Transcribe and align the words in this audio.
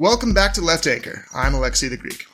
Welcome 0.00 0.32
back 0.32 0.52
to 0.52 0.60
Left 0.60 0.86
Anchor. 0.86 1.24
I'm 1.34 1.54
Alexi 1.54 1.90
the 1.90 1.96
Greek. 1.96 2.24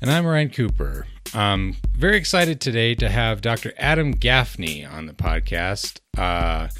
And 0.00 0.10
I'm 0.10 0.26
Ryan 0.26 0.50
Cooper. 0.50 1.06
I'm 1.32 1.76
very 1.96 2.16
excited 2.16 2.60
today 2.60 2.96
to 2.96 3.08
have 3.08 3.40
Dr. 3.40 3.72
Adam 3.78 4.10
Gaffney 4.10 4.84
on 4.84 5.06
the 5.06 5.12
podcast. 5.12 6.00
Uh, 6.18 6.70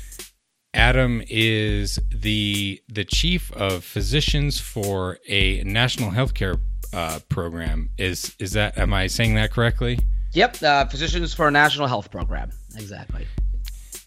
Adam 0.74 1.22
is 1.28 2.00
the 2.12 2.82
the 2.88 3.04
chief 3.04 3.52
of 3.52 3.84
physicians 3.84 4.58
for 4.58 5.20
a 5.28 5.62
national 5.62 6.10
healthcare 6.10 6.58
uh, 6.92 7.20
program. 7.28 7.90
Is 7.96 8.34
is 8.40 8.54
that 8.54 8.76
am 8.76 8.92
I 8.92 9.06
saying 9.06 9.36
that 9.36 9.52
correctly? 9.52 10.00
Yep, 10.32 10.64
uh, 10.64 10.86
physicians 10.86 11.32
for 11.32 11.46
a 11.46 11.52
national 11.52 11.86
health 11.86 12.10
program. 12.10 12.50
Exactly. 12.74 13.24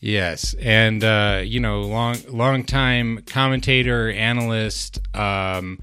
Yes, 0.05 0.53
and 0.61 1.03
uh, 1.03 1.41
you 1.43 1.59
know, 1.59 1.81
long 1.81 2.17
long 2.29 2.63
time 2.63 3.23
commentator, 3.25 4.11
analyst 4.11 4.99
um, 5.15 5.79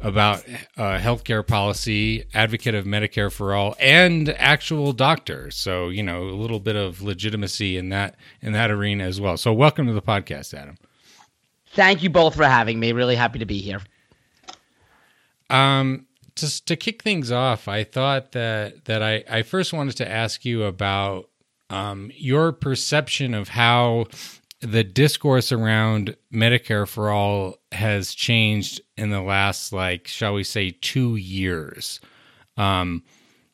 about 0.00 0.42
uh, 0.78 0.96
healthcare 0.96 1.46
policy, 1.46 2.24
advocate 2.32 2.74
of 2.74 2.86
Medicare 2.86 3.30
for 3.30 3.54
all, 3.54 3.76
and 3.78 4.30
actual 4.30 4.94
doctor. 4.94 5.50
So 5.50 5.90
you 5.90 6.02
know, 6.02 6.22
a 6.22 6.32
little 6.32 6.58
bit 6.58 6.74
of 6.74 7.02
legitimacy 7.02 7.76
in 7.76 7.90
that 7.90 8.16
in 8.40 8.54
that 8.54 8.70
arena 8.70 9.04
as 9.04 9.20
well. 9.20 9.36
So 9.36 9.52
welcome 9.52 9.86
to 9.88 9.92
the 9.92 10.00
podcast, 10.00 10.54
Adam. 10.54 10.78
Thank 11.72 12.02
you 12.02 12.08
both 12.08 12.34
for 12.34 12.44
having 12.44 12.80
me. 12.80 12.92
Really 12.92 13.14
happy 13.14 13.40
to 13.40 13.46
be 13.46 13.58
here. 13.58 13.82
Um, 15.50 16.06
just 16.34 16.64
to 16.68 16.76
kick 16.76 17.02
things 17.02 17.30
off, 17.30 17.68
I 17.68 17.84
thought 17.84 18.32
that 18.32 18.86
that 18.86 19.02
I 19.02 19.22
I 19.28 19.42
first 19.42 19.74
wanted 19.74 19.98
to 19.98 20.10
ask 20.10 20.46
you 20.46 20.62
about 20.62 21.28
um, 21.70 22.10
your 22.14 22.52
perception 22.52 23.34
of 23.34 23.48
how 23.48 24.06
the 24.60 24.84
discourse 24.84 25.52
around 25.52 26.16
Medicare 26.32 26.88
for 26.88 27.10
all 27.10 27.56
has 27.72 28.14
changed 28.14 28.80
in 28.96 29.10
the 29.10 29.20
last, 29.20 29.72
like, 29.72 30.08
shall 30.08 30.34
we 30.34 30.44
say, 30.44 30.70
two 30.70 31.16
years. 31.16 32.00
Um, 32.56 33.02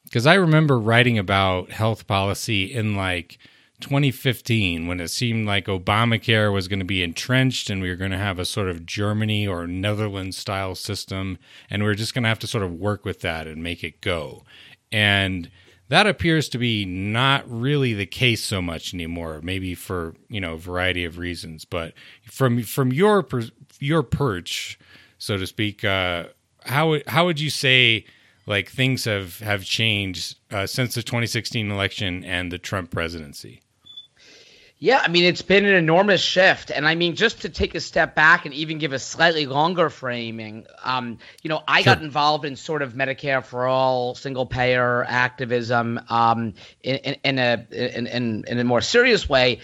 because 0.04 0.26
I 0.26 0.34
remember 0.34 0.78
writing 0.78 1.18
about 1.18 1.70
health 1.70 2.06
policy 2.06 2.64
in 2.64 2.96
like 2.96 3.38
2015 3.80 4.86
when 4.86 5.00
it 5.00 5.08
seemed 5.08 5.46
like 5.46 5.66
Obamacare 5.66 6.52
was 6.52 6.68
going 6.68 6.80
to 6.80 6.84
be 6.84 7.02
entrenched 7.02 7.70
and 7.70 7.80
we 7.80 7.88
were 7.88 7.96
going 7.96 8.10
to 8.10 8.18
have 8.18 8.38
a 8.38 8.44
sort 8.44 8.68
of 8.68 8.84
Germany 8.84 9.46
or 9.46 9.66
Netherlands 9.66 10.36
style 10.36 10.74
system 10.74 11.38
and 11.70 11.82
we 11.82 11.88
are 11.88 11.94
just 11.94 12.12
going 12.12 12.24
to 12.24 12.28
have 12.28 12.38
to 12.40 12.46
sort 12.46 12.62
of 12.62 12.74
work 12.74 13.06
with 13.06 13.20
that 13.20 13.46
and 13.46 13.62
make 13.62 13.82
it 13.82 14.02
go. 14.02 14.44
And 14.92 15.50
that 15.92 16.06
appears 16.06 16.48
to 16.48 16.56
be 16.56 16.86
not 16.86 17.44
really 17.46 17.92
the 17.92 18.06
case 18.06 18.42
so 18.42 18.62
much 18.62 18.94
anymore. 18.94 19.40
Maybe 19.42 19.74
for 19.74 20.14
you 20.30 20.40
know 20.40 20.54
a 20.54 20.58
variety 20.58 21.04
of 21.04 21.18
reasons, 21.18 21.66
but 21.66 21.92
from 22.24 22.62
from 22.62 22.94
your 22.94 23.28
your 23.78 24.02
perch, 24.02 24.78
so 25.18 25.36
to 25.36 25.46
speak, 25.46 25.84
uh, 25.84 26.28
how 26.64 27.00
how 27.06 27.26
would 27.26 27.38
you 27.38 27.50
say 27.50 28.06
like 28.46 28.70
things 28.70 29.04
have 29.04 29.40
have 29.40 29.64
changed 29.64 30.38
uh, 30.50 30.66
since 30.66 30.94
the 30.94 31.02
2016 31.02 31.70
election 31.70 32.24
and 32.24 32.50
the 32.50 32.58
Trump 32.58 32.90
presidency? 32.90 33.60
Yeah, 34.82 35.00
I 35.00 35.06
mean, 35.06 35.22
it's 35.22 35.42
been 35.42 35.64
an 35.64 35.76
enormous 35.76 36.20
shift. 36.20 36.72
And 36.72 36.88
I 36.88 36.96
mean, 36.96 37.14
just 37.14 37.42
to 37.42 37.48
take 37.48 37.76
a 37.76 37.80
step 37.80 38.16
back 38.16 38.46
and 38.46 38.54
even 38.54 38.78
give 38.78 38.92
a 38.92 38.98
slightly 38.98 39.46
longer 39.46 39.90
framing, 39.90 40.66
um, 40.82 41.18
you 41.40 41.50
know, 41.50 41.62
I 41.68 41.82
sure. 41.82 41.94
got 41.94 42.02
involved 42.02 42.44
in 42.44 42.56
sort 42.56 42.82
of 42.82 42.94
Medicare 42.94 43.44
for 43.44 43.68
all, 43.68 44.16
single 44.16 44.44
payer 44.44 45.04
activism 45.04 46.00
um, 46.08 46.54
in, 46.82 46.96
in, 46.96 47.16
in, 47.22 47.38
a, 47.38 47.64
in, 47.70 48.44
in, 48.44 48.58
a 48.58 48.64
more 48.64 48.80
serious 48.80 49.28
way. 49.28 49.60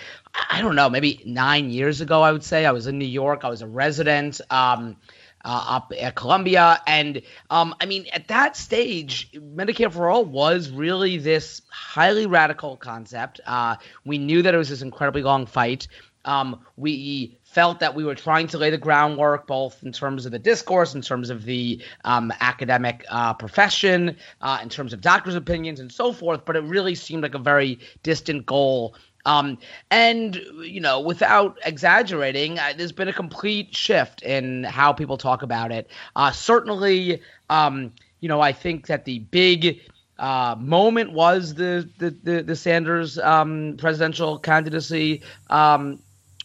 I 0.49 0.63
don't 0.63 0.77
know, 0.77 0.89
maybe 0.89 1.21
nine 1.27 1.71
years 1.71 2.01
ago, 2.01 2.23
I 2.23 2.31
would 2.31 2.45
say. 2.45 2.65
I 2.65 2.71
was 2.71 2.87
in 2.87 3.01
New 3.01 3.05
York, 3.05 3.41
I 3.43 3.49
was 3.49 3.63
a 3.63 3.67
resident. 3.67 4.41
Um, 4.51 4.99
uh, 5.45 5.65
up 5.69 5.93
at 5.99 6.15
Columbia. 6.15 6.81
And 6.87 7.23
um, 7.51 7.75
I 7.81 7.87
mean, 7.87 8.07
at 8.13 8.29
that 8.29 8.57
stage, 8.57 9.31
Medicare 9.33 9.93
for 9.93 10.09
All 10.09 10.25
was 10.25 10.71
really 10.71 11.19
this 11.19 11.63
highly 11.71 12.27
radical 12.27 12.77
concept. 12.77 13.41
Uh, 13.47 13.77
we 14.05 14.19
knew 14.19 14.43
that 14.43 14.55
it 14.55 14.59
was 14.59 14.69
this 14.69 14.83
incredibly 14.83 15.23
long 15.23 15.47
fight. 15.47 15.89
Um, 16.25 16.61
we 16.77 17.39
felt 17.45 17.81
that 17.81 17.95
we 17.95 18.05
were 18.05 18.15
trying 18.15 18.49
to 18.49 18.59
lay 18.59 18.69
the 18.69 18.77
groundwork 18.77 19.47
both 19.47 19.83
in 19.83 19.93
terms 19.93 20.27
of 20.27 20.33
the 20.33 20.39
discourse, 20.39 20.95
in 20.95 21.01
terms 21.01 21.31
of 21.31 21.45
the 21.45 21.81
um, 22.05 22.33
academic 22.41 23.05
uh, 23.09 23.33
profession, 23.33 24.17
uh, 24.43 24.59
in 24.63 24.69
terms 24.69 24.93
of 24.93 25.01
doctors' 25.01 25.37
opinions, 25.37 25.81
and 25.81 25.91
so 25.91 26.13
forth. 26.13 26.45
But 26.45 26.57
it 26.57 26.65
really 26.65 26.95
seemed 26.95 27.23
like 27.23 27.35
a 27.35 27.39
very 27.39 27.79
distant 28.03 28.45
goal 28.45 28.95
um, 29.27 29.59
and 29.91 30.37
you 30.63 30.81
know, 30.81 31.01
without 31.01 31.59
exaggerating, 31.65 32.59
uh, 32.59 32.73
there's 32.77 32.93
been 32.93 33.09
a 33.09 33.13
complete 33.13 33.75
shift 33.75 34.23
in 34.23 34.65
how 34.65 34.93
people 34.93 35.17
talk 35.17 35.43
about 35.43 35.73
it. 35.73 35.91
Uh, 36.17 36.31
certainly, 36.31 37.23
um, 37.51 37.93
you 38.21 38.29
know, 38.29 38.41
I 38.41 38.53
think 38.53 38.87
that 38.87 39.05
the 39.05 39.19
big 39.19 39.81
uh, 40.19 40.57
moment 40.59 41.13
was 41.13 41.55
the 41.55 41.89
the 41.99 42.11
the, 42.11 42.43
the 42.43 42.57
Sanders 42.57 43.19
um, 43.19 43.77
presidential 43.79 44.39
candidacy. 44.39 45.23
Um, 45.51 46.01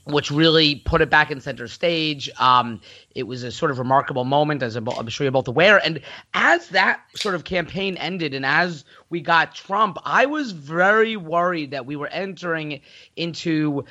which 0.06 0.32
really 0.32 0.76
put 0.76 1.02
it 1.02 1.10
back 1.10 1.32
in 1.32 1.40
center 1.40 1.68
stage. 1.68 2.30
Um, 2.38 2.82
it 3.16 3.24
was 3.24 3.44
a 3.44 3.52
sort 3.52 3.72
of 3.72 3.80
remarkable 3.80 4.26
moment, 4.26 4.62
as 4.62 4.76
I'm, 4.76 5.08
sure 5.08 5.26
you're 5.26 5.32
both 5.32 5.48
aware. 5.48 5.78
And 5.78 6.02
as 6.34 6.70
that 6.70 7.02
sort 7.16 7.36
of 7.36 7.44
campaign 7.44 7.96
ended, 7.98 8.34
and 8.34 8.46
as 8.46 8.84
we 9.10 9.22
got 9.22 9.56
Trump, 9.56 9.98
I 10.04 10.26
was 10.26 10.52
very 10.52 11.16
worried 11.16 11.72
that 11.72 11.86
we 11.86 11.96
were 11.96 12.08
entering 12.08 12.82
into. 13.16 13.86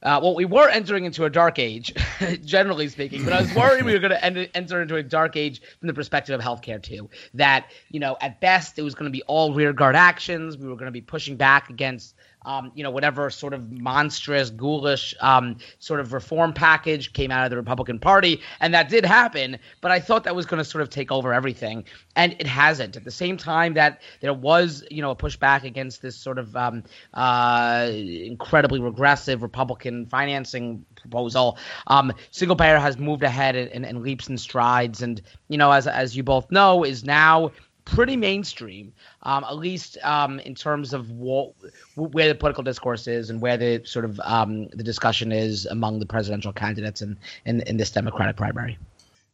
Uh, 0.00 0.20
well, 0.22 0.36
we 0.36 0.44
were 0.44 0.68
entering 0.68 1.04
into 1.06 1.24
a 1.24 1.30
dark 1.30 1.58
age, 1.58 1.92
generally 2.44 2.86
speaking, 2.86 3.24
but 3.24 3.32
I 3.32 3.40
was 3.42 3.52
worried 3.52 3.84
we 3.84 3.92
were 3.92 3.98
going 3.98 4.12
to 4.12 4.56
enter 4.56 4.80
into 4.80 4.94
a 4.94 5.02
dark 5.02 5.36
age 5.36 5.60
from 5.80 5.88
the 5.88 5.94
perspective 5.94 6.38
of 6.38 6.44
healthcare 6.44 6.80
too. 6.80 7.10
That 7.34 7.66
you 7.90 7.98
know, 7.98 8.16
at 8.20 8.40
best, 8.40 8.78
it 8.78 8.82
was 8.82 8.94
going 8.94 9.10
to 9.10 9.16
be 9.16 9.24
all 9.24 9.52
rearguard 9.52 9.96
actions. 9.96 10.56
We 10.56 10.68
were 10.68 10.76
going 10.76 10.86
to 10.86 10.92
be 10.92 11.00
pushing 11.00 11.36
back 11.36 11.68
against 11.68 12.14
um, 12.44 12.72
you 12.74 12.82
know, 12.82 12.90
whatever 12.90 13.30
sort 13.30 13.52
of 13.52 13.70
monstrous, 13.72 14.50
ghoulish 14.50 15.14
um, 15.20 15.56
sort 15.78 16.00
of 16.00 16.12
reform 16.12 16.52
package 16.52 17.12
came 17.12 17.30
out 17.30 17.44
of 17.44 17.50
the 17.50 17.56
Republican 17.56 17.98
Party. 17.98 18.40
And 18.60 18.72
that 18.74 18.88
did 18.88 19.04
happen, 19.04 19.58
but 19.80 19.90
I 19.90 20.00
thought 20.00 20.24
that 20.24 20.36
was 20.36 20.46
going 20.46 20.58
to 20.58 20.64
sort 20.64 20.82
of 20.82 20.90
take 20.90 21.10
over 21.10 21.34
everything. 21.34 21.84
And 22.16 22.34
it 22.38 22.46
hasn't. 22.46 22.96
At 22.96 23.04
the 23.04 23.10
same 23.10 23.36
time 23.36 23.74
that 23.74 24.00
there 24.20 24.34
was, 24.34 24.84
you 24.90 25.02
know, 25.02 25.10
a 25.10 25.16
pushback 25.16 25.64
against 25.64 26.02
this 26.02 26.16
sort 26.16 26.38
of 26.38 26.56
um, 26.56 26.84
uh, 27.14 27.90
incredibly 27.92 28.80
regressive 28.80 29.42
Republican 29.42 30.06
financing 30.06 30.84
proposal, 30.96 31.58
um, 31.86 32.12
single 32.30 32.56
payer 32.56 32.78
has 32.78 32.98
moved 32.98 33.22
ahead 33.22 33.56
in 33.56 34.02
leaps 34.02 34.28
and 34.28 34.40
strides. 34.40 35.02
And, 35.02 35.20
you 35.48 35.58
know, 35.58 35.70
as, 35.70 35.86
as 35.86 36.16
you 36.16 36.22
both 36.22 36.50
know, 36.50 36.84
is 36.84 37.04
now 37.04 37.52
pretty 37.88 38.16
mainstream, 38.16 38.92
um, 39.22 39.44
at 39.44 39.56
least 39.56 39.98
um, 40.02 40.38
in 40.40 40.54
terms 40.54 40.92
of 40.92 41.10
what, 41.10 41.52
where 41.96 42.28
the 42.28 42.34
political 42.34 42.62
discourse 42.62 43.06
is 43.06 43.30
and 43.30 43.40
where 43.40 43.56
the 43.56 43.82
sort 43.84 44.04
of 44.04 44.20
um, 44.24 44.68
the 44.68 44.82
discussion 44.82 45.32
is 45.32 45.66
among 45.66 45.98
the 45.98 46.06
presidential 46.06 46.52
candidates 46.52 47.02
in, 47.02 47.18
in, 47.44 47.62
in 47.62 47.76
this 47.76 47.90
Democratic 47.90 48.36
primary. 48.36 48.78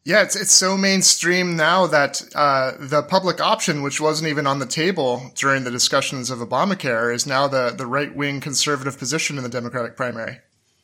Yeah, 0.07 0.23
it's 0.23 0.37
it's 0.37 0.53
so 0.53 0.77
mainstream 0.77 1.57
now 1.57 1.87
that 1.87 2.21
uh, 2.35 2.73
the 2.79 3.03
public 3.03 3.41
option, 3.41 3.81
which 3.81 4.03
wasn't 4.03 4.29
even 4.29 4.47
on 4.47 4.59
the 4.59 4.67
table 4.67 5.33
during 5.35 5.65
the 5.65 5.71
discussions 5.71 6.31
of 6.31 6.41
Obamacare, 6.41 7.15
is 7.15 7.27
now 7.27 7.49
the 7.49 7.75
the 7.75 7.87
right 7.87 8.15
wing 8.15 8.39
conservative 8.43 8.99
position 8.99 9.39
in 9.39 9.43
the 9.43 9.49
Democratic 9.49 9.97
primary. 9.97 10.41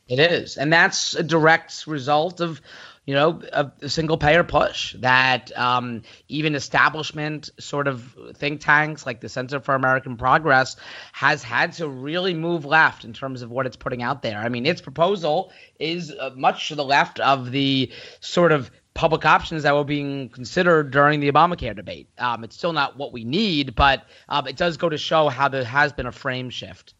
It 0.08 0.18
is, 0.18 0.56
and 0.56 0.72
that's 0.72 1.14
a 1.14 1.22
direct 1.22 1.86
result 1.86 2.40
of 2.40 2.62
you 3.10 3.16
know, 3.16 3.42
a, 3.52 3.72
a 3.82 3.88
single 3.88 4.16
payer 4.16 4.44
push 4.44 4.94
that 5.00 5.50
um, 5.58 6.02
even 6.28 6.54
establishment 6.54 7.50
sort 7.58 7.88
of 7.88 8.14
think 8.36 8.60
tanks 8.60 9.04
like 9.04 9.20
the 9.20 9.28
Center 9.28 9.58
for 9.58 9.74
American 9.74 10.16
Progress 10.16 10.76
has 11.12 11.42
had 11.42 11.72
to 11.72 11.88
really 11.88 12.34
move 12.34 12.64
left 12.64 13.04
in 13.04 13.12
terms 13.12 13.42
of 13.42 13.50
what 13.50 13.66
it's 13.66 13.74
putting 13.74 14.00
out 14.00 14.22
there. 14.22 14.38
I 14.38 14.48
mean, 14.48 14.64
its 14.64 14.80
proposal 14.80 15.50
is 15.80 16.14
uh, 16.20 16.30
much 16.36 16.68
to 16.68 16.76
the 16.76 16.84
left 16.84 17.18
of 17.18 17.50
the 17.50 17.90
sort 18.20 18.52
of 18.52 18.70
public 18.94 19.24
options 19.24 19.64
that 19.64 19.74
were 19.74 19.82
being 19.82 20.28
considered 20.28 20.92
during 20.92 21.18
the 21.18 21.32
Obamacare 21.32 21.74
debate. 21.74 22.08
Um, 22.16 22.44
it's 22.44 22.56
still 22.56 22.72
not 22.72 22.96
what 22.96 23.12
we 23.12 23.24
need, 23.24 23.74
but 23.74 24.04
um, 24.28 24.46
it 24.46 24.56
does 24.56 24.76
go 24.76 24.88
to 24.88 24.96
show 24.96 25.28
how 25.28 25.48
there 25.48 25.64
has 25.64 25.92
been 25.92 26.06
a 26.06 26.12
frame 26.12 26.48
shift. 26.48 26.94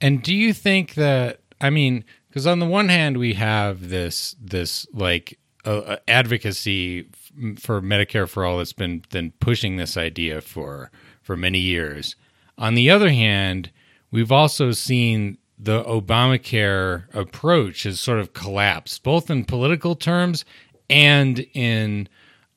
And 0.00 0.22
do 0.22 0.34
you 0.34 0.54
think 0.54 0.94
that, 0.94 1.40
I 1.60 1.68
mean, 1.68 2.06
because 2.38 2.46
on 2.46 2.60
the 2.60 2.66
one 2.66 2.88
hand 2.88 3.16
we 3.16 3.34
have 3.34 3.88
this 3.88 4.36
this 4.40 4.86
like 4.92 5.40
uh, 5.64 5.96
advocacy 6.06 7.08
f- 7.12 7.58
for 7.60 7.82
Medicare 7.82 8.28
for 8.28 8.44
all 8.44 8.58
that's 8.58 8.72
been 8.72 9.02
been 9.10 9.32
pushing 9.40 9.74
this 9.74 9.96
idea 9.96 10.40
for 10.40 10.92
for 11.20 11.36
many 11.36 11.58
years. 11.58 12.14
On 12.56 12.76
the 12.76 12.90
other 12.90 13.10
hand, 13.10 13.72
we've 14.12 14.30
also 14.30 14.70
seen 14.70 15.36
the 15.58 15.82
Obamacare 15.82 17.12
approach 17.12 17.82
has 17.82 17.98
sort 17.98 18.20
of 18.20 18.34
collapsed, 18.34 19.02
both 19.02 19.30
in 19.30 19.44
political 19.44 19.96
terms 19.96 20.44
and 20.88 21.44
in 21.54 22.08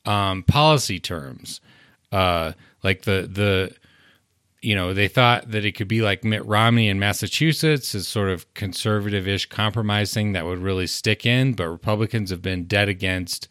um, 0.05 0.43
policy 0.43 0.99
terms. 0.99 1.59
Uh, 2.11 2.51
like 2.83 3.01
the 3.01 3.27
the 3.27 3.75
you 4.61 4.75
know, 4.75 4.93
they 4.93 5.07
thought 5.07 5.49
that 5.51 5.65
it 5.65 5.71
could 5.73 5.87
be 5.87 6.01
like 6.01 6.23
Mitt 6.23 6.45
Romney 6.45 6.87
in 6.87 6.99
Massachusetts, 6.99 7.95
is 7.95 8.07
sort 8.07 8.29
of 8.29 8.51
conservative 8.53 9.27
ish 9.27 9.47
compromise 9.47 10.13
thing 10.13 10.33
that 10.33 10.45
would 10.45 10.59
really 10.59 10.87
stick 10.87 11.25
in, 11.25 11.53
but 11.53 11.67
Republicans 11.67 12.29
have 12.29 12.41
been 12.43 12.65
dead 12.65 12.87
against 12.87 13.47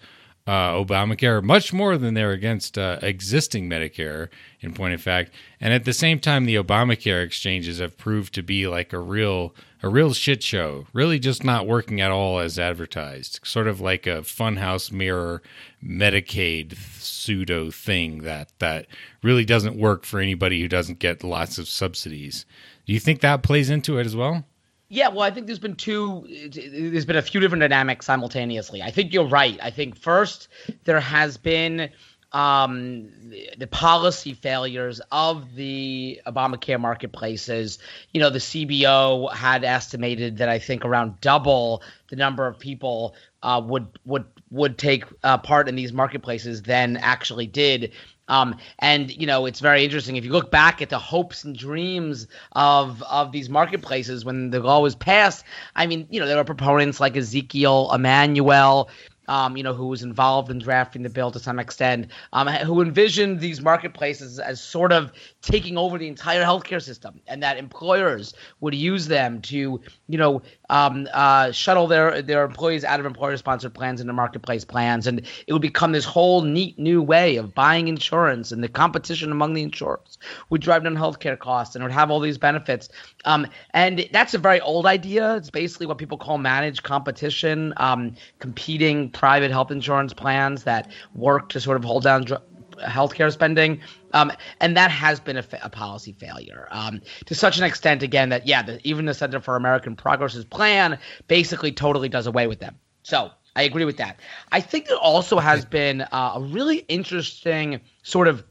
uh, 0.47 0.73
Obamacare 0.73 1.43
much 1.43 1.73
more 1.73 1.99
than 1.99 2.15
they're 2.15 2.33
against 2.33 2.79
uh, 2.79 2.99
existing 3.03 3.69
Medicare, 3.69 4.29
in 4.61 4.73
point 4.73 4.95
of 4.95 5.03
fact. 5.03 5.33
And 5.61 5.75
at 5.75 5.85
the 5.85 5.93
same 5.93 6.19
time, 6.19 6.45
the 6.45 6.57
Obamacare 6.57 7.25
exchanges 7.25 7.79
have 7.79 7.99
proved 7.99 8.35
to 8.35 8.43
be 8.43 8.67
like 8.67 8.93
a 8.93 8.99
real 8.99 9.55
a 9.83 9.89
real 9.89 10.13
shit 10.13 10.43
show, 10.43 10.87
really 10.93 11.19
just 11.19 11.43
not 11.43 11.67
working 11.67 12.01
at 12.01 12.11
all 12.11 12.39
as 12.39 12.59
advertised. 12.59 13.41
Sort 13.45 13.67
of 13.67 13.81
like 13.81 14.07
a 14.07 14.23
funhouse 14.23 14.93
mirror 14.93 15.43
Medicaid 15.85 16.77
pseudo 16.77 17.71
thing 17.71 18.23
that 18.23 18.53
that 18.59 18.87
really 19.23 19.45
doesn't 19.45 19.77
work 19.77 20.05
for 20.05 20.21
anybody 20.21 20.61
who 20.61 20.69
doesn't 20.69 20.99
get 20.99 21.25
lots 21.25 21.59
of 21.59 21.69
subsidies. 21.69 22.45
Do 22.87 22.93
you 22.93 23.01
think 23.01 23.21
that 23.21 23.43
plays 23.43 23.71
into 23.71 23.99
it 23.99 24.07
as 24.07 24.17
well? 24.17 24.45
Yeah, 24.89 25.09
well, 25.09 25.23
I 25.23 25.31
think 25.31 25.47
there's 25.47 25.61
been 25.61 25.77
two. 25.77 26.27
There's 26.53 27.05
been 27.05 27.17
a 27.17 27.23
few 27.23 27.41
different 27.41 27.61
dynamics 27.61 28.07
simultaneously. 28.07 28.83
I 28.83 28.91
think 28.91 29.13
you're 29.13 29.29
right. 29.29 29.59
I 29.63 29.71
think 29.71 29.97
first 29.97 30.49
there 30.85 30.99
has 30.99 31.37
been 31.37 31.91
um, 32.33 33.09
the, 33.57 33.67
policy 33.67 34.35
failures 34.35 35.01
of 35.11 35.55
the 35.55 36.21
Obamacare 36.27 36.81
marketplaces. 36.81 37.79
You 38.13 38.21
know, 38.21 38.31
the 38.31 38.39
CBO 38.39 39.33
had 39.33 39.65
estimated 39.65 40.39
that 40.39 40.49
I 40.49 40.59
think 40.59 40.85
around 40.85 41.21
double 41.21 41.83
the 42.09 42.17
number 42.17 42.47
of 42.47 42.59
people 42.59 43.15
uh, 43.43 43.63
would 43.65 43.87
would 44.05 44.25
would 44.51 44.79
take 44.79 45.05
uh, 45.23 45.39
part 45.39 45.69
in 45.69 45.77
these 45.77 45.93
marketplaces 45.93 46.63
than 46.63 46.97
actually 46.99 47.47
did. 47.47 47.93
Um, 48.29 48.57
and 48.79 49.11
you 49.11 49.27
know, 49.27 49.45
it's 49.47 49.61
very 49.61 49.85
interesting 49.85 50.17
if 50.17 50.25
you 50.25 50.31
look 50.31 50.51
back 50.51 50.81
at 50.81 50.89
the 50.89 50.99
hopes 50.99 51.43
and 51.43 51.57
dreams 51.57 52.29
of 52.53 53.03
of 53.03 53.33
these 53.33 53.49
marketplaces 53.49 54.25
when 54.25 54.51
the 54.51 54.61
law 54.61 54.81
was 54.81 54.95
passed. 54.95 55.45
I 55.75 55.87
mean, 55.87 56.07
you 56.11 56.21
know, 56.21 56.27
there 56.27 56.37
were 56.37 56.45
proponents 56.45 57.01
like 57.01 57.17
Ezekiel 57.17 57.91
Emanuel, 57.93 58.89
um, 59.31 59.57
you 59.57 59.63
know, 59.63 59.73
who 59.73 59.87
was 59.87 60.03
involved 60.03 60.51
in 60.51 60.59
drafting 60.59 61.03
the 61.03 61.09
bill 61.09 61.31
to 61.31 61.39
some 61.39 61.59
extent, 61.61 62.09
um, 62.33 62.49
who 62.49 62.83
envisioned 62.83 63.41
these 63.41 63.61
marketplaces 63.61 64.41
as 64.41 64.61
sort 64.61 64.93
of 64.93 65.13
taking 65.41 65.79
over 65.79 65.99
the 65.99 66.09
entire 66.09 66.45
healthcare 66.45 66.83
system, 66.83 67.21
and 67.29 67.43
that 67.43 67.57
employers 67.57 68.35
would 68.61 68.75
use 68.75 69.07
them 69.07 69.41
to, 69.43 69.81
you 70.09 70.19
know, 70.19 70.43
um, 70.71 71.09
uh, 71.13 71.51
shuttle 71.53 71.87
their 71.87 72.23
their 72.23 72.45
employees 72.45 72.85
out 72.85 73.01
of 73.01 73.07
employer-sponsored 73.07 73.75
plans 73.75 74.01
into 74.01 74.13
marketplace 74.13 74.65
plans, 74.65 75.07
and 75.07 75.27
it 75.47 75.53
would 75.53 75.61
become 75.61 75.93
this 75.93 76.05
whole 76.05 76.43
neat 76.43 76.79
new 76.79 77.03
way 77.03 77.37
of 77.37 77.55
buying 77.55 77.89
insurance, 77.89 78.53
and 78.53 78.65
the 78.65 78.69
competition 78.69 79.33
among 79.33 79.55
the 79.55 79.63
insurers 79.63 80.19
would 80.49 80.63
drive 80.63 80.85
down 80.85 80.97
healthcare 80.97 81.39
costs, 81.39 81.75
and 81.75 81.85
would 81.85 81.93
have 81.93 82.11
all 82.11 82.21
these 82.21 82.39
benefits. 82.39 82.89
Um, 83.25 83.47
and 83.75 84.09
that's 84.13 84.33
a 84.33 84.39
very 84.39 84.61
old 84.61 84.87
idea. 84.87 85.37
It's 85.37 85.51
basically 85.51 85.87
what 85.87 85.99
people 85.99 86.17
call 86.17 86.39
managed 86.39 86.85
competition, 86.85 87.75
um, 87.77 88.15
competing 88.39 89.11
private 89.11 89.51
health 89.51 89.71
insurance 89.71 90.15
plans 90.15 90.65
that 90.65 90.91
work 91.15 91.49
to 91.51 91.61
sort 91.61 91.77
of 91.77 91.85
hold 91.85 92.05
down 92.05 92.25
dr- 92.25 92.43
healthcare 92.83 93.33
spending. 93.33 93.81
Um, 94.13 94.33
and 94.61 94.77
that 94.77 94.91
has 94.91 95.21
been 95.21 95.37
a, 95.37 95.43
fa- 95.43 95.61
a 95.63 95.71
policy 95.71 96.13
failure 96.13 96.69
um, 96.71 97.01
to 97.27 97.35
such 97.35 97.59
an 97.59 97.65
extent, 97.65 98.03
again, 98.03 98.31
that, 98.31 98.47
yeah, 98.47 98.63
the, 98.63 98.81
even 98.85 99.05
the 99.05 99.15
Center 99.15 99.41
for 99.41 99.57
American 99.57 99.97
Progress's 99.97 100.45
plan 100.45 100.99
basically 101.29 101.73
totally 101.73 102.09
does 102.09 102.27
away 102.27 102.47
with 102.47 102.59
them. 102.59 102.77
So 103.03 103.31
I 103.55 103.63
agree 103.63 103.85
with 103.85 103.99
that. 103.99 104.21
I 104.51 104.61
think 104.61 104.87
it 104.87 104.99
also 105.01 105.39
has 105.39 105.65
been 105.65 106.03
uh, 106.03 106.33
a 106.37 106.41
really 106.41 106.79
interesting 106.79 107.81
sort 108.03 108.29
of 108.29 108.45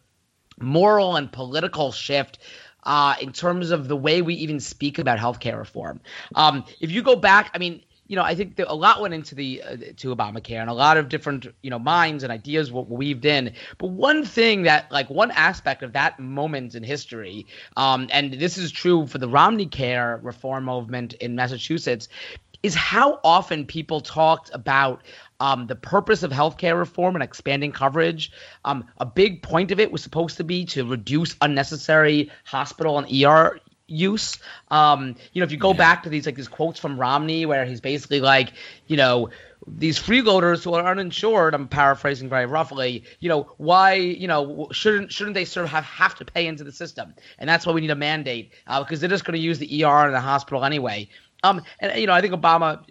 moral 0.59 1.15
and 1.15 1.31
political 1.31 1.91
shift 1.91 2.39
uh, 2.83 3.15
in 3.21 3.31
terms 3.31 3.71
of 3.71 3.87
the 3.87 3.95
way 3.95 4.21
we 4.21 4.35
even 4.35 4.59
speak 4.59 4.99
about 4.99 5.19
healthcare 5.19 5.57
reform. 5.57 5.99
Um, 6.35 6.63
if 6.79 6.91
you 6.91 7.03
go 7.03 7.15
back, 7.15 7.51
I 7.53 7.57
mean, 7.57 7.81
you 8.09 8.15
know, 8.15 8.23
I 8.23 8.33
think 8.33 8.59
a 8.59 8.75
lot 8.75 9.01
went 9.01 9.13
into 9.13 9.35
the 9.35 9.61
uh, 9.61 9.77
to 9.97 10.15
Obamacare, 10.15 10.59
and 10.59 10.69
a 10.69 10.73
lot 10.73 10.97
of 10.97 11.09
different 11.09 11.45
you 11.61 11.69
know 11.69 11.77
minds 11.77 12.23
and 12.23 12.33
ideas 12.33 12.71
were 12.71 12.81
weaved 12.81 13.23
in. 13.23 13.53
But 13.77 13.91
one 13.91 14.25
thing 14.25 14.63
that, 14.63 14.91
like, 14.91 15.09
one 15.11 15.29
aspect 15.31 15.83
of 15.83 15.93
that 15.93 16.19
moment 16.19 16.73
in 16.73 16.83
history, 16.83 17.45
um, 17.77 18.09
and 18.11 18.33
this 18.33 18.57
is 18.57 18.71
true 18.71 19.05
for 19.05 19.19
the 19.19 19.29
Romney 19.29 19.67
Care 19.67 20.19
reform 20.23 20.65
movement 20.65 21.13
in 21.13 21.35
Massachusetts, 21.35 22.09
is 22.63 22.73
how 22.73 23.19
often 23.23 23.63
people 23.63 24.01
talked 24.01 24.49
about 24.55 25.03
um, 25.39 25.67
the 25.67 25.75
purpose 25.75 26.23
of 26.23 26.31
healthcare 26.31 26.77
reform 26.77 27.15
and 27.15 27.23
expanding 27.23 27.71
coverage. 27.71 28.31
Um, 28.65 28.85
a 28.97 29.05
big 29.05 29.43
point 29.43 29.71
of 29.71 29.79
it 29.79 29.91
was 29.91 30.01
supposed 30.01 30.35
to 30.37 30.43
be 30.43 30.65
to 30.65 30.83
reduce 30.83 31.35
unnecessary 31.41 32.31
hospital 32.43 32.97
and 32.97 33.07
ER 33.23 33.59
use. 33.89 34.37
Um, 34.69 35.15
you 35.33 35.41
know, 35.41 35.45
if 35.45 35.51
you 35.51 35.57
go 35.57 35.71
yeah. 35.71 35.77
back 35.77 36.03
to 36.03 36.09
these 36.09 36.25
like 36.25 36.35
these 36.35 36.47
quotes 36.47 36.79
from 36.79 36.99
Romney 36.99 37.45
where 37.45 37.65
he's 37.65 37.81
basically 37.81 38.21
like, 38.21 38.53
you 38.87 38.97
know, 38.97 39.29
these 39.67 39.99
freeloaders 39.99 40.63
who 40.63 40.73
are 40.73 40.85
uninsured, 40.85 41.53
I'm 41.53 41.67
paraphrasing 41.67 42.29
very 42.29 42.45
roughly, 42.45 43.03
you 43.19 43.29
know, 43.29 43.51
why, 43.57 43.93
you 43.93 44.27
know, 44.27 44.67
shouldn't 44.71 45.11
shouldn't 45.11 45.33
they 45.33 45.45
sort 45.45 45.65
of 45.65 45.71
have, 45.71 45.83
have 45.85 46.15
to 46.15 46.25
pay 46.25 46.47
into 46.47 46.63
the 46.63 46.71
system? 46.71 47.13
And 47.37 47.49
that's 47.49 47.65
why 47.65 47.73
we 47.73 47.81
need 47.81 47.91
a 47.91 47.95
mandate 47.95 48.53
uh, 48.67 48.83
because 48.83 48.99
they're 48.99 49.09
just 49.09 49.25
going 49.25 49.37
to 49.37 49.43
use 49.43 49.59
the 49.59 49.83
ER 49.83 50.07
in 50.07 50.13
the 50.13 50.21
hospital 50.21 50.63
anyway. 50.63 51.09
Um, 51.43 51.61
and 51.79 51.99
you 51.99 52.07
know, 52.07 52.13
I 52.13 52.21
think 52.21 52.33
Obama 52.33 52.83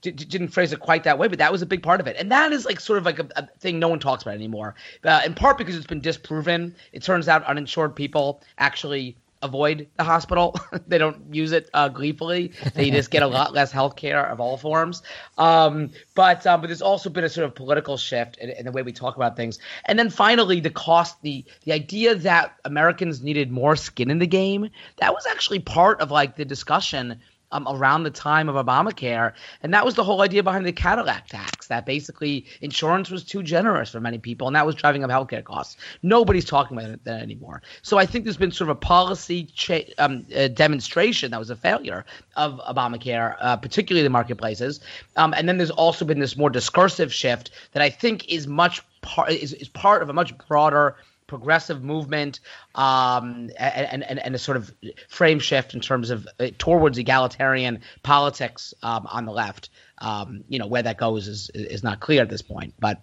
didn't 0.00 0.48
phrase 0.48 0.72
it 0.72 0.80
quite 0.80 1.04
that 1.04 1.18
way, 1.18 1.28
but 1.28 1.38
that 1.38 1.50
was 1.50 1.62
a 1.62 1.66
big 1.66 1.82
part 1.82 2.00
of 2.00 2.06
it. 2.06 2.16
And 2.16 2.30
that 2.30 2.52
is 2.52 2.64
like 2.64 2.80
sort 2.80 2.98
of 2.98 3.04
like 3.04 3.18
a, 3.18 3.28
a 3.36 3.46
thing 3.58 3.78
no 3.78 3.88
one 3.88 3.98
talks 3.98 4.22
about 4.22 4.34
anymore. 4.34 4.74
Uh, 5.02 5.22
in 5.24 5.34
part 5.34 5.58
because 5.58 5.76
it's 5.76 5.86
been 5.86 6.00
disproven. 6.00 6.74
It 6.92 7.02
turns 7.02 7.28
out 7.28 7.44
uninsured 7.44 7.96
people 7.96 8.42
actually 8.58 9.16
avoid 9.46 9.88
the 9.96 10.04
hospital. 10.04 10.54
they 10.86 10.98
don't 10.98 11.34
use 11.34 11.52
it 11.52 11.70
uh, 11.72 11.88
gleefully. 11.88 12.52
They 12.74 12.90
just 12.90 13.10
get 13.10 13.22
a 13.22 13.26
lot 13.26 13.54
less 13.54 13.72
health 13.72 13.96
care 13.96 14.24
of 14.26 14.40
all 14.40 14.56
forms. 14.56 15.02
Um, 15.38 15.90
but 16.14 16.46
um, 16.46 16.60
but 16.60 16.66
there's 16.68 16.82
also 16.82 17.08
been 17.08 17.24
a 17.24 17.28
sort 17.28 17.46
of 17.46 17.54
political 17.54 17.96
shift 17.96 18.36
in, 18.36 18.50
in, 18.50 18.64
the 18.66 18.72
way 18.72 18.82
we 18.82 18.92
talk 18.92 19.16
about 19.16 19.36
things. 19.36 19.58
And 19.86 19.98
then 19.98 20.10
finally, 20.10 20.60
the 20.60 20.70
cost, 20.70 21.20
the 21.22 21.44
the 21.64 21.72
idea 21.72 22.14
that 22.14 22.56
Americans 22.64 23.22
needed 23.22 23.50
more 23.50 23.76
skin 23.76 24.10
in 24.10 24.18
the 24.18 24.26
game. 24.26 24.68
That 24.98 25.14
was 25.14 25.26
actually 25.26 25.60
part 25.60 26.00
of 26.00 26.10
like 26.10 26.36
the 26.36 26.44
discussion 26.44 27.20
um, 27.52 27.66
around 27.68 28.02
the 28.02 28.10
time 28.10 28.48
of 28.48 28.56
Obamacare. 28.56 29.32
And 29.62 29.72
that 29.74 29.84
was 29.84 29.94
the 29.94 30.04
whole 30.04 30.22
idea 30.22 30.42
behind 30.42 30.66
the 30.66 30.72
Cadillac 30.72 31.28
tax 31.28 31.68
that 31.68 31.86
basically 31.86 32.46
insurance 32.60 33.10
was 33.10 33.24
too 33.24 33.42
generous 33.42 33.90
for 33.90 34.00
many 34.00 34.18
people, 34.18 34.46
and 34.46 34.56
that 34.56 34.66
was 34.66 34.74
driving 34.74 35.04
up 35.04 35.10
healthcare 35.10 35.44
costs. 35.44 35.76
Nobody's 36.02 36.44
talking 36.44 36.78
about 36.78 37.02
that 37.04 37.22
anymore. 37.22 37.62
So 37.82 37.98
I 37.98 38.06
think 38.06 38.24
there's 38.24 38.36
been 38.36 38.52
sort 38.52 38.70
of 38.70 38.76
a 38.76 38.80
policy 38.80 39.44
cha- 39.54 39.80
um, 39.98 40.26
uh, 40.34 40.48
demonstration 40.48 41.30
that 41.30 41.38
was 41.38 41.50
a 41.50 41.56
failure 41.56 42.04
of 42.36 42.60
Obamacare, 42.68 43.36
uh, 43.40 43.56
particularly 43.56 44.02
the 44.02 44.10
marketplaces. 44.10 44.80
Um, 45.16 45.34
and 45.36 45.48
then 45.48 45.56
there's 45.56 45.70
also 45.70 46.04
been 46.04 46.18
this 46.18 46.36
more 46.36 46.50
discursive 46.50 47.12
shift 47.12 47.50
that 47.72 47.82
I 47.82 47.90
think 47.90 48.28
is 48.28 48.46
much 48.46 48.82
part 49.02 49.30
is, 49.30 49.52
is 49.54 49.68
part 49.68 50.02
of 50.02 50.08
a 50.08 50.12
much 50.12 50.36
broader 50.48 50.96
progressive 51.26 51.82
movement 51.82 52.40
um, 52.74 53.50
and, 53.58 54.04
and, 54.04 54.18
and 54.18 54.34
a 54.34 54.38
sort 54.38 54.56
of 54.56 54.72
frame 55.08 55.38
shift 55.38 55.74
in 55.74 55.80
terms 55.80 56.10
of 56.10 56.26
uh, 56.40 56.48
towards 56.58 56.98
egalitarian 56.98 57.80
politics 58.02 58.74
um, 58.82 59.06
on 59.10 59.24
the 59.24 59.32
left. 59.32 59.70
Um, 59.98 60.44
you 60.48 60.58
know, 60.58 60.66
where 60.66 60.82
that 60.82 60.98
goes 60.98 61.26
is, 61.26 61.50
is 61.54 61.82
not 61.82 62.00
clear 62.00 62.22
at 62.22 62.28
this 62.28 62.42
point. 62.42 62.74
But 62.78 63.00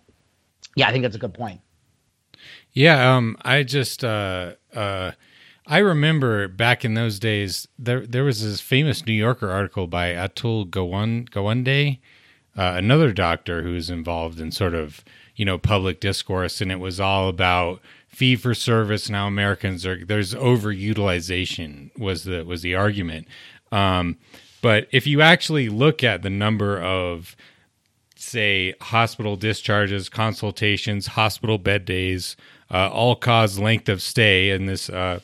yeah, 0.75 0.88
I 0.88 0.92
think 0.92 1.03
that's 1.03 1.15
a 1.15 1.20
good 1.20 1.34
point. 1.34 1.62
Yeah, 2.72 3.15
um, 3.15 3.38
I 3.42 3.63
just 3.63 4.03
uh, 4.03 4.53
uh, 4.74 5.12
I 5.68 5.77
remember 5.77 6.48
back 6.48 6.84
in 6.84 6.94
those 6.94 7.20
days 7.20 7.68
there 7.77 8.06
there 8.06 8.24
was 8.24 8.44
this 8.44 8.62
famous 8.62 9.06
New 9.06 9.13
Yorker 9.13 9.50
article 9.50 9.88
by 9.88 10.10
Atul 10.10 10.70
Gawande, 10.70 12.00
uh, 12.58 12.74
another 12.77 13.13
doctor 13.13 13.63
who's 13.63 13.89
involved 13.89 14.39
in 14.39 14.51
sort 14.51 14.74
of 14.74 15.03
you 15.36 15.46
know 15.46 15.58
public 15.58 16.00
discourse, 16.00 16.62
and 16.62 16.72
it 16.72 16.80
was 16.80 17.00
all 17.00 17.30
about 17.30 17.80
fee 18.13 18.36
for 18.36 18.53
service 18.53 19.10
now 19.10 19.27
Americans 19.27 19.86
are 19.86 20.05
there's 20.05 20.34
overutilization 20.34 21.98
was 21.98 22.24
the 22.24 22.43
was 22.43 22.62
the 22.62 22.75
argument. 22.75 23.27
Um, 23.72 24.17
but 24.62 24.88
if 24.91 25.05
you 25.08 25.22
actually 25.22 25.67
look 25.70 26.03
at 26.03 26.22
the 26.22 26.29
number 26.29 26.82
of 26.82 27.36
say 28.15 28.74
hospital 28.79 29.36
discharges, 29.36 30.10
consultations, 30.10 31.08
hospital 31.08 31.58
bed 31.58 31.86
days, 31.86 32.38
uh, 32.72 32.89
all 32.89 33.15
cause 33.15 33.60
length 33.60 33.89
of 33.89 34.01
stay, 34.01 34.51
and 34.51 34.70
this 34.70 34.89
uh, 34.89 35.20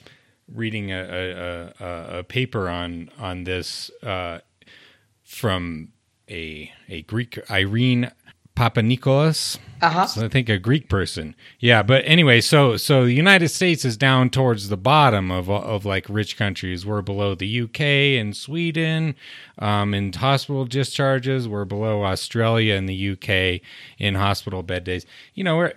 reading 0.54 0.92
a, 0.92 1.00
a, 1.00 1.86
a, 1.86 2.20
a, 2.20 2.24
paper 2.24 2.68
on 2.68 3.10
on 3.18 3.44
this 3.46 3.90
uh, 4.04 4.40
from 5.24 5.90
a 6.30 6.72
a 6.90 7.04
Greek 7.04 7.40
Irene 7.50 8.12
Papanikolaou. 8.56 9.58
Uh-huh. 9.82 10.08
So 10.08 10.26
I 10.26 10.30
think 10.30 10.50
a 10.50 10.58
Greek 10.58 10.90
person. 10.90 11.36
Yeah, 11.60 11.84
but 11.84 12.04
anyway, 12.06 12.42
so 12.42 12.78
so 12.78 13.06
the 13.06 13.14
United 13.14 13.50
States 13.50 13.86
is 13.86 13.98
down 13.98 14.30
towards 14.30 14.70
the 14.70 14.78
bottom 14.78 15.32
of 15.32 15.50
of 15.50 15.86
like 15.86 16.06
rich 16.10 16.38
countries. 16.38 16.86
We're 16.86 17.02
below 17.02 17.36
the 17.36 17.62
UK 17.62 17.82
and 18.20 18.36
Sweden. 18.36 19.16
Um, 19.60 19.94
in 19.94 20.14
hospital 20.14 20.64
discharges, 20.64 21.48
we're 21.48 21.66
below 21.66 22.06
Australia 22.06 22.76
and 22.76 22.88
the 22.88 23.12
UK 23.12 23.62
in 23.98 24.16
hospital 24.16 24.64
bed 24.64 24.86
days. 24.86 25.06
You 25.34 25.44
know, 25.44 25.70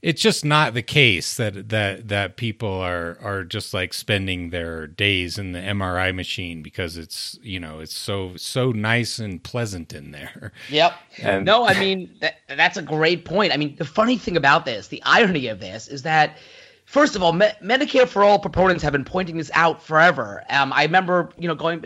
it's 0.00 0.22
just 0.22 0.44
not 0.44 0.72
the 0.72 0.82
case 0.82 1.36
that 1.36 1.68
that 1.68 2.08
that 2.08 2.36
people 2.36 2.72
are 2.72 3.18
are 3.22 3.44
just 3.44 3.74
like 3.74 3.92
spending 3.92 4.50
their 4.50 4.86
days 4.86 5.36
in 5.38 5.52
the 5.52 5.58
MRI 5.58 6.14
machine 6.14 6.62
because 6.62 6.96
it's 6.96 7.38
you 7.42 7.60
know 7.60 7.80
it's 7.80 7.94
so 7.94 8.36
so 8.36 8.72
nice 8.72 9.18
and 9.18 9.42
pleasant 9.42 9.92
in 9.92 10.12
there. 10.12 10.52
Yep. 10.70 10.94
And, 11.22 11.44
no, 11.44 11.66
I 11.66 11.78
mean 11.78 12.10
that, 12.20 12.38
that's 12.48 12.76
a 12.76 12.82
great 12.82 13.24
point 13.24 13.45
point, 13.46 13.54
I 13.54 13.64
mean, 13.64 13.76
the 13.76 13.84
funny 13.84 14.16
thing 14.18 14.36
about 14.36 14.64
this, 14.64 14.88
the 14.88 15.02
irony 15.04 15.48
of 15.48 15.60
this, 15.60 15.88
is 15.88 16.02
that 16.02 16.36
First 16.86 17.16
of 17.16 17.22
all, 17.24 17.32
Me- 17.32 17.50
Medicare 17.60 18.06
for 18.06 18.22
all 18.22 18.38
proponents 18.38 18.80
have 18.84 18.92
been 18.92 19.04
pointing 19.04 19.36
this 19.38 19.50
out 19.54 19.82
forever. 19.82 20.44
Um, 20.48 20.72
I 20.72 20.84
remember, 20.84 21.30
you 21.36 21.48
know, 21.48 21.56
going 21.56 21.82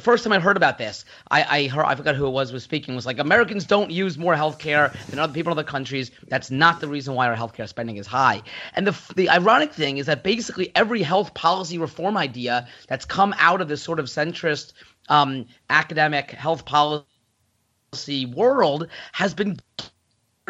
first 0.00 0.22
time 0.22 0.34
I 0.34 0.38
heard 0.38 0.58
about 0.58 0.76
this, 0.76 1.06
I, 1.30 1.42
I 1.44 1.66
heard 1.68 1.86
I 1.86 1.94
forgot 1.94 2.14
who 2.14 2.26
it 2.26 2.30
was 2.30 2.52
was 2.52 2.62
speaking 2.62 2.94
was 2.94 3.06
like 3.06 3.18
Americans 3.18 3.64
don't 3.64 3.90
use 3.90 4.18
more 4.18 4.34
healthcare 4.34 4.92
than 5.06 5.18
other 5.18 5.32
people 5.32 5.50
in 5.50 5.58
other 5.58 5.66
countries. 5.66 6.10
That's 6.28 6.50
not 6.50 6.82
the 6.82 6.88
reason 6.88 7.14
why 7.14 7.26
our 7.26 7.36
healthcare 7.36 7.66
spending 7.66 7.96
is 7.96 8.06
high. 8.06 8.42
And 8.74 8.86
the 8.86 8.94
the 9.16 9.30
ironic 9.30 9.72
thing 9.72 9.96
is 9.96 10.04
that 10.04 10.22
basically 10.22 10.72
every 10.76 11.00
health 11.00 11.32
policy 11.32 11.78
reform 11.78 12.18
idea 12.18 12.68
that's 12.86 13.06
come 13.06 13.34
out 13.38 13.62
of 13.62 13.68
this 13.68 13.82
sort 13.82 13.98
of 13.98 14.08
centrist 14.08 14.74
um, 15.08 15.46
academic 15.70 16.32
health 16.32 16.66
policy 16.66 18.26
world 18.26 18.88
has 19.12 19.32
been 19.32 19.58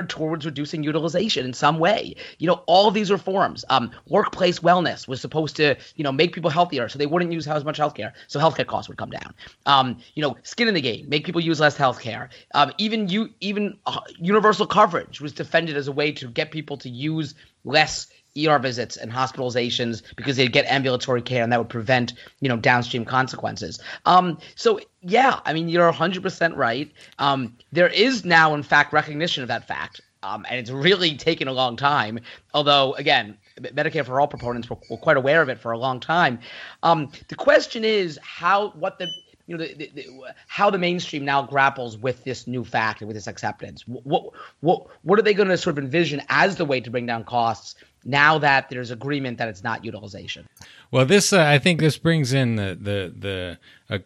towards 0.05 0.45
reducing 0.45 0.83
utilization 0.83 1.45
in 1.45 1.53
some 1.53 1.79
way. 1.79 2.15
You 2.39 2.47
know, 2.47 2.63
all 2.67 2.91
these 2.91 3.11
reforms, 3.11 3.65
um, 3.71 3.91
workplace 4.09 4.61
wellness 4.61 5.09
was 5.09 5.21
supposed 5.21 5.57
to, 5.57 5.77
you 5.97 6.05
know, 6.05 6.13
make 6.13 6.33
people 6.33 6.51
healthier 6.51 6.89
so 6.89 6.99
they 6.99 7.07
wouldn't 7.07 7.33
use 7.33 7.47
as 7.47 7.65
much 7.65 7.79
healthcare, 7.79 8.13
so 8.27 8.41
healthcare 8.41 8.67
costs 8.67 8.89
would 8.89 8.99
come 8.99 9.11
down. 9.11 9.35
Um, 9.67 9.99
you 10.15 10.23
know, 10.23 10.37
skin 10.43 10.69
in 10.69 10.75
the 10.75 10.81
game, 10.81 11.09
make 11.09 11.25
people 11.25 11.41
use 11.41 11.61
less 11.61 11.77
healthcare. 11.77 12.29
Um, 12.55 12.73
even 12.79 13.09
you, 13.09 13.31
even 13.41 13.79
uh, 13.87 14.01
universal 14.19 14.67
coverage 14.67 15.21
was 15.21 15.33
defended 15.33 15.77
as 15.77 15.89
a 15.89 15.93
way 15.93 16.13
to 16.13 16.29
get 16.29 16.51
people 16.51 16.77
to 16.79 16.89
use 16.89 17.35
less 17.65 18.09
ER 18.37 18.59
visits 18.59 18.97
and 18.97 19.11
hospitalizations 19.11 20.03
because 20.17 20.37
they'd 20.37 20.53
get 20.53 20.67
ambulatory 20.67 21.23
care 21.23 21.43
and 21.43 21.53
that 21.53 21.59
would 21.59 21.69
prevent, 21.69 22.15
you 22.41 22.49
know, 22.49 22.57
downstream 22.57 23.05
consequences. 23.05 23.81
Um, 24.07 24.39
so 24.55 24.81
yeah, 25.03 25.41
I 25.45 25.53
mean, 25.53 25.69
you're 25.69 25.93
100% 25.93 26.57
right. 26.57 26.91
Um, 27.19 27.57
there 27.73 27.89
is 27.89 28.25
now, 28.25 28.55
in 28.55 28.63
fact, 28.63 28.93
recognition 28.93 29.43
of 29.43 29.49
that 29.49 29.67
fact. 29.67 30.01
Um, 30.23 30.45
and 30.49 30.59
it's 30.59 30.71
really 30.71 31.17
taken 31.17 31.47
a 31.47 31.53
long 31.53 31.77
time. 31.77 32.19
Although, 32.53 32.95
again, 32.95 33.39
Medicare 33.61 34.05
for 34.05 34.21
all 34.21 34.27
proponents 34.27 34.69
were, 34.69 34.77
were 34.91 34.97
quite 34.97 35.17
aware 35.17 35.43
of 35.43 35.49
it 35.49 35.61
for 35.61 35.71
a 35.73 35.79
long 35.79 36.01
time. 36.01 36.41
Um, 36.83 37.13
the 37.29 37.37
question 37.37 37.85
is 37.85 38.19
how, 38.23 38.71
what 38.71 38.99
the, 38.99 39.09
you 39.47 39.57
know, 39.57 39.65
the, 39.65 39.75
the, 39.75 39.91
the, 39.95 40.07
how 40.49 40.71
the 40.71 40.79
mainstream 40.79 41.25
now 41.25 41.43
grapples 41.43 41.97
with 41.97 42.25
this 42.25 42.47
new 42.47 42.65
fact 42.65 43.01
and 43.01 43.09
with 43.09 43.17
this 43.17 43.29
acceptance. 43.29 43.83
What, 43.87 44.33
what, 44.61 44.87
what 45.03 45.19
are 45.19 45.23
they 45.23 45.35
going 45.35 45.49
to 45.49 45.57
sort 45.57 45.79
of 45.79 45.85
envision 45.85 46.21
as 46.29 46.57
the 46.57 46.65
way 46.65 46.81
to 46.81 46.91
bring 46.91 47.07
down 47.07 47.25
costs 47.25 47.77
now 48.05 48.39
that 48.39 48.69
there's 48.69 48.91
agreement 48.91 49.39
that 49.39 49.49
it's 49.49 49.63
not 49.63 49.85
utilization. 49.85 50.47
Well, 50.91 51.07
this 51.07 51.33
uh, 51.33 51.43
I 51.43 51.59
think 51.59 51.81
this 51.81 51.99
brings 51.99 52.33
in 52.33 52.57
the 52.57 52.79
the 52.81 53.15
the 53.17 53.59
uh, 53.95 53.99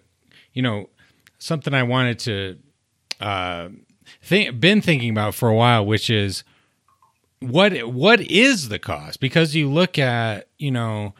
you 0.53 0.63
know 0.63 0.89
something 1.39 1.75
I 1.75 1.83
wanted 1.83 2.19
to 2.21 2.59
uh, 3.21 3.69
think 4.23 4.61
been 4.61 4.81
thinking 4.81 5.11
about 5.11 5.35
for 5.35 5.49
a 5.49 5.55
while, 5.55 5.85
which 5.87 6.11
is 6.11 6.45
what 7.41 7.73
what 7.93 8.21
is 8.21 8.69
the 8.69 8.79
cost? 8.79 9.21
Because 9.21 9.55
you 9.55 9.71
look 9.71 9.99
at 9.99 10.49
you 10.59 10.71
know. 10.71 11.15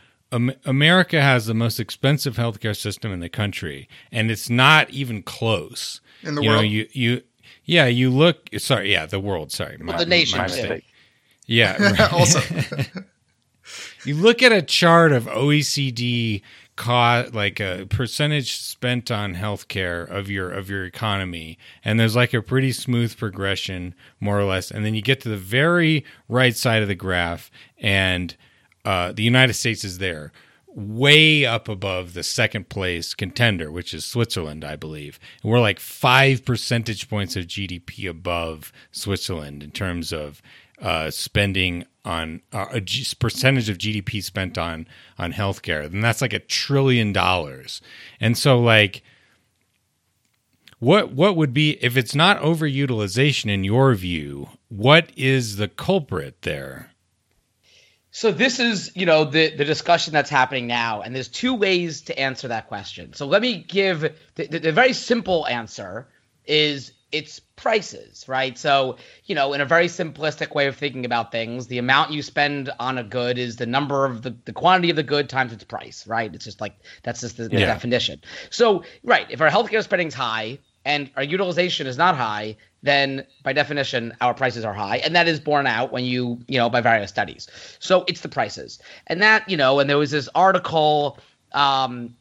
America 0.65 1.21
has 1.21 1.45
the 1.45 1.53
most 1.53 1.79
expensive 1.79 2.37
healthcare 2.37 2.75
system 2.75 3.13
in 3.13 3.21
the 3.21 3.29
country, 3.29 3.87
and 4.11 4.31
it's 4.31 4.49
not 4.49 4.89
even 4.89 5.23
close. 5.23 6.01
In 6.23 6.37
the 6.37 6.43
you 6.43 6.49
world, 6.49 6.63
know, 6.63 6.69
you 6.69 6.89
you 6.93 7.23
yeah, 7.67 7.87
you 7.87 8.09
look. 8.09 8.49
Sorry, 8.57 8.93
yeah, 8.93 9.05
the 9.05 9.21
world. 9.21 9.53
Sorry, 9.53 9.77
my, 9.79 9.99
the 9.99 10.07
nation. 10.07 10.39
My 10.39 10.45
mistake. 10.45 10.85
Yeah. 11.47 12.09
Also, 12.13 12.41
you 14.05 14.15
look 14.15 14.43
at 14.43 14.53
a 14.53 14.63
chart 14.63 15.13
of 15.13 15.25
OECD 15.25 16.43
cost, 16.77 17.35
like 17.35 17.61
a 17.61 17.87
percentage 17.89 18.57
spent 18.57 19.11
on 19.11 19.35
healthcare 19.35 20.09
of 20.09 20.31
your 20.31 20.51
of 20.51 20.71
your 20.71 20.85
economy, 20.85 21.59
and 21.85 21.99
there's 21.99 22.17
like 22.17 22.35
a 22.35 22.43
pretty 22.43 22.73
smooth 22.73 23.17
progression, 23.17 23.95
more 24.21 24.39
or 24.39 24.45
less. 24.45 24.71
And 24.71 24.85
then 24.85 24.95
you 24.95 25.03
get 25.03 25.21
to 25.23 25.29
the 25.29 25.37
very 25.37 26.05
right 26.29 26.57
side 26.57 26.83
of 26.83 26.89
the 26.89 26.95
graph, 26.95 27.51
and 27.79 28.37
uh, 28.85 29.13
the 29.13 29.23
United 29.23 29.55
States 29.55 29.85
is 29.85 29.99
there 29.99 30.33
way 30.75 31.45
up 31.45 31.69
above 31.69 32.15
the 32.15 32.23
second 32.23 32.69
place 32.69 33.15
contender, 33.15 33.71
which 33.71 33.93
is 33.93 34.05
Switzerland, 34.05 34.65
I 34.65 34.77
believe. 34.77 35.21
And 35.43 35.53
we're 35.53 35.61
like 35.61 35.79
five 35.79 36.45
percentage 36.45 37.09
points 37.09 37.37
of 37.37 37.47
GDP 37.47 38.09
above 38.09 38.73
Switzerland 38.91 39.63
in 39.63 39.71
terms 39.71 40.13
of 40.13 40.41
uh, 40.83 41.11
spending 41.11 41.87
on 42.05 42.43
uh, 42.53 42.67
a 42.73 42.81
G- 42.81 43.07
percentage 43.19 43.69
of 43.69 43.79
GDP 43.79 44.23
spent 44.23 44.59
on 44.59 44.87
on 45.19 45.33
healthcare, 45.33 45.91
then 45.91 46.01
that's 46.01 46.21
like 46.21 46.33
a 46.33 46.41
trillion 46.41 47.13
dollars. 47.13 47.81
And 48.21 48.37
so, 48.37 48.59
like, 48.59 49.03
what 50.81 51.13
what 51.13 51.37
would 51.37 51.55
be 51.55 51.79
if 51.81 51.97
it's 51.97 52.15
not 52.15 52.41
overutilization 52.41 53.51
in 53.51 53.63
your 53.65 53.95
view? 53.95 54.49
What 54.69 55.11
is 55.17 55.57
the 55.57 55.69
culprit 55.69 56.43
there? 56.43 56.91
So 58.11 58.31
this 58.31 58.59
is, 58.59 58.91
you 58.95 59.07
know, 59.07 59.25
the 59.25 59.55
the 59.55 59.65
discussion 59.65 60.13
that's 60.13 60.29
happening 60.29 60.67
now, 60.67 61.01
and 61.03 61.15
there's 61.15 61.29
two 61.29 61.55
ways 61.55 62.03
to 62.03 62.19
answer 62.19 62.49
that 62.49 62.67
question. 62.67 63.15
So 63.15 63.27
let 63.27 63.41
me 63.41 63.57
give 63.57 64.01
the, 64.35 64.47
the, 64.49 64.59
the 64.59 64.73
very 64.73 64.93
simple 64.93 65.47
answer 65.47 66.09
is 66.45 66.93
it's 67.13 67.39
prices, 67.41 68.27
right? 68.27 68.59
So, 68.59 68.97
you 69.27 69.35
know, 69.35 69.53
in 69.53 69.61
a 69.61 69.67
very 69.67 69.87
simplistic 69.87 70.55
way 70.55 70.67
of 70.67 70.77
thinking 70.77 71.05
about 71.05 71.31
things, 71.31 71.67
the 71.67 71.79
amount 71.79 72.11
you 72.11 72.23
spend 72.23 72.71
on 72.81 72.99
a 72.99 73.05
good 73.05 73.39
is 73.39 73.57
the 73.57 73.67
number 73.67 74.05
of 74.05 74.23
the, 74.23 74.35
the 74.47 74.53
quantity 74.53 74.91
of 74.91 74.97
the 74.97 75.03
good 75.03 75.29
times 75.29 75.53
its 75.53 75.65
price, 75.65 76.07
right? 76.07 76.35
It's 76.35 76.45
just 76.45 76.61
like 76.61 76.75
that's 77.03 77.21
just 77.21 77.37
the, 77.37 77.49
the 77.49 77.61
yeah. 77.61 77.67
definition. 77.67 78.21
So, 78.51 78.83
right, 79.05 79.27
if 79.31 79.41
our 79.41 79.51
healthcare 79.51 79.85
spending 79.85 80.09
is 80.09 80.15
high 80.15 80.59
and 80.85 81.11
our 81.17 81.23
utilization 81.23 81.87
is 81.87 81.97
not 81.97 82.17
high, 82.17 82.57
then 82.83 83.25
by 83.43 83.53
definition 83.53 84.13
our 84.21 84.35
prices 84.35 84.65
are 84.65 84.75
high 84.75 84.97
and 84.99 85.15
that 85.15 85.29
is 85.29 85.39
borne 85.39 85.67
out 85.67 85.93
when 85.93 86.05
you 86.05 86.41
you 86.49 86.59
know 86.59 86.69
by 86.69 86.81
various 86.81 87.11
studies 87.11 87.49
so 87.79 88.05
it's 88.09 88.21
the 88.21 88.29
prices 88.29 88.81
and 89.07 89.23
that 89.23 89.49
you 89.49 89.57
know 89.57 89.79
and 89.79 89.89
there 89.89 89.99
was 89.99 90.11
this 90.11 90.29
article 90.35 91.19
um 91.53 92.15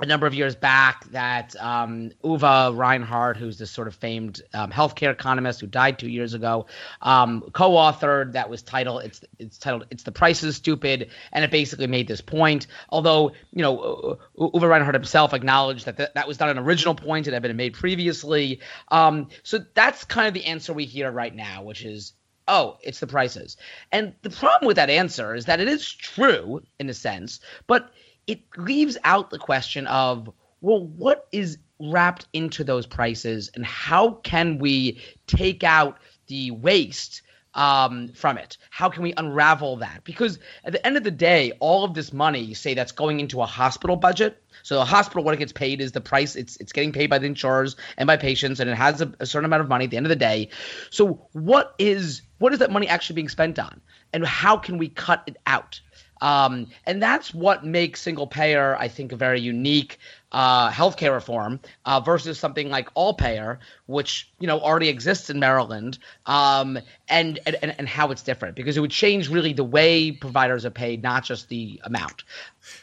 a 0.00 0.06
number 0.06 0.26
of 0.26 0.34
years 0.34 0.56
back 0.56 1.04
that 1.12 1.54
um, 1.60 2.10
Reinhardt, 2.24 3.36
who's 3.36 3.58
this 3.58 3.70
sort 3.70 3.86
of 3.86 3.94
famed 3.94 4.42
um, 4.52 4.72
healthcare 4.72 5.12
economist 5.12 5.60
who 5.60 5.68
died 5.68 6.00
two 6.00 6.08
years 6.08 6.34
ago, 6.34 6.66
um, 7.00 7.44
co-authored 7.52 8.32
that 8.32 8.50
was 8.50 8.62
titled 8.62 9.04
it's 9.04 9.20
it's 9.38 9.56
titled 9.56 9.86
"It's 9.90 10.02
the 10.02 10.10
Price 10.10 10.42
is 10.42 10.56
Stupid," 10.56 11.10
and 11.32 11.44
it 11.44 11.52
basically 11.52 11.86
made 11.86 12.08
this 12.08 12.20
point. 12.20 12.66
Although 12.88 13.32
you 13.52 13.62
know 13.62 14.18
Uwe 14.36 14.68
Reinhardt 14.68 14.94
himself 14.94 15.32
acknowledged 15.32 15.86
that 15.86 15.96
th- 15.96 16.10
that 16.14 16.26
was 16.26 16.40
not 16.40 16.48
an 16.48 16.58
original 16.58 16.96
point; 16.96 17.28
it 17.28 17.32
had 17.32 17.42
been 17.42 17.56
made 17.56 17.74
previously. 17.74 18.60
Um, 18.88 19.28
so 19.44 19.60
that's 19.74 20.02
kind 20.04 20.26
of 20.26 20.34
the 20.34 20.46
answer 20.46 20.72
we 20.72 20.86
hear 20.86 21.12
right 21.12 21.34
now, 21.34 21.62
which 21.62 21.84
is 21.84 22.14
oh, 22.48 22.78
it's 22.82 23.00
the 23.00 23.06
prices. 23.06 23.56
And 23.92 24.14
the 24.22 24.30
problem 24.30 24.66
with 24.66 24.76
that 24.76 24.90
answer 24.90 25.34
is 25.34 25.46
that 25.46 25.60
it 25.60 25.68
is 25.68 25.90
true 25.90 26.62
in 26.78 26.90
a 26.90 26.94
sense, 26.94 27.40
but 27.66 27.90
it 28.26 28.40
leaves 28.56 28.96
out 29.04 29.30
the 29.30 29.38
question 29.38 29.86
of 29.86 30.30
well, 30.60 30.86
what 30.86 31.28
is 31.30 31.58
wrapped 31.78 32.26
into 32.32 32.64
those 32.64 32.86
prices, 32.86 33.50
and 33.54 33.66
how 33.66 34.12
can 34.12 34.58
we 34.58 34.98
take 35.26 35.62
out 35.62 35.98
the 36.26 36.50
waste 36.52 37.20
um, 37.52 38.08
from 38.08 38.38
it? 38.38 38.56
How 38.70 38.88
can 38.88 39.02
we 39.02 39.12
unravel 39.16 39.76
that? 39.76 40.04
Because 40.04 40.38
at 40.64 40.72
the 40.72 40.84
end 40.86 40.96
of 40.96 41.04
the 41.04 41.10
day, 41.10 41.52
all 41.60 41.84
of 41.84 41.92
this 41.92 42.12
money, 42.12 42.54
say 42.54 42.72
that's 42.72 42.92
going 42.92 43.20
into 43.20 43.42
a 43.42 43.46
hospital 43.46 43.96
budget. 43.96 44.42
So 44.62 44.76
the 44.76 44.84
hospital, 44.84 45.22
what 45.22 45.34
it 45.34 45.38
gets 45.38 45.52
paid 45.52 45.80
is 45.80 45.92
the 45.92 46.00
price. 46.00 46.34
It's 46.34 46.56
it's 46.56 46.72
getting 46.72 46.92
paid 46.92 47.10
by 47.10 47.18
the 47.18 47.26
insurers 47.26 47.76
and 47.98 48.06
by 48.06 48.16
patients, 48.16 48.58
and 48.58 48.70
it 48.70 48.76
has 48.76 49.00
a, 49.00 49.12
a 49.20 49.26
certain 49.26 49.44
amount 49.44 49.62
of 49.62 49.68
money 49.68 49.84
at 49.84 49.90
the 49.90 49.96
end 49.96 50.06
of 50.06 50.10
the 50.10 50.16
day. 50.16 50.48
So 50.90 51.28
what 51.32 51.74
is 51.78 52.22
what 52.38 52.52
is 52.52 52.58
that 52.60 52.70
money 52.70 52.88
actually 52.88 53.16
being 53.16 53.28
spent 53.28 53.58
on, 53.58 53.80
and 54.12 54.24
how 54.24 54.56
can 54.56 54.78
we 54.78 54.88
cut 54.88 55.22
it 55.26 55.36
out? 55.46 55.80
Um, 56.20 56.68
and 56.86 57.02
that's 57.02 57.34
what 57.34 57.64
makes 57.64 58.00
single 58.00 58.26
payer, 58.26 58.76
I 58.76 58.88
think, 58.88 59.12
a 59.12 59.16
very 59.16 59.40
unique 59.40 59.98
uh, 60.32 60.70
healthcare 60.70 61.12
reform 61.12 61.60
uh, 61.84 62.00
versus 62.00 62.38
something 62.38 62.68
like 62.68 62.88
all 62.94 63.14
payer, 63.14 63.58
which 63.86 64.30
you 64.40 64.46
know 64.46 64.58
already 64.58 64.88
exists 64.88 65.30
in 65.30 65.38
Maryland, 65.38 65.98
um, 66.26 66.78
and, 67.08 67.38
and 67.46 67.74
and 67.78 67.88
how 67.88 68.10
it's 68.10 68.22
different 68.22 68.56
because 68.56 68.76
it 68.76 68.80
would 68.80 68.90
change 68.90 69.28
really 69.28 69.52
the 69.52 69.64
way 69.64 70.10
providers 70.10 70.64
are 70.64 70.70
paid, 70.70 71.02
not 71.02 71.24
just 71.24 71.48
the 71.48 71.80
amount. 71.84 72.24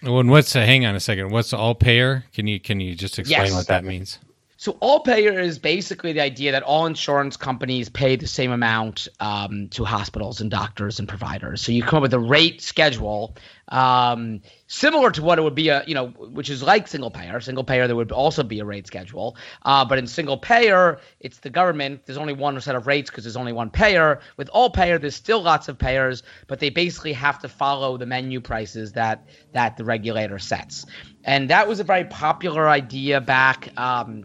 Well, 0.02 0.20
and 0.20 0.30
what's 0.30 0.56
uh, 0.56 0.62
hang 0.62 0.86
on 0.86 0.96
a 0.96 1.00
second? 1.00 1.32
What's 1.32 1.52
all 1.52 1.76
payer? 1.76 2.24
Can 2.34 2.48
you 2.48 2.60
can 2.60 2.80
you 2.80 2.96
just 2.96 3.20
explain 3.20 3.48
yes. 3.48 3.54
what 3.54 3.68
that 3.68 3.84
means? 3.84 4.20
So 4.62 4.78
all 4.80 5.00
payer 5.00 5.40
is 5.40 5.58
basically 5.58 6.14
the 6.14 6.22
idea 6.22 6.52
that 6.52 6.62
all 6.62 6.86
insurance 6.86 7.36
companies 7.36 7.90
pay 7.90 8.16
the 8.16 8.28
same 8.28 8.52
amount 8.52 9.08
um, 9.20 9.70
to 9.70 9.84
hospitals 9.84 10.40
and 10.40 10.52
doctors 10.52 11.00
and 11.00 11.10
providers. 11.10 11.64
So 11.64 11.72
you 11.72 11.82
come 11.82 11.98
up 11.98 12.04
with 12.04 12.14
a 12.14 12.20
rate 12.20 12.62
schedule 12.62 13.36
um, 13.70 14.40
similar 14.68 15.10
to 15.10 15.24
what 15.24 15.40
it 15.40 15.42
would 15.42 15.56
be 15.56 15.70
a 15.70 15.84
you 15.88 15.96
know 15.96 16.10
which 16.10 16.52
is 16.52 16.62
like 16.62 16.88
single 16.88 17.10
payer. 17.10 17.40
Single 17.40 17.64
payer 17.64 17.88
there 17.88 17.96
would 17.96 18.12
also 18.12 18.44
be 18.44 18.60
a 18.60 18.66
rate 18.66 18.86
schedule, 18.86 19.36
uh, 19.64 19.84
but 19.84 19.98
in 19.98 20.06
single 20.06 20.38
payer 20.38 21.00
it's 21.20 21.40
the 21.40 21.50
government. 21.50 22.06
There's 22.06 22.20
only 22.20 22.34
one 22.34 22.62
set 22.62 22.76
of 22.76 22.86
rates 22.86 23.10
because 23.10 23.24
there's 23.24 23.38
only 23.38 23.54
one 23.54 23.72
payer. 23.72 24.20
With 24.38 24.50
all 24.50 24.70
payer 24.70 25.00
there's 25.00 25.16
still 25.16 25.42
lots 25.42 25.70
of 25.70 25.80
payers, 25.80 26.22
but 26.46 26.60
they 26.60 26.70
basically 26.70 27.14
have 27.14 27.40
to 27.40 27.50
follow 27.50 27.98
the 27.98 28.06
menu 28.06 28.40
prices 28.40 28.92
that 28.92 29.26
that 29.54 29.78
the 29.78 29.86
regulator 29.86 30.38
sets. 30.38 30.86
And 31.24 31.50
that 31.50 31.68
was 31.68 31.80
a 31.80 31.84
very 31.84 32.06
popular 32.06 32.70
idea 32.70 33.20
back. 33.22 33.76
Um, 33.76 34.24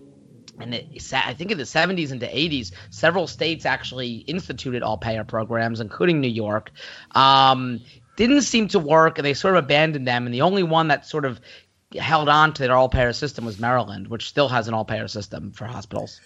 and 0.60 0.74
it, 0.74 1.12
I 1.12 1.34
think 1.34 1.50
in 1.50 1.58
the 1.58 1.64
70s 1.64 2.12
into 2.12 2.26
80s, 2.26 2.72
several 2.90 3.26
states 3.26 3.66
actually 3.66 4.16
instituted 4.16 4.82
all 4.82 4.96
payer 4.96 5.24
programs, 5.24 5.80
including 5.80 6.20
New 6.20 6.28
York. 6.28 6.70
Um, 7.14 7.80
didn't 8.16 8.42
seem 8.42 8.68
to 8.68 8.78
work, 8.78 9.18
and 9.18 9.26
they 9.26 9.34
sort 9.34 9.56
of 9.56 9.64
abandoned 9.64 10.08
them. 10.08 10.26
And 10.26 10.34
the 10.34 10.42
only 10.42 10.62
one 10.62 10.88
that 10.88 11.06
sort 11.06 11.24
of 11.24 11.40
held 11.98 12.28
on 12.28 12.54
to 12.54 12.62
their 12.62 12.74
all 12.74 12.88
payer 12.88 13.12
system 13.12 13.44
was 13.44 13.58
Maryland, 13.58 14.08
which 14.08 14.28
still 14.28 14.48
has 14.48 14.68
an 14.68 14.74
all 14.74 14.84
payer 14.84 15.08
system 15.08 15.52
for 15.52 15.66
hospitals. 15.66 16.20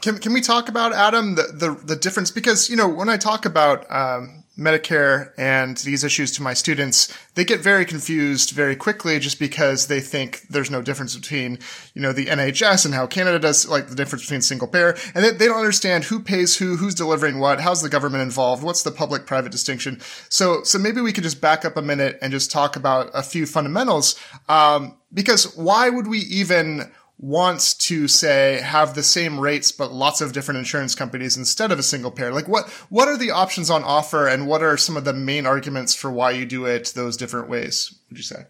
Can, 0.00 0.18
can 0.18 0.32
we 0.32 0.40
talk 0.40 0.68
about 0.68 0.92
Adam 0.92 1.34
the, 1.34 1.42
the, 1.52 1.70
the 1.84 1.96
difference 1.96 2.30
because 2.30 2.70
you 2.70 2.76
know 2.76 2.88
when 2.88 3.08
I 3.08 3.16
talk 3.16 3.44
about 3.44 3.90
um, 3.90 4.44
Medicare 4.58 5.32
and 5.38 5.76
these 5.78 6.02
issues 6.02 6.32
to 6.32 6.42
my 6.42 6.52
students, 6.52 7.16
they 7.34 7.44
get 7.44 7.60
very 7.60 7.84
confused 7.84 8.50
very 8.50 8.74
quickly 8.74 9.18
just 9.20 9.38
because 9.38 9.86
they 9.86 10.00
think 10.00 10.42
there's 10.50 10.70
no 10.70 10.82
difference 10.82 11.14
between, 11.14 11.58
you 11.94 12.02
know, 12.02 12.12
the 12.12 12.26
NHS 12.26 12.84
and 12.84 12.92
how 12.92 13.06
Canada 13.06 13.38
does, 13.38 13.68
like 13.68 13.88
the 13.88 13.94
difference 13.94 14.24
between 14.24 14.42
single 14.42 14.66
payer. 14.66 14.96
And 15.14 15.24
they, 15.24 15.30
they 15.30 15.46
don't 15.46 15.58
understand 15.58 16.04
who 16.04 16.18
pays 16.18 16.56
who, 16.56 16.76
who's 16.76 16.94
delivering 16.94 17.38
what, 17.38 17.60
how's 17.60 17.82
the 17.82 17.88
government 17.88 18.22
involved, 18.22 18.64
what's 18.64 18.82
the 18.82 18.90
public 18.90 19.26
private 19.26 19.52
distinction. 19.52 20.00
So, 20.28 20.64
so 20.64 20.78
maybe 20.78 21.00
we 21.00 21.12
could 21.12 21.24
just 21.24 21.40
back 21.40 21.64
up 21.64 21.76
a 21.76 21.82
minute 21.82 22.18
and 22.20 22.32
just 22.32 22.50
talk 22.50 22.74
about 22.74 23.10
a 23.14 23.22
few 23.22 23.46
fundamentals. 23.46 24.18
Um, 24.48 24.96
because 25.14 25.56
why 25.56 25.88
would 25.88 26.08
we 26.08 26.18
even 26.18 26.90
wants 27.18 27.74
to 27.74 28.06
say 28.06 28.60
have 28.62 28.94
the 28.94 29.02
same 29.02 29.40
rates 29.40 29.72
but 29.72 29.92
lots 29.92 30.20
of 30.20 30.32
different 30.32 30.58
insurance 30.58 30.94
companies 30.94 31.36
instead 31.36 31.72
of 31.72 31.78
a 31.78 31.82
single 31.82 32.12
payer 32.12 32.32
like 32.32 32.46
what 32.46 32.68
what 32.90 33.08
are 33.08 33.16
the 33.16 33.30
options 33.30 33.70
on 33.70 33.82
offer 33.82 34.28
and 34.28 34.46
what 34.46 34.62
are 34.62 34.76
some 34.76 34.96
of 34.96 35.04
the 35.04 35.12
main 35.12 35.44
arguments 35.44 35.94
for 35.94 36.12
why 36.12 36.30
you 36.30 36.46
do 36.46 36.64
it 36.64 36.92
those 36.94 37.16
different 37.16 37.48
ways 37.48 37.98
would 38.08 38.18
you 38.18 38.24
say? 38.24 38.44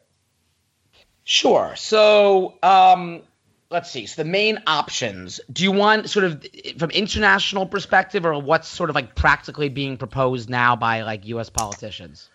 Sure. 1.25 1.75
So 1.77 2.55
um 2.63 3.23
let's 3.71 3.91
see. 3.91 4.07
So 4.07 4.23
the 4.23 4.29
main 4.29 4.59
options. 4.67 5.41
Do 5.53 5.65
you 5.65 5.73
want 5.73 6.09
sort 6.09 6.25
of 6.25 6.47
from 6.79 6.91
international 6.91 7.67
perspective 7.67 8.25
or 8.25 8.41
what's 8.41 8.69
sort 8.69 8.91
of 8.91 8.97
like 8.97 9.15
practically 9.15 9.69
being 9.69 9.97
proposed 9.97 10.49
now 10.49 10.77
by 10.77 11.03
like 11.03 11.25
us 11.27 11.51
politicians 11.51 12.29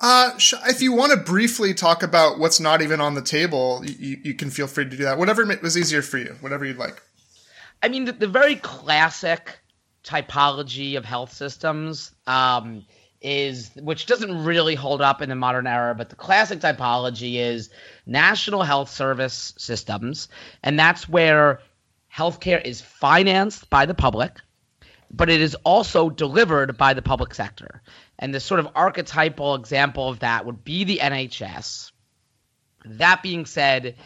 uh, 0.00 0.30
if 0.66 0.80
you 0.80 0.92
want 0.92 1.12
to 1.12 1.18
briefly 1.18 1.74
talk 1.74 2.02
about 2.02 2.38
what's 2.38 2.60
not 2.60 2.82
even 2.82 3.00
on 3.00 3.14
the 3.14 3.22
table, 3.22 3.82
you, 3.84 4.18
you 4.22 4.34
can 4.34 4.50
feel 4.50 4.66
free 4.66 4.84
to 4.84 4.90
do 4.90 5.04
that. 5.04 5.18
Whatever 5.18 5.44
was 5.62 5.76
easier 5.76 6.02
for 6.02 6.18
you, 6.18 6.36
whatever 6.40 6.64
you'd 6.64 6.78
like. 6.78 7.02
I 7.82 7.88
mean, 7.88 8.04
the, 8.04 8.12
the 8.12 8.28
very 8.28 8.56
classic 8.56 9.58
typology 10.04 10.96
of 10.96 11.04
health 11.04 11.32
systems 11.32 12.12
um, 12.26 12.84
is, 13.20 13.70
which 13.76 14.06
doesn't 14.06 14.44
really 14.44 14.74
hold 14.74 15.00
up 15.00 15.20
in 15.20 15.28
the 15.28 15.34
modern 15.34 15.66
era, 15.66 15.94
but 15.94 16.10
the 16.10 16.16
classic 16.16 16.60
typology 16.60 17.34
is 17.36 17.70
national 18.06 18.62
health 18.62 18.90
service 18.90 19.52
systems, 19.58 20.28
and 20.62 20.78
that's 20.78 21.08
where 21.08 21.60
healthcare 22.14 22.64
is 22.64 22.80
financed 22.80 23.68
by 23.68 23.84
the 23.84 23.94
public, 23.94 24.40
but 25.10 25.28
it 25.28 25.40
is 25.40 25.56
also 25.64 26.08
delivered 26.08 26.76
by 26.76 26.94
the 26.94 27.02
public 27.02 27.34
sector. 27.34 27.82
And 28.18 28.34
the 28.34 28.40
sort 28.40 28.60
of 28.60 28.68
archetypal 28.74 29.54
example 29.54 30.08
of 30.08 30.20
that 30.20 30.44
would 30.44 30.64
be 30.64 30.84
the 30.84 30.98
NHS. 30.98 31.92
That 32.84 33.22
being 33.22 33.46
said, 33.46 33.96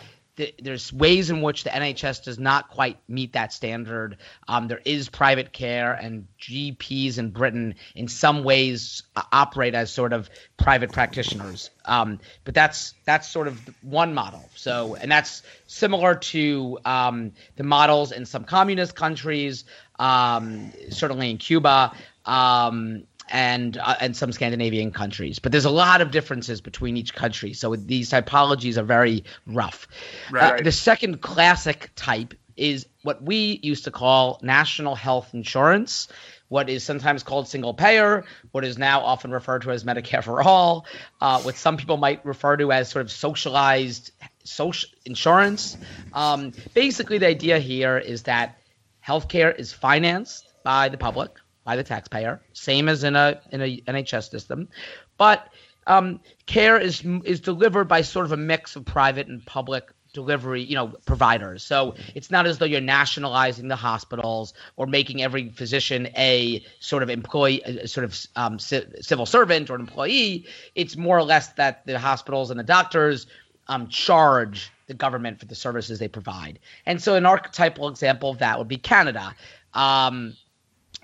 there's 0.62 0.92
ways 0.92 1.30
in 1.30 1.42
which 1.42 1.64
the 1.64 1.70
NHS 1.70 2.24
does 2.24 2.38
not 2.38 2.70
quite 2.70 2.96
meet 3.06 3.34
that 3.34 3.52
standard. 3.52 4.16
Um, 4.48 4.66
there 4.66 4.80
is 4.84 5.10
private 5.10 5.52
care, 5.52 5.92
and 5.92 6.26
GPs 6.40 7.18
in 7.18 7.30
Britain, 7.30 7.74
in 7.94 8.08
some 8.08 8.42
ways, 8.42 9.02
uh, 9.14 9.22
operate 9.30 9.74
as 9.74 9.90
sort 9.90 10.14
of 10.14 10.30
private 10.56 10.90
practitioners. 10.90 11.70
Um, 11.84 12.18
but 12.44 12.54
that's 12.54 12.94
that's 13.04 13.28
sort 13.28 13.46
of 13.46 13.60
one 13.82 14.14
model. 14.14 14.48
So, 14.54 14.94
and 14.94 15.12
that's 15.12 15.42
similar 15.66 16.14
to 16.14 16.78
um, 16.84 17.32
the 17.56 17.64
models 17.64 18.10
in 18.10 18.24
some 18.24 18.44
communist 18.44 18.96
countries, 18.96 19.64
um, 19.98 20.72
certainly 20.90 21.30
in 21.30 21.36
Cuba. 21.36 21.92
Um, 22.24 23.04
and 23.32 23.78
uh, 23.78 23.96
and 23.98 24.14
some 24.14 24.30
Scandinavian 24.30 24.92
countries. 24.92 25.38
But 25.38 25.50
there's 25.50 25.64
a 25.64 25.70
lot 25.70 26.02
of 26.02 26.10
differences 26.10 26.60
between 26.60 26.96
each 26.96 27.14
country, 27.14 27.54
so 27.54 27.74
these 27.74 28.10
typologies 28.10 28.76
are 28.76 28.84
very 28.84 29.24
rough. 29.46 29.88
Right. 30.30 30.60
Uh, 30.60 30.62
the 30.62 30.70
second 30.70 31.20
classic 31.22 31.90
type 31.96 32.34
is 32.56 32.86
what 33.02 33.22
we 33.22 33.58
used 33.62 33.84
to 33.84 33.90
call 33.90 34.38
national 34.42 34.94
health 34.94 35.30
insurance. 35.32 36.08
What 36.48 36.68
is 36.68 36.84
sometimes 36.84 37.22
called 37.22 37.48
single 37.48 37.72
payer, 37.72 38.24
what 38.50 38.62
is 38.66 38.76
now 38.76 39.00
often 39.00 39.30
referred 39.30 39.62
to 39.62 39.70
as 39.70 39.84
Medicare 39.84 40.22
for 40.22 40.42
all, 40.42 40.84
uh, 41.18 41.40
what 41.40 41.56
some 41.56 41.78
people 41.78 41.96
might 41.96 42.26
refer 42.26 42.58
to 42.58 42.70
as 42.72 42.90
sort 42.90 43.06
of 43.06 43.10
socialized 43.10 44.10
social 44.44 44.90
insurance. 45.06 45.78
Um, 46.12 46.52
basically, 46.74 47.16
the 47.16 47.26
idea 47.28 47.58
here 47.58 47.96
is 47.96 48.24
that 48.24 48.58
healthcare 49.06 49.58
is 49.58 49.72
financed 49.72 50.46
by 50.62 50.90
the 50.90 50.98
public 50.98 51.30
by 51.64 51.76
the 51.76 51.84
taxpayer, 51.84 52.40
same 52.52 52.88
as 52.88 53.04
in 53.04 53.16
a 53.16 53.40
in 53.50 53.62
a 53.62 53.80
NHS 53.82 54.30
system, 54.30 54.68
but 55.16 55.48
um, 55.86 56.20
care 56.46 56.78
is 56.78 57.04
is 57.24 57.40
delivered 57.40 57.84
by 57.84 58.02
sort 58.02 58.26
of 58.26 58.32
a 58.32 58.36
mix 58.36 58.76
of 58.76 58.84
private 58.84 59.28
and 59.28 59.44
public 59.44 59.92
delivery, 60.12 60.62
you 60.62 60.74
know, 60.74 60.88
providers. 61.06 61.64
So 61.64 61.94
it's 62.14 62.30
not 62.30 62.46
as 62.46 62.58
though 62.58 62.66
you're 62.66 62.80
nationalizing 62.80 63.68
the 63.68 63.76
hospitals 63.76 64.52
or 64.76 64.86
making 64.86 65.22
every 65.22 65.48
physician 65.50 66.08
a 66.16 66.64
sort 66.80 67.02
of 67.02 67.10
employee, 67.10 67.62
sort 67.86 68.04
of 68.04 68.18
um, 68.36 68.58
civil 68.58 69.26
servant 69.26 69.70
or 69.70 69.74
an 69.74 69.80
employee. 69.80 70.46
It's 70.74 70.96
more 70.96 71.16
or 71.16 71.22
less 71.22 71.48
that 71.54 71.86
the 71.86 71.98
hospitals 71.98 72.50
and 72.50 72.60
the 72.60 72.64
doctors 72.64 73.26
um, 73.68 73.88
charge 73.88 74.70
the 74.86 74.94
government 74.94 75.40
for 75.40 75.46
the 75.46 75.54
services 75.54 75.98
they 75.98 76.08
provide. 76.08 76.58
And 76.84 77.02
so 77.02 77.14
an 77.14 77.24
archetypal 77.24 77.88
example 77.88 78.30
of 78.30 78.38
that 78.38 78.58
would 78.58 78.68
be 78.68 78.76
Canada. 78.76 79.34
Um, 79.72 80.36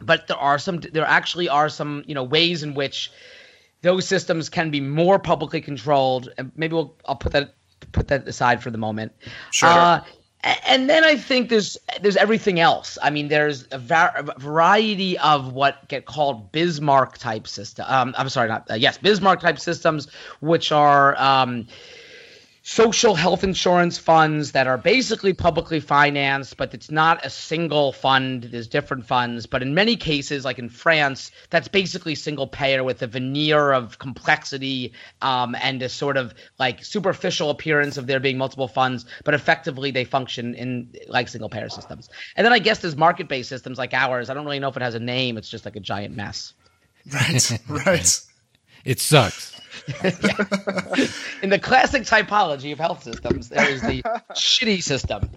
but 0.00 0.26
there 0.26 0.36
are 0.36 0.58
some 0.58 0.78
there 0.78 1.04
actually 1.04 1.48
are 1.48 1.68
some 1.68 2.02
you 2.06 2.14
know 2.14 2.24
ways 2.24 2.62
in 2.62 2.74
which 2.74 3.10
those 3.82 4.06
systems 4.06 4.48
can 4.48 4.70
be 4.70 4.80
more 4.80 5.18
publicly 5.18 5.60
controlled 5.60 6.30
and 6.38 6.52
maybe 6.56 6.74
we'll 6.74 6.94
i'll 7.06 7.16
put 7.16 7.32
that 7.32 7.54
put 7.92 8.08
that 8.08 8.26
aside 8.28 8.62
for 8.62 8.70
the 8.70 8.78
moment 8.78 9.12
sure 9.50 9.68
uh, 9.68 10.00
and 10.44 10.88
then 10.88 11.02
I 11.02 11.16
think 11.16 11.48
there's 11.48 11.76
there's 12.00 12.16
everything 12.16 12.60
else. 12.60 12.96
I 13.02 13.10
mean, 13.10 13.26
there's 13.26 13.66
a, 13.72 13.78
var- 13.78 14.12
a 14.14 14.38
variety 14.38 15.18
of 15.18 15.52
what 15.52 15.88
get 15.88 16.06
called 16.06 16.52
Bismarck 16.52 17.18
type 17.18 17.48
system. 17.48 17.86
Um, 17.88 18.14
I'm 18.16 18.28
sorry, 18.28 18.48
not 18.48 18.70
uh, 18.70 18.74
yes, 18.74 18.98
Bismarck 18.98 19.40
type 19.40 19.58
systems, 19.58 20.06
which 20.40 20.70
are 20.70 21.20
um, 21.20 21.66
social 22.68 23.14
health 23.14 23.44
insurance 23.44 23.96
funds 23.96 24.52
that 24.52 24.66
are 24.66 24.76
basically 24.76 25.32
publicly 25.32 25.80
financed, 25.80 26.58
but 26.58 26.74
it's 26.74 26.90
not 26.90 27.24
a 27.24 27.30
single 27.30 27.92
fund. 27.92 28.44
There's 28.44 28.68
different 28.68 29.06
funds. 29.06 29.46
But 29.46 29.62
in 29.62 29.72
many 29.72 29.96
cases, 29.96 30.44
like 30.44 30.58
in 30.58 30.68
France, 30.68 31.30
that's 31.48 31.66
basically 31.66 32.14
single 32.14 32.46
payer 32.46 32.84
with 32.84 33.00
a 33.00 33.06
veneer 33.06 33.72
of 33.72 33.98
complexity 33.98 34.92
um, 35.22 35.56
and 35.62 35.82
a 35.82 35.88
sort 35.88 36.18
of 36.18 36.34
like 36.58 36.84
superficial 36.84 37.48
appearance 37.48 37.96
of 37.96 38.06
there 38.06 38.20
being 38.20 38.36
multiple 38.36 38.68
funds, 38.68 39.06
but 39.24 39.32
effectively 39.32 39.90
they 39.90 40.04
function 40.04 40.54
in 40.54 40.92
like 41.08 41.28
single 41.28 41.48
payer 41.48 41.70
systems. 41.70 42.10
And 42.36 42.44
then 42.44 42.52
I 42.52 42.58
guess 42.58 42.80
there's 42.80 42.96
market 42.96 43.28
based 43.28 43.48
systems 43.48 43.78
like 43.78 43.94
ours. 43.94 44.28
I 44.28 44.34
don't 44.34 44.44
really 44.44 44.58
know 44.58 44.68
if 44.68 44.76
it 44.76 44.82
has 44.82 44.94
a 44.94 45.00
name, 45.00 45.38
it's 45.38 45.48
just 45.48 45.64
like 45.64 45.76
a 45.76 45.80
giant 45.80 46.14
mess. 46.14 46.52
Right, 47.10 47.58
right. 47.86 48.20
It 48.88 49.00
sucks. 49.00 49.54
In 51.42 51.50
the 51.50 51.58
classic 51.62 52.04
typology 52.04 52.72
of 52.72 52.78
health 52.78 53.02
systems, 53.02 53.50
there 53.50 53.68
is 53.68 53.82
the 53.82 54.02
shitty 54.32 54.82
system. 54.82 55.28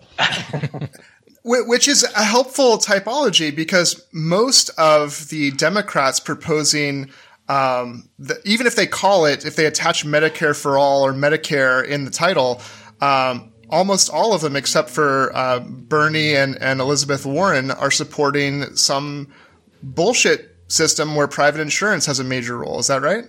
Which 1.44 1.90
is 1.90 2.04
a 2.04 2.24
helpful 2.24 2.78
typology 2.78 3.54
because 3.54 4.08
most 4.14 4.70
of 4.78 5.28
the 5.28 5.52
Democrats 5.52 6.22
proposing, 6.22 7.10
um, 7.50 8.08
the, 8.18 8.40
even 8.46 8.68
if 8.68 8.78
they 8.78 8.88
call 8.88 9.26
it, 9.26 9.46
if 9.46 9.58
they 9.58 9.66
attach 9.66 10.06
Medicare 10.06 10.56
for 10.56 10.78
all 10.78 11.06
or 11.06 11.12
Medicare 11.12 11.86
in 11.86 12.06
the 12.06 12.12
title, 12.12 12.62
um, 13.02 13.52
almost 13.70 14.10
all 14.10 14.34
of 14.34 14.40
them, 14.40 14.56
except 14.56 14.90
for 14.90 15.36
uh, 15.36 15.60
Bernie 15.60 16.36
and, 16.36 16.62
and 16.62 16.80
Elizabeth 16.80 17.26
Warren, 17.26 17.70
are 17.70 17.92
supporting 17.92 18.78
some 18.78 19.28
bullshit 19.84 20.56
system 20.70 21.16
where 21.16 21.28
private 21.28 21.60
insurance 21.60 22.06
has 22.06 22.20
a 22.20 22.24
major 22.24 22.60
role. 22.60 22.80
Is 22.80 22.88
that 22.88 23.02
right? 23.02 23.26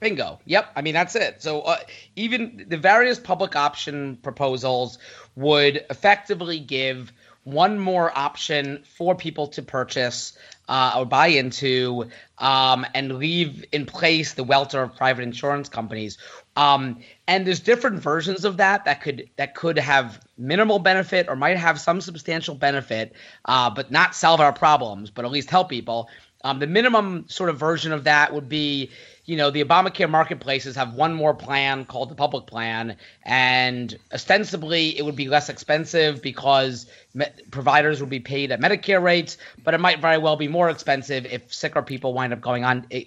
Bingo. 0.00 0.40
Yep. 0.46 0.72
I 0.74 0.82
mean, 0.82 0.94
that's 0.94 1.14
it. 1.14 1.42
So 1.42 1.60
uh, 1.60 1.76
even 2.16 2.64
the 2.68 2.78
various 2.78 3.18
public 3.18 3.54
option 3.54 4.16
proposals 4.16 4.98
would 5.36 5.84
effectively 5.90 6.58
give 6.58 7.12
one 7.44 7.78
more 7.78 8.16
option 8.16 8.82
for 8.96 9.14
people 9.14 9.48
to 9.48 9.62
purchase 9.62 10.36
uh, 10.68 10.94
or 10.98 11.04
buy 11.04 11.28
into 11.28 12.08
um, 12.38 12.86
and 12.94 13.18
leave 13.18 13.64
in 13.72 13.86
place 13.86 14.34
the 14.34 14.44
welter 14.44 14.82
of 14.82 14.96
private 14.96 15.22
insurance 15.22 15.68
companies. 15.68 16.18
Um, 16.54 17.00
and 17.26 17.46
there's 17.46 17.60
different 17.60 18.00
versions 18.00 18.44
of 18.44 18.58
that 18.58 18.84
that 18.84 19.02
could 19.02 19.30
that 19.36 19.54
could 19.54 19.78
have 19.78 20.20
minimal 20.36 20.78
benefit 20.78 21.28
or 21.28 21.36
might 21.36 21.56
have 21.56 21.80
some 21.80 22.00
substantial 22.00 22.54
benefit, 22.54 23.14
uh, 23.44 23.70
but 23.70 23.90
not 23.90 24.14
solve 24.14 24.40
our 24.40 24.52
problems, 24.52 25.10
but 25.10 25.24
at 25.24 25.30
least 25.30 25.50
help 25.50 25.68
people. 25.68 26.08
Um, 26.42 26.58
the 26.58 26.66
minimum 26.66 27.26
sort 27.28 27.50
of 27.50 27.58
version 27.58 27.92
of 27.92 28.04
that 28.04 28.32
would 28.32 28.48
be 28.48 28.90
you 29.30 29.36
know, 29.36 29.48
the 29.48 29.64
Obamacare 29.64 30.10
marketplaces 30.10 30.74
have 30.74 30.94
one 30.94 31.14
more 31.14 31.32
plan 31.32 31.84
called 31.84 32.08
the 32.08 32.16
public 32.16 32.46
plan, 32.46 32.96
and 33.22 33.96
ostensibly 34.12 34.98
it 34.98 35.04
would 35.04 35.14
be 35.14 35.28
less 35.28 35.48
expensive 35.48 36.20
because 36.20 36.86
me- 37.14 37.26
providers 37.52 38.00
would 38.00 38.10
be 38.10 38.18
paid 38.18 38.50
at 38.50 38.58
Medicare 38.58 39.00
rates, 39.00 39.38
but 39.62 39.72
it 39.72 39.78
might 39.78 40.00
very 40.00 40.18
well 40.18 40.34
be 40.34 40.48
more 40.48 40.68
expensive 40.68 41.26
if 41.26 41.54
sicker 41.54 41.80
people 41.80 42.12
wind 42.12 42.32
up 42.32 42.40
going 42.40 42.64
on, 42.64 42.84
eh, 42.90 43.04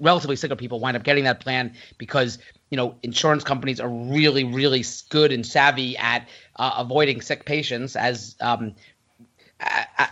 relatively 0.00 0.34
sicker 0.34 0.56
people 0.56 0.80
wind 0.80 0.96
up 0.96 1.04
getting 1.04 1.22
that 1.22 1.38
plan 1.38 1.72
because 1.96 2.38
you 2.70 2.76
know 2.76 2.96
insurance 3.04 3.44
companies 3.44 3.78
are 3.78 3.88
really 3.88 4.42
really 4.42 4.82
good 5.10 5.30
and 5.30 5.46
savvy 5.46 5.96
at 5.96 6.26
uh, 6.56 6.74
avoiding 6.78 7.20
sick 7.20 7.44
patients 7.44 7.94
as 7.94 8.34
um, 8.40 8.74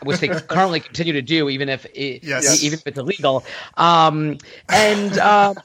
which 0.03 0.21
they 0.21 0.29
currently 0.29 0.81
continue 0.91 1.13
to 1.13 1.23
do, 1.23 1.49
even 1.49 1.69
if 1.69 1.85
it, 1.87 2.25
yes. 2.25 2.63
even 2.63 2.79
if 2.79 2.87
it's 2.87 2.99
illegal. 2.99 3.45
Um, 3.77 4.39
and 4.69 5.19
um, 5.19 5.57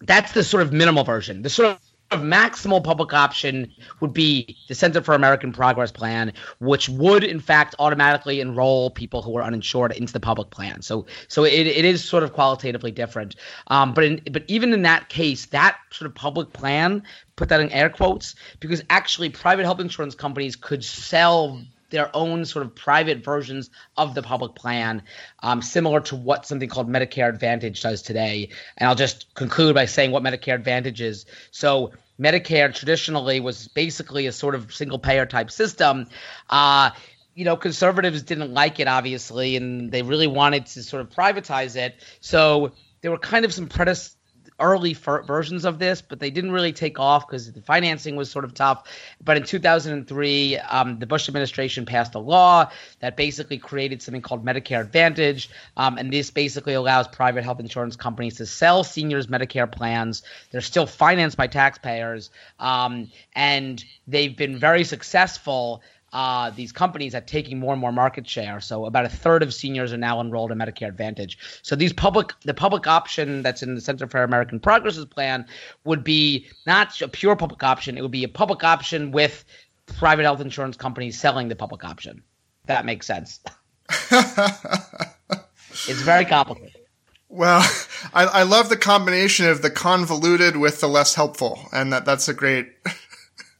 that's 0.00 0.32
the 0.32 0.44
sort 0.44 0.62
of 0.62 0.72
minimal 0.72 1.04
version. 1.04 1.42
The 1.42 1.50
sort 1.50 1.68
of 1.70 1.80
maximal 2.20 2.82
public 2.82 3.12
option 3.12 3.72
would 4.00 4.12
be 4.12 4.56
the 4.68 4.74
Center 4.74 5.00
for 5.02 5.14
American 5.14 5.52
Progress 5.52 5.90
Plan, 5.90 6.32
which 6.60 6.88
would 6.88 7.24
in 7.24 7.40
fact 7.40 7.74
automatically 7.78 8.40
enroll 8.40 8.90
people 8.90 9.22
who 9.22 9.36
are 9.36 9.42
uninsured 9.42 9.92
into 9.92 10.12
the 10.12 10.20
public 10.20 10.50
plan. 10.50 10.82
So, 10.82 11.06
so 11.28 11.44
it, 11.44 11.66
it 11.66 11.84
is 11.84 12.04
sort 12.04 12.22
of 12.22 12.32
qualitatively 12.32 12.90
different. 12.90 13.36
Um, 13.68 13.94
but 13.94 14.04
in, 14.04 14.22
but 14.30 14.44
even 14.48 14.72
in 14.72 14.82
that 14.82 15.08
case, 15.08 15.46
that 15.46 15.76
sort 15.90 16.08
of 16.08 16.14
public 16.14 16.52
plan, 16.52 17.02
put 17.36 17.48
that 17.48 17.60
in 17.60 17.70
air 17.70 17.90
quotes, 17.90 18.34
because 18.60 18.82
actually 18.90 19.30
private 19.30 19.64
health 19.64 19.80
insurance 19.80 20.14
companies 20.14 20.56
could 20.56 20.84
sell 20.84 21.60
their 21.94 22.14
own 22.14 22.44
sort 22.44 22.66
of 22.66 22.74
private 22.74 23.24
versions 23.24 23.70
of 23.96 24.14
the 24.14 24.22
public 24.22 24.54
plan, 24.54 25.02
um, 25.42 25.62
similar 25.62 26.00
to 26.00 26.16
what 26.16 26.46
something 26.46 26.68
called 26.68 26.88
Medicare 26.88 27.28
Advantage 27.28 27.80
does 27.80 28.02
today. 28.02 28.50
And 28.76 28.88
I'll 28.88 28.94
just 28.94 29.32
conclude 29.34 29.74
by 29.74 29.86
saying 29.86 30.10
what 30.10 30.22
Medicare 30.22 30.54
Advantage 30.54 31.00
is. 31.00 31.26
So, 31.50 31.92
Medicare 32.20 32.72
traditionally 32.72 33.40
was 33.40 33.66
basically 33.68 34.26
a 34.26 34.32
sort 34.32 34.54
of 34.54 34.72
single 34.72 35.00
payer 35.00 35.26
type 35.26 35.50
system. 35.50 36.06
Uh, 36.48 36.90
you 37.34 37.44
know, 37.44 37.56
conservatives 37.56 38.22
didn't 38.22 38.54
like 38.54 38.78
it, 38.78 38.86
obviously, 38.86 39.56
and 39.56 39.90
they 39.90 40.02
really 40.02 40.28
wanted 40.28 40.66
to 40.66 40.82
sort 40.84 41.00
of 41.00 41.10
privatize 41.10 41.74
it. 41.74 41.96
So 42.20 42.72
there 43.00 43.10
were 43.10 43.18
kind 43.18 43.44
of 43.44 43.52
some 43.52 43.66
predecessors 43.68 44.16
early 44.60 44.94
versions 44.94 45.64
of 45.64 45.78
this, 45.78 46.00
but 46.00 46.20
they 46.20 46.30
didn't 46.30 46.52
really 46.52 46.72
take 46.72 47.00
off 47.00 47.26
because 47.26 47.50
the 47.50 47.60
financing 47.60 48.14
was 48.16 48.30
sort 48.30 48.44
of 48.44 48.54
tough. 48.54 48.84
But 49.22 49.36
in 49.36 49.42
2003, 49.42 50.58
um, 50.58 50.98
the 50.98 51.06
Bush 51.06 51.28
administration 51.28 51.86
passed 51.86 52.14
a 52.14 52.18
law 52.18 52.70
that 53.00 53.16
basically 53.16 53.58
created 53.58 54.02
something 54.02 54.22
called 54.22 54.44
Medicare 54.44 54.80
Advantage, 54.80 55.50
um, 55.76 55.98
and 55.98 56.12
this 56.12 56.30
basically 56.30 56.74
allows 56.74 57.08
private 57.08 57.42
health 57.42 57.60
insurance 57.60 57.96
companies 57.96 58.36
to 58.36 58.46
sell 58.46 58.84
seniors 58.84 59.26
Medicare 59.26 59.70
plans. 59.70 60.22
They're 60.50 60.60
still 60.60 60.86
financed 60.86 61.36
by 61.36 61.48
taxpayers, 61.48 62.30
um, 62.60 63.10
and 63.34 63.84
they've 64.06 64.36
been 64.36 64.58
very 64.58 64.84
successful 64.84 65.82
uh, 66.14 66.50
these 66.50 66.70
companies 66.70 67.14
at 67.14 67.26
taking 67.26 67.58
more 67.58 67.72
and 67.72 67.80
more 67.80 67.90
market 67.92 68.26
share. 68.26 68.60
So 68.60 68.86
about 68.86 69.04
a 69.04 69.08
third 69.08 69.42
of 69.42 69.52
seniors 69.52 69.92
are 69.92 69.98
now 69.98 70.20
enrolled 70.20 70.52
in 70.52 70.58
Medicare 70.58 70.88
Advantage. 70.88 71.36
So 71.62 71.74
these 71.74 71.92
public, 71.92 72.32
the 72.42 72.54
public 72.54 72.86
option 72.86 73.42
that's 73.42 73.64
in 73.64 73.74
the 73.74 73.80
Center 73.80 74.06
for 74.06 74.22
American 74.22 74.60
Progress's 74.60 75.04
plan 75.04 75.44
would 75.84 76.04
be 76.04 76.46
not 76.66 77.00
a 77.02 77.08
pure 77.08 77.34
public 77.34 77.64
option. 77.64 77.98
It 77.98 78.02
would 78.02 78.12
be 78.12 78.22
a 78.22 78.28
public 78.28 78.62
option 78.62 79.10
with 79.10 79.44
private 79.86 80.22
health 80.22 80.40
insurance 80.40 80.76
companies 80.76 81.18
selling 81.18 81.48
the 81.48 81.56
public 81.56 81.84
option. 81.84 82.22
That 82.66 82.86
makes 82.86 83.06
sense. 83.06 83.40
it's 84.10 86.00
very 86.02 86.24
complicated. 86.24 86.80
Well, 87.28 87.68
I, 88.14 88.24
I, 88.26 88.42
love 88.44 88.68
the 88.68 88.76
combination 88.76 89.46
of 89.46 89.60
the 89.60 89.70
convoluted 89.70 90.56
with 90.56 90.80
the 90.80 90.86
less 90.86 91.16
helpful, 91.16 91.58
and 91.72 91.92
that 91.92 92.04
that's 92.04 92.28
a 92.28 92.32
great 92.32 92.68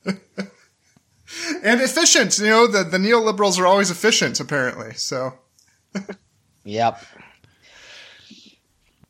and 1.63 1.81
efficient. 1.81 2.39
You 2.39 2.47
know, 2.47 2.67
the, 2.67 2.85
the 2.85 2.99
neoliberals 2.99 3.59
are 3.59 3.67
always 3.67 3.91
efficient, 3.91 4.41
apparently. 4.41 4.95
So. 4.95 5.35
yep. 6.65 7.03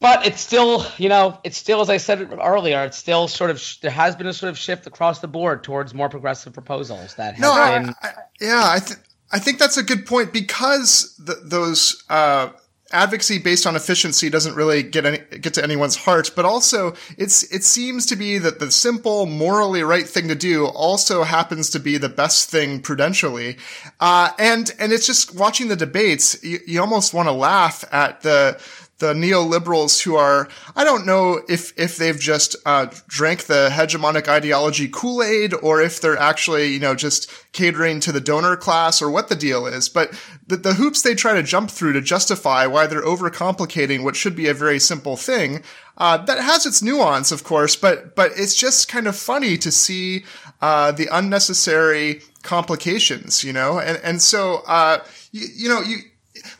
But 0.01 0.27
it's 0.27 0.41
still, 0.41 0.85
you 0.99 1.09
know, 1.09 1.39
it's 1.45 1.57
still, 1.57 1.81
as 1.81 1.89
I 1.89 1.97
said 1.97 2.31
earlier, 2.39 2.85
it's 2.85 2.99
still 2.99 3.27
sort 3.27 3.51
of, 3.51 3.63
there 3.81 3.91
has 3.91 4.15
been 4.15 4.27
a 4.27 4.35
sort 4.35 4.51
of 4.51 4.59
shift 4.59 4.87
across 4.87 5.21
the 5.21 5.29
board 5.29 5.65
towards 5.65 5.95
more 5.95 6.11
progressive 6.11 6.53
proposals 6.53 7.15
that 7.15 7.37
have 7.37 7.41
no, 7.41 7.55
been. 7.55 7.95
I, 8.03 8.09
I, 8.09 8.13
yeah, 8.39 8.63
I, 8.65 8.81
th- 8.81 8.99
I 9.33 9.39
think 9.39 9.59
that's 9.59 9.79
a 9.79 9.83
good 9.83 10.05
point 10.05 10.33
because 10.33 11.17
the, 11.17 11.41
those, 11.43 12.05
uh, 12.11 12.51
advocacy 12.95 13.39
based 13.39 13.67
on 13.67 13.77
efficiency 13.77 14.31
doesn't 14.31 14.55
really 14.55 14.83
get 14.83 15.05
any, 15.05 15.19
get 15.39 15.55
to 15.55 15.63
anyone's 15.63 15.97
heart, 15.97 16.31
but 16.35 16.45
also 16.45 16.95
it's 17.19 17.43
it 17.53 17.65
seems 17.65 18.07
to 18.07 18.17
be 18.17 18.39
that 18.39 18.61
the 18.61 18.71
simple, 18.71 19.27
morally 19.27 19.83
right 19.83 20.09
thing 20.09 20.29
to 20.29 20.35
do 20.35 20.67
also 20.67 21.25
happens 21.25 21.71
to 21.71 21.81
be 21.81 21.99
the 21.99 22.09
best 22.09 22.49
thing 22.49 22.81
prudentially, 22.81 23.57
uh, 24.01 24.31
and 24.39 24.73
and 24.79 24.93
it's 24.93 25.07
just 25.07 25.35
watching 25.35 25.69
the 25.69 25.77
debates, 25.77 26.43
you, 26.43 26.61
you 26.67 26.81
almost 26.81 27.13
want 27.13 27.29
to 27.29 27.33
laugh 27.33 27.85
at 27.93 28.23
the 28.23 28.59
the 29.05 29.13
neoliberals 29.13 30.03
who 30.03 30.17
are, 30.17 30.49
I 30.75 30.83
don't 30.85 31.05
know 31.05 31.43
if, 31.49 31.79
if 31.79 31.99
they've 31.99 32.19
just, 32.19 32.57
uh, 32.65 32.87
drank 33.07 33.45
the 33.45 33.69
hegemonic 33.71 34.29
ideology 34.29 34.89
Kool-Aid 34.89 35.53
or 35.63 35.83
if 35.83 36.01
they're 36.01 36.17
actually, 36.17 36.69
you 36.69 36.81
know, 36.81 36.95
just 36.95 37.31
catering 37.53 38.01
to 38.01 38.13
the 38.13 38.21
donor 38.21 38.57
class 38.57 39.03
or 39.03 39.11
what 39.11 39.29
the 39.29 39.37
deal 39.37 39.67
is. 39.67 39.91
But 39.91 40.19
the, 40.47 40.57
the 40.57 40.75
hoops 40.75 41.03
they 41.03 41.15
try 41.15 41.35
to 41.35 41.43
jump 41.43 41.71
through 41.71 41.93
to 41.93 42.01
justify 42.01 42.67
why 42.67 42.87
they're 42.87 43.03
overcomplicating 43.03 44.03
what 44.03 44.17
should 44.17 44.35
be 44.35 44.49
a 44.49 44.55
very 44.55 44.79
simple 44.79 45.17
thing, 45.17 45.63
uh, 45.99 46.17
that 46.25 46.39
has 46.39 46.65
its 46.65 46.83
nuance, 46.83 47.31
of 47.31 47.45
course, 47.45 47.77
but, 47.77 48.17
but 48.17 48.33
it's 48.37 48.57
just 48.57 48.89
kind 48.89 49.07
of 49.07 49.15
funny 49.15 49.59
to 49.59 49.71
see, 49.71 50.25
uh, 50.63 50.93
the 50.93 51.09
unnecessary 51.13 52.23
complications, 52.43 53.45
you 53.45 53.53
know? 53.53 53.79
And, 53.79 54.01
and 54.03 54.23
so, 54.23 54.63
uh, 54.67 55.05
you, 55.31 55.47
you 55.55 55.69
know, 55.69 55.83
you, 55.83 55.99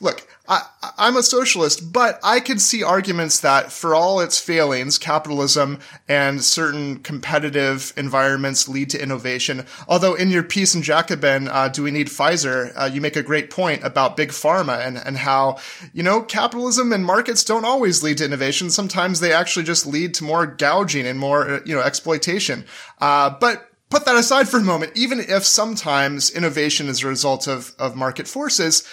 look, 0.01 0.27
I, 0.47 0.63
am 0.99 1.17
a 1.17 1.23
socialist, 1.23 1.91
but 1.91 2.21
I 2.23 2.39
can 2.39 2.59
see 2.59 2.83
arguments 2.83 3.41
that 3.41 3.73
for 3.73 3.95
all 3.95 4.21
its 4.21 4.39
failings, 4.39 4.99
capitalism 4.99 5.79
and 6.07 6.45
certain 6.45 6.99
competitive 6.99 7.95
environments 7.97 8.69
lead 8.69 8.91
to 8.91 9.03
innovation. 9.03 9.65
Although 9.89 10.15
in 10.15 10.31
your 10.31 10.43
piece 10.43 10.75
in 10.75 10.83
Jacobin, 10.83 11.49
uh, 11.49 11.69
Do 11.69 11.85
We 11.85 11.91
Need 11.91 12.09
Pfizer, 12.09 12.73
uh, 12.77 12.91
you 12.93 13.01
make 13.01 13.17
a 13.17 13.23
great 13.23 13.49
point 13.49 13.83
about 13.85 14.19
big 14.19 14.31
pharma 14.31 14.87
and, 14.87 14.99
and 14.99 15.17
how, 15.17 15.57
you 15.95 16.03
know, 16.03 16.21
capitalism 16.21 16.93
and 16.93 17.07
markets 17.07 17.43
don't 17.43 17.65
always 17.65 18.03
lead 18.03 18.19
to 18.19 18.27
innovation. 18.27 18.69
Sometimes 18.69 19.21
they 19.21 19.33
actually 19.33 19.65
just 19.65 19.87
lead 19.87 20.13
to 20.15 20.25
more 20.25 20.47
gouging 20.47 21.07
and 21.07 21.19
more, 21.19 21.49
uh, 21.49 21.61
you 21.65 21.75
know, 21.75 21.81
exploitation. 21.81 22.67
Uh, 23.01 23.31
but 23.31 23.71
put 23.89 24.05
that 24.05 24.17
aside 24.17 24.47
for 24.47 24.59
a 24.59 24.63
moment. 24.63 24.93
Even 24.95 25.21
if 25.21 25.45
sometimes 25.45 26.31
innovation 26.31 26.89
is 26.89 27.03
a 27.03 27.09
result 27.09 27.49
of, 27.49 27.75
of 27.79 27.97
market 27.97 28.29
forces, 28.29 28.87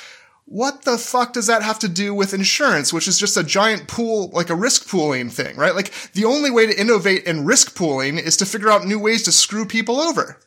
what 0.46 0.84
the 0.84 0.98
fuck 0.98 1.34
does 1.34 1.48
that 1.48 1.64
have 1.64 1.80
to 1.80 1.88
do 1.88 2.14
with 2.14 2.34
insurance, 2.34 2.92
which 2.92 3.08
is 3.08 3.18
just 3.18 3.38
a 3.38 3.44
giant 3.44 3.88
pool, 3.88 4.30
like 4.34 4.50
a 4.50 4.56
risk 4.56 4.90
pooling 4.90 5.30
thing, 5.30 5.56
right? 5.56 5.76
Like 5.76 5.94
the 6.14 6.26
only 6.26 6.52
way 6.52 6.66
to 6.66 6.80
innovate 6.80 7.24
in 7.26 7.46
risk 7.46 7.76
pooling 7.76 8.18
is 8.18 8.38
to 8.38 8.46
figure 8.46 8.70
out 8.70 8.86
new 8.86 9.00
ways 9.00 9.24
to 9.24 9.32
screw 9.32 9.66
people 9.66 10.00
over. 10.00 10.40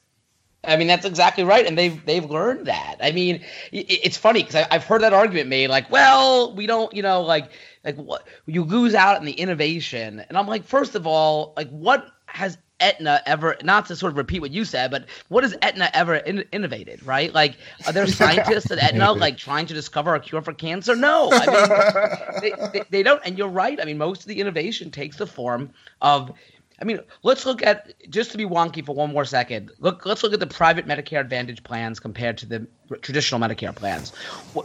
I 0.67 0.77
mean, 0.77 0.87
that's 0.87 1.05
exactly 1.05 1.45
right, 1.45 1.67
and 1.67 1.77
they've 1.77 2.05
they've 2.07 2.25
learned 2.25 2.67
that. 2.67 2.97
I 3.01 3.13
mean, 3.13 3.45
it's 3.73 4.17
funny 4.17 4.43
because 4.43 4.67
I've 4.71 4.85
heard 4.85 5.03
that 5.03 5.13
argument 5.13 5.49
made, 5.49 5.69
like, 5.69 5.91
well, 5.91 6.55
we 6.55 6.67
don't, 6.67 6.93
you 6.95 7.03
know, 7.03 7.23
like, 7.23 7.51
like 7.85 7.97
what 7.97 8.27
you 8.47 8.65
lose 8.65 8.95
out 8.95 9.17
on 9.17 9.25
the 9.25 9.33
innovation, 9.33 10.25
and 10.27 10.39
I'm 10.39 10.47
like, 10.47 10.65
first 10.65 10.95
of 10.95 11.07
all, 11.07 11.53
like, 11.57 11.69
what 11.69 12.07
has 12.27 12.57
Aetna 12.85 13.23
ever, 13.25 13.57
not 13.63 13.87
to 13.87 13.97
sort 13.97 14.13
of 14.13 14.19
repeat 14.19 14.41
what 14.41 14.51
you 14.51 14.65
said, 14.67 14.91
but 14.91 15.07
what 15.29 15.43
has 15.43 15.57
Aetna 15.63 15.91
ever 15.95 16.17
in, 16.17 16.45
innovated, 16.53 17.05
right? 17.07 17.33
Like, 17.33 17.57
are 17.87 17.93
there 17.93 18.07
scientists 18.21 18.71
at 18.71 18.79
Aetna 18.79 19.13
like 19.13 19.39
trying 19.39 19.67
to 19.67 19.75
discover 19.75 20.15
a 20.15 20.21
cure 20.21 20.43
for 20.43 20.53
cancer? 20.53 20.95
No, 20.95 21.31
I 21.33 21.47
mean, 21.47 22.41
they, 22.41 22.69
they, 22.73 22.85
they, 22.91 23.03
don't. 23.03 23.23
And 23.25 23.39
you're 23.39 23.49
right. 23.49 23.81
I 23.81 23.85
mean, 23.87 23.97
most 23.97 24.21
of 24.21 24.27
the 24.27 24.39
innovation 24.39 24.91
takes 24.91 25.17
the 25.17 25.27
form 25.27 25.71
of 26.03 26.33
I 26.81 26.85
mean, 26.85 27.01
let's 27.23 27.47
look 27.47 27.63
at 27.63 27.93
just 28.11 28.33
to 28.33 28.37
be 28.37 28.45
wonky 28.45 28.85
for 28.85 28.95
one 28.95 29.13
more 29.13 29.25
second. 29.25 29.71
Look, 29.79 30.05
let's 30.05 30.23
look 30.23 30.33
at 30.33 30.41
the 30.41 30.47
private 30.47 30.87
Medicare 30.87 31.21
Advantage 31.21 31.63
plans 31.63 32.01
compared 32.01 32.39
to 32.39 32.47
the 32.47 32.67
traditional 33.01 33.41
Medicare 33.41 33.75
plans. 33.75 34.13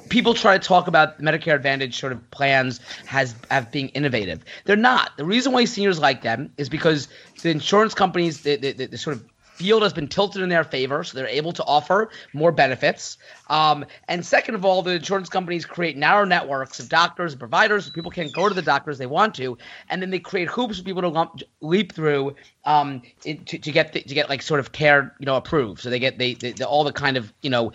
People 0.10 0.34
try 0.34 0.58
to 0.58 0.64
talk 0.64 0.88
about 0.88 1.22
Medicare 1.22 1.54
Advantage 1.56 2.00
sort 2.00 2.12
of 2.12 2.32
plans 2.32 2.80
as 3.12 3.36
have 3.52 3.72
being 3.72 3.90
innovative. 3.90 4.44
They're 4.66 4.76
not. 4.76 5.16
The 5.18 5.26
reason 5.26 5.52
why 5.52 5.66
seniors 5.66 6.00
like 6.00 6.24
them 6.24 6.52
is 6.58 6.68
because 6.68 7.10
the 7.44 7.52
insurance 7.52 7.94
companies, 7.94 8.42
the, 8.42 8.56
the, 8.56 8.86
the 8.88 8.98
sort 8.98 9.16
of 9.16 9.26
field 9.60 9.84
has 9.84 9.92
been 9.92 10.08
tilted 10.08 10.42
in 10.42 10.48
their 10.48 10.64
favor, 10.64 11.04
so 11.04 11.18
they're 11.18 11.28
able 11.28 11.52
to 11.52 11.64
offer 11.66 12.10
more 12.32 12.54
benefits. 12.54 13.18
Um, 13.50 13.86
and 14.08 14.26
second 14.26 14.56
of 14.56 14.64
all, 14.64 14.82
the 14.82 14.92
insurance 14.92 15.28
companies 15.28 15.66
create 15.66 15.98
narrow 15.98 16.24
networks 16.24 16.80
of 16.80 16.88
doctors 16.88 17.34
and 17.34 17.40
providers, 17.40 17.86
so 17.86 17.92
people 17.92 18.10
can't 18.10 18.32
go 18.32 18.48
to 18.48 18.56
the 18.56 18.62
doctors 18.62 18.98
they 18.98 19.06
want 19.06 19.36
to, 19.36 19.58
and 19.90 20.02
then 20.02 20.12
they 20.12 20.20
create 20.20 20.48
hoops 20.48 20.78
for 20.80 20.86
people 20.86 21.02
to 21.02 21.10
lump, 21.10 21.42
leap 21.60 21.92
through 21.92 22.36
um, 22.64 23.02
to, 23.24 23.36
to, 23.36 23.72
get 23.72 23.92
the, 23.92 24.02
to 24.02 24.14
get 24.14 24.30
like 24.30 24.42
sort 24.42 24.62
of 24.62 24.72
care, 24.72 25.14
you 25.20 25.26
know, 25.26 25.36
approved. 25.36 25.82
So 25.82 25.90
they 25.90 26.00
get 26.00 26.18
they, 26.18 26.36
they, 26.36 26.54
all 26.64 26.86
the 26.86 26.94
kind 26.94 27.18
of 27.18 27.34
you 27.42 27.50
know 27.50 27.74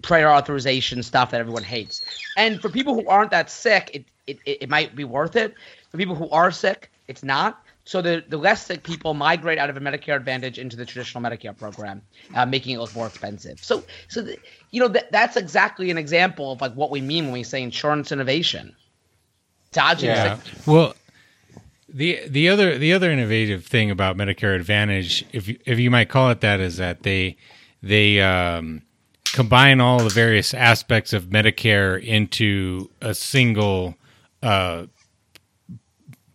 prior 0.00 0.30
authorization 0.30 1.02
stuff 1.02 1.30
that 1.32 1.40
everyone 1.40 1.62
hates. 1.62 2.02
And 2.38 2.60
for 2.62 2.70
people 2.70 2.94
who 2.94 3.06
aren't 3.06 3.32
that 3.32 3.50
sick, 3.50 3.90
it 3.92 4.04
it, 4.26 4.38
it 4.46 4.68
might 4.70 4.96
be 4.96 5.04
worth 5.04 5.36
it. 5.36 5.54
For 5.90 5.98
people 5.98 6.14
who 6.14 6.30
are 6.30 6.50
sick, 6.50 6.90
It's 7.08 7.22
not. 7.22 7.61
So 7.84 8.00
the, 8.00 8.24
the 8.28 8.36
less 8.36 8.66
sick 8.66 8.84
people 8.84 9.12
migrate 9.14 9.58
out 9.58 9.68
of 9.68 9.76
a 9.76 9.80
Medicare 9.80 10.16
Advantage 10.16 10.58
into 10.58 10.76
the 10.76 10.86
traditional 10.86 11.22
Medicare 11.22 11.56
program, 11.56 12.00
uh, 12.34 12.46
making 12.46 12.76
it 12.76 12.78
look 12.78 12.94
more 12.94 13.08
expensive. 13.08 13.62
So, 13.62 13.82
so 14.08 14.22
the, 14.22 14.38
you 14.70 14.80
know 14.80 14.88
that 14.88 15.10
that's 15.10 15.36
exactly 15.36 15.90
an 15.90 15.98
example 15.98 16.52
of 16.52 16.60
like 16.60 16.74
what 16.74 16.90
we 16.90 17.00
mean 17.00 17.24
when 17.24 17.32
we 17.32 17.42
say 17.42 17.62
insurance 17.62 18.12
innovation. 18.12 18.76
Dodging. 19.72 20.10
Yeah. 20.10 20.38
Well, 20.66 20.94
the 21.88 22.20
the 22.28 22.48
other 22.48 22.78
the 22.78 22.92
other 22.92 23.10
innovative 23.10 23.66
thing 23.66 23.90
about 23.90 24.16
Medicare 24.16 24.54
Advantage, 24.54 25.24
if 25.32 25.48
you, 25.48 25.58
if 25.66 25.78
you 25.78 25.90
might 25.90 26.08
call 26.08 26.30
it 26.30 26.40
that, 26.40 26.60
is 26.60 26.76
that 26.76 27.02
they 27.02 27.36
they 27.82 28.20
um, 28.20 28.82
combine 29.32 29.80
all 29.80 29.98
the 29.98 30.10
various 30.10 30.54
aspects 30.54 31.12
of 31.12 31.24
Medicare 31.24 32.02
into 32.02 32.90
a 33.00 33.14
single 33.14 33.96
uh, 34.42 34.86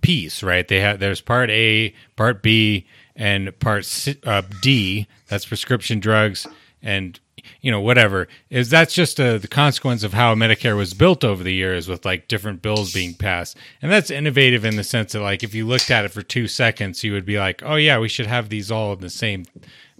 piece, 0.08 0.42
right? 0.42 0.66
They 0.70 0.80
have 0.80 1.00
there's 1.00 1.20
part 1.20 1.50
A, 1.50 1.94
part 2.16 2.42
B, 2.42 2.88
and 3.14 3.58
part 3.60 3.84
C, 3.84 4.16
uh, 4.24 4.42
D. 4.62 5.06
That's 5.28 5.46
prescription 5.46 6.00
drugs 6.00 6.48
and 6.82 7.20
you 7.62 7.70
know 7.70 7.82
whatever 7.82 8.30
is 8.50 8.70
that's 8.70 8.94
just 8.94 9.20
a, 9.20 9.38
the 9.38 9.48
consequence 9.50 10.04
of 10.04 10.14
how 10.14 10.34
medicare 10.34 10.78
was 10.78 10.94
built 10.94 11.26
over 11.26 11.44
the 11.44 11.54
years 11.54 11.90
with 11.90 12.06
like 12.06 12.30
different 12.30 12.62
bills 12.62 12.94
being 12.94 13.14
passed 13.14 13.58
and 13.82 13.92
that's 13.92 14.10
innovative 14.10 14.64
in 14.64 14.76
the 14.78 14.84
sense 14.84 15.12
that 15.12 15.22
like 15.22 15.44
if 15.44 15.54
you 15.54 15.66
looked 15.66 15.90
at 15.90 16.06
it 16.06 16.12
for 16.12 16.22
two 16.22 16.48
seconds 16.48 17.04
you 17.04 17.14
would 17.14 17.26
be 17.26 17.38
like 17.38 17.62
oh 17.64 17.76
yeah 17.76 17.98
we 18.00 18.10
should 18.10 18.26
have 18.26 18.50
these 18.50 18.70
all 18.70 18.94
in 18.94 19.00
the 19.00 19.10
same 19.10 19.46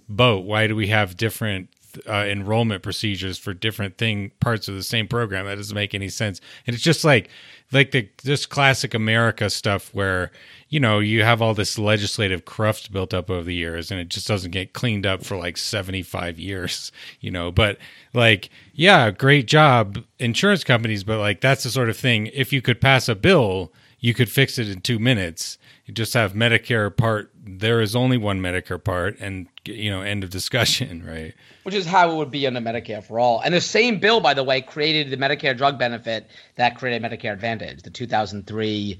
boat 0.08 0.44
why 0.44 0.66
do 0.66 0.76
we 0.76 0.88
have 0.88 1.16
different 1.16 1.68
uh, 2.06 2.24
enrollment 2.26 2.82
procedures 2.82 3.38
for 3.38 3.54
different 3.54 3.96
thing 3.96 4.30
parts 4.40 4.68
of 4.68 4.74
the 4.74 4.82
same 4.82 5.08
program 5.08 5.46
that 5.46 5.56
doesn't 5.56 5.74
make 5.74 5.94
any 5.94 6.08
sense 6.08 6.40
and 6.66 6.74
it's 6.74 6.84
just 6.84 7.02
like 7.02 7.30
like 7.72 7.90
the 7.90 8.08
this 8.24 8.46
classic 8.46 8.94
America 8.94 9.50
stuff 9.50 9.92
where 9.94 10.30
you 10.68 10.80
know 10.80 10.98
you 10.98 11.22
have 11.22 11.42
all 11.42 11.54
this 11.54 11.78
legislative 11.78 12.44
cruft 12.44 12.92
built 12.92 13.12
up 13.12 13.30
over 13.30 13.44
the 13.44 13.54
years 13.54 13.90
and 13.90 14.00
it 14.00 14.08
just 14.08 14.26
doesn't 14.26 14.50
get 14.50 14.72
cleaned 14.72 15.06
up 15.06 15.24
for 15.24 15.36
like 15.36 15.56
75 15.56 16.38
years 16.38 16.92
you 17.20 17.30
know? 17.30 17.50
But 17.50 17.78
like 18.14 18.50
yeah 18.72 19.10
great 19.10 19.46
job 19.46 19.98
insurance 20.18 20.64
companies 20.64 21.04
but 21.04 21.18
like 21.18 21.40
that's 21.40 21.64
the 21.64 21.70
sort 21.70 21.90
of 21.90 21.96
thing 21.96 22.26
if 22.28 22.52
you 22.52 22.62
could 22.62 22.80
pass 22.80 23.08
a 23.08 23.14
bill 23.14 23.72
you 24.00 24.14
could 24.14 24.30
fix 24.30 24.58
it 24.58 24.68
in 24.68 24.80
2 24.80 24.98
minutes 24.98 25.58
you 25.86 25.94
just 25.94 26.14
have 26.14 26.32
Medicare 26.32 26.94
part 26.94 27.30
there 27.44 27.80
is 27.80 27.96
only 27.96 28.16
one 28.16 28.40
Medicare 28.40 28.82
part 28.82 29.16
and 29.20 29.48
you 29.64 29.90
know 29.90 30.02
end 30.02 30.24
of 30.24 30.30
discussion 30.30 31.04
right 31.06 31.34
which 31.68 31.74
is 31.74 31.84
how 31.84 32.10
it 32.10 32.16
would 32.16 32.30
be 32.30 32.46
under 32.46 32.60
Medicare 32.60 33.04
for 33.04 33.20
all. 33.20 33.40
And 33.40 33.52
the 33.52 33.60
same 33.60 33.98
bill, 34.00 34.20
by 34.20 34.32
the 34.32 34.42
way, 34.42 34.62
created 34.62 35.10
the 35.10 35.18
Medicare 35.18 35.54
drug 35.54 35.78
benefit 35.78 36.30
that 36.54 36.78
created 36.78 37.02
Medicare 37.02 37.34
Advantage, 37.34 37.82
the 37.82 37.90
2003, 37.90 38.98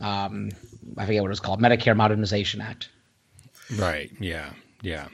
um, 0.00 0.50
I 0.98 1.06
forget 1.06 1.22
what 1.22 1.28
it 1.28 1.30
was 1.30 1.40
called, 1.40 1.58
Medicare 1.58 1.96
Modernization 1.96 2.60
Act. 2.60 2.90
Right. 3.76 4.10
Yeah. 4.20 4.50
Yeah. 4.82 5.08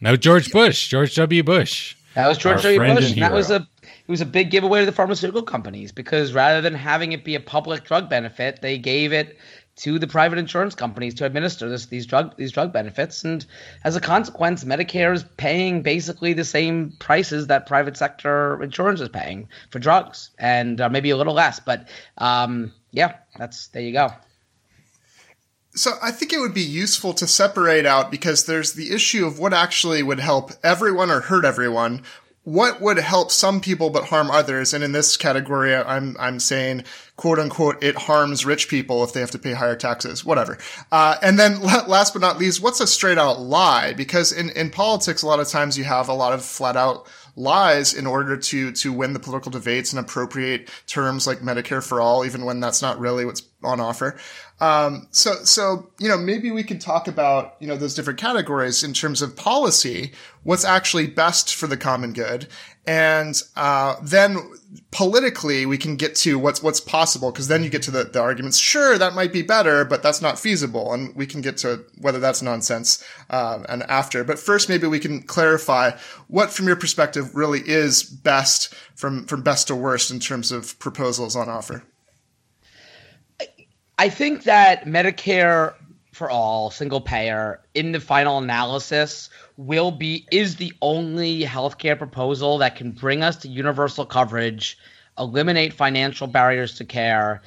Now 0.00 0.16
George 0.16 0.50
Bush, 0.52 0.88
George 0.88 1.14
W. 1.16 1.42
Bush. 1.42 1.96
That 2.14 2.28
was 2.28 2.38
George 2.38 2.62
W. 2.62 2.78
Bush. 2.78 3.12
And 3.12 3.22
that 3.22 3.32
was 3.32 3.50
a 3.50 3.66
it 3.82 4.08
was 4.08 4.20
a 4.20 4.26
big 4.26 4.50
giveaway 4.50 4.80
to 4.80 4.86
the 4.86 4.92
pharmaceutical 4.92 5.42
companies 5.42 5.92
because 5.92 6.34
rather 6.34 6.60
than 6.60 6.74
having 6.74 7.12
it 7.12 7.24
be 7.24 7.34
a 7.34 7.40
public 7.40 7.84
drug 7.84 8.08
benefit, 8.08 8.60
they 8.60 8.78
gave 8.78 9.12
it 9.12 9.38
to 9.74 9.98
the 9.98 10.06
private 10.06 10.38
insurance 10.38 10.74
companies 10.74 11.14
to 11.14 11.24
administer 11.24 11.68
this, 11.68 11.86
these 11.86 12.04
drug 12.04 12.36
these 12.36 12.52
drug 12.52 12.72
benefits, 12.72 13.24
and 13.24 13.46
as 13.84 13.96
a 13.96 14.00
consequence, 14.00 14.64
Medicare 14.64 15.14
is 15.14 15.24
paying 15.38 15.82
basically 15.82 16.34
the 16.34 16.44
same 16.44 16.92
prices 16.98 17.46
that 17.46 17.66
private 17.66 17.96
sector 17.96 18.62
insurance 18.62 19.00
is 19.00 19.08
paying 19.08 19.48
for 19.70 19.78
drugs, 19.78 20.30
and 20.38 20.80
uh, 20.80 20.88
maybe 20.88 21.10
a 21.10 21.16
little 21.16 21.34
less. 21.34 21.58
But 21.58 21.88
um, 22.18 22.72
yeah, 22.90 23.16
that's 23.38 23.68
there 23.68 23.82
you 23.82 23.92
go. 23.92 24.10
So 25.74 25.92
I 26.02 26.10
think 26.10 26.32
it 26.32 26.38
would 26.38 26.52
be 26.52 26.60
useful 26.60 27.14
to 27.14 27.26
separate 27.26 27.86
out 27.86 28.10
because 28.10 28.44
there's 28.44 28.74
the 28.74 28.92
issue 28.92 29.26
of 29.26 29.38
what 29.38 29.54
actually 29.54 30.02
would 30.02 30.20
help 30.20 30.52
everyone 30.62 31.10
or 31.10 31.20
hurt 31.20 31.46
everyone, 31.46 32.02
what 32.44 32.80
would 32.80 32.98
help 32.98 33.30
some 33.30 33.60
people 33.60 33.88
but 33.90 34.06
harm 34.06 34.30
others? 34.30 34.74
And 34.74 34.82
in 34.82 34.92
this 34.92 35.16
category, 35.16 35.74
I'm, 35.74 36.16
I'm 36.18 36.40
saying, 36.40 36.84
quote 37.16 37.38
unquote, 37.38 37.82
it 37.82 37.94
harms 37.94 38.44
rich 38.44 38.68
people 38.68 39.04
if 39.04 39.12
they 39.12 39.20
have 39.20 39.30
to 39.30 39.38
pay 39.38 39.52
higher 39.52 39.76
taxes, 39.76 40.24
whatever. 40.24 40.58
Uh, 40.90 41.16
and 41.22 41.38
then 41.38 41.62
last 41.62 42.12
but 42.12 42.20
not 42.20 42.38
least, 42.38 42.60
what's 42.60 42.80
a 42.80 42.86
straight 42.86 43.18
out 43.18 43.40
lie? 43.40 43.92
Because 43.94 44.32
in, 44.32 44.50
in 44.50 44.70
politics, 44.70 45.22
a 45.22 45.26
lot 45.26 45.40
of 45.40 45.48
times 45.48 45.78
you 45.78 45.84
have 45.84 46.08
a 46.08 46.14
lot 46.14 46.32
of 46.32 46.44
flat 46.44 46.76
out 46.76 47.06
lies 47.36 47.94
in 47.94 48.06
order 48.06 48.36
to, 48.36 48.72
to 48.72 48.92
win 48.92 49.12
the 49.12 49.20
political 49.20 49.50
debates 49.50 49.92
and 49.92 50.00
appropriate 50.00 50.68
terms 50.86 51.26
like 51.26 51.38
Medicare 51.38 51.82
for 51.82 52.00
all, 52.00 52.24
even 52.24 52.44
when 52.44 52.60
that's 52.60 52.82
not 52.82 52.98
really 52.98 53.24
what's 53.24 53.42
on 53.62 53.80
offer. 53.80 54.18
Um, 54.62 55.08
so, 55.10 55.34
so, 55.42 55.90
you 55.98 56.08
know, 56.08 56.16
maybe 56.16 56.52
we 56.52 56.62
could 56.62 56.80
talk 56.80 57.08
about, 57.08 57.56
you 57.58 57.66
know, 57.66 57.76
those 57.76 57.96
different 57.96 58.20
categories 58.20 58.84
in 58.84 58.92
terms 58.92 59.20
of 59.20 59.34
policy, 59.34 60.12
what's 60.44 60.64
actually 60.64 61.08
best 61.08 61.52
for 61.52 61.66
the 61.66 61.76
common 61.76 62.12
good. 62.12 62.46
And, 62.86 63.42
uh, 63.56 63.96
then 64.00 64.38
politically 64.92 65.66
we 65.66 65.78
can 65.78 65.96
get 65.96 66.14
to 66.16 66.38
what's, 66.38 66.62
what's 66.62 66.78
possible. 66.78 67.32
Cause 67.32 67.48
then 67.48 67.64
you 67.64 67.70
get 67.70 67.82
to 67.82 67.90
the, 67.90 68.04
the 68.04 68.20
arguments. 68.20 68.56
Sure, 68.56 68.96
that 68.98 69.16
might 69.16 69.32
be 69.32 69.42
better, 69.42 69.84
but 69.84 70.00
that's 70.00 70.22
not 70.22 70.38
feasible. 70.38 70.92
And 70.92 71.12
we 71.16 71.26
can 71.26 71.40
get 71.40 71.56
to 71.58 71.84
whether 72.00 72.20
that's 72.20 72.40
nonsense, 72.40 73.04
uh, 73.30 73.64
and 73.68 73.82
after. 73.84 74.22
But 74.22 74.38
first, 74.38 74.68
maybe 74.68 74.86
we 74.86 75.00
can 75.00 75.22
clarify 75.22 75.90
what 76.28 76.50
from 76.50 76.68
your 76.68 76.76
perspective 76.76 77.34
really 77.34 77.62
is 77.66 78.04
best 78.04 78.72
from, 78.94 79.26
from 79.26 79.42
best 79.42 79.66
to 79.66 79.74
worst 79.74 80.12
in 80.12 80.20
terms 80.20 80.52
of 80.52 80.78
proposals 80.78 81.34
on 81.34 81.48
offer. 81.48 81.82
I 84.02 84.08
think 84.08 84.42
that 84.42 84.84
Medicare 84.84 85.74
for 86.10 86.28
all, 86.28 86.72
single 86.72 87.00
payer, 87.00 87.60
in 87.72 87.92
the 87.92 88.00
final 88.00 88.38
analysis, 88.38 89.30
will 89.56 89.92
be 89.92 90.26
is 90.32 90.56
the 90.56 90.72
only 90.82 91.42
healthcare 91.42 91.96
proposal 91.96 92.58
that 92.58 92.74
can 92.74 92.90
bring 92.90 93.22
us 93.22 93.36
to 93.36 93.48
universal 93.48 94.04
coverage, 94.04 94.76
eliminate 95.16 95.72
financial 95.72 96.26
barriers 96.26 96.74
to 96.78 96.84
care, 96.84 97.42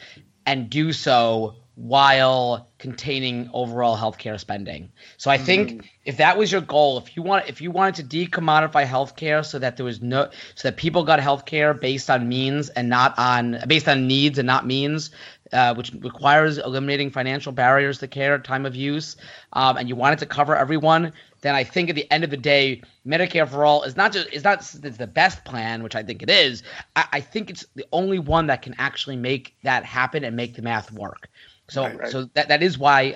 and 0.45 0.69
do 0.69 0.93
so 0.93 1.55
while 1.75 2.69
containing 2.77 3.49
overall 3.53 3.97
healthcare 3.97 4.39
spending. 4.39 4.89
So 5.17 5.29
I 5.29 5.37
think 5.37 5.69
mm-hmm. 5.69 5.87
if 6.05 6.17
that 6.17 6.37
was 6.37 6.49
your 6.51 6.61
goal, 6.61 6.97
if 6.97 7.17
you 7.17 7.21
want 7.21 7.49
if 7.49 7.59
you 7.59 7.69
wanted 7.69 8.09
to 8.09 8.27
decommodify 8.27 8.85
healthcare 8.85 9.45
so 9.45 9.59
that 9.59 9.75
there 9.75 9.85
was 9.85 10.01
no 10.01 10.29
so 10.55 10.69
that 10.69 10.77
people 10.77 11.03
got 11.03 11.19
healthcare 11.19 11.77
based 11.79 12.09
on 12.09 12.29
means 12.29 12.69
and 12.69 12.87
not 12.87 13.13
on 13.19 13.59
based 13.67 13.89
on 13.89 14.07
needs 14.07 14.39
and 14.39 14.47
not 14.47 14.65
means, 14.65 15.11
uh, 15.55 15.73
which 15.73 15.91
requires 16.01 16.57
eliminating 16.57 17.09
financial 17.09 17.51
barriers 17.51 17.99
to 17.99 18.07
care 18.07 18.37
time 18.37 18.65
of 18.65 18.75
use, 18.75 19.15
um, 19.53 19.77
and 19.77 19.89
you 19.89 19.95
want 19.95 20.13
it 20.13 20.19
to 20.19 20.25
cover 20.25 20.55
everyone, 20.55 21.13
then 21.41 21.55
I 21.55 21.63
think 21.63 21.89
at 21.89 21.95
the 21.95 22.11
end 22.11 22.23
of 22.23 22.29
the 22.29 22.37
day, 22.37 22.81
Medicare 23.07 23.47
for 23.47 23.65
all 23.65 23.83
is 23.83 23.95
not 23.95 24.11
just 24.11 24.31
is 24.33 24.43
not 24.43 24.59
it's 24.59 24.97
the 24.97 25.07
best 25.07 25.45
plan, 25.45 25.81
which 25.81 25.95
I 25.95 26.03
think 26.03 26.21
it 26.21 26.29
is. 26.29 26.63
I, 26.95 27.05
I 27.13 27.21
think 27.21 27.49
it's 27.49 27.65
the 27.75 27.85
only 27.91 28.19
one 28.19 28.47
that 28.47 28.61
can 28.61 28.75
actually 28.77 29.15
make 29.15 29.55
that 29.63 29.85
happen 29.85 30.23
and 30.23 30.35
make 30.35 30.55
the 30.55 30.61
math 30.61 30.91
work. 30.91 31.29
So 31.69 31.83
right, 31.83 31.99
right. 31.99 32.11
so 32.11 32.25
that 32.33 32.49
that 32.49 32.61
is 32.61 32.77
why 32.77 33.15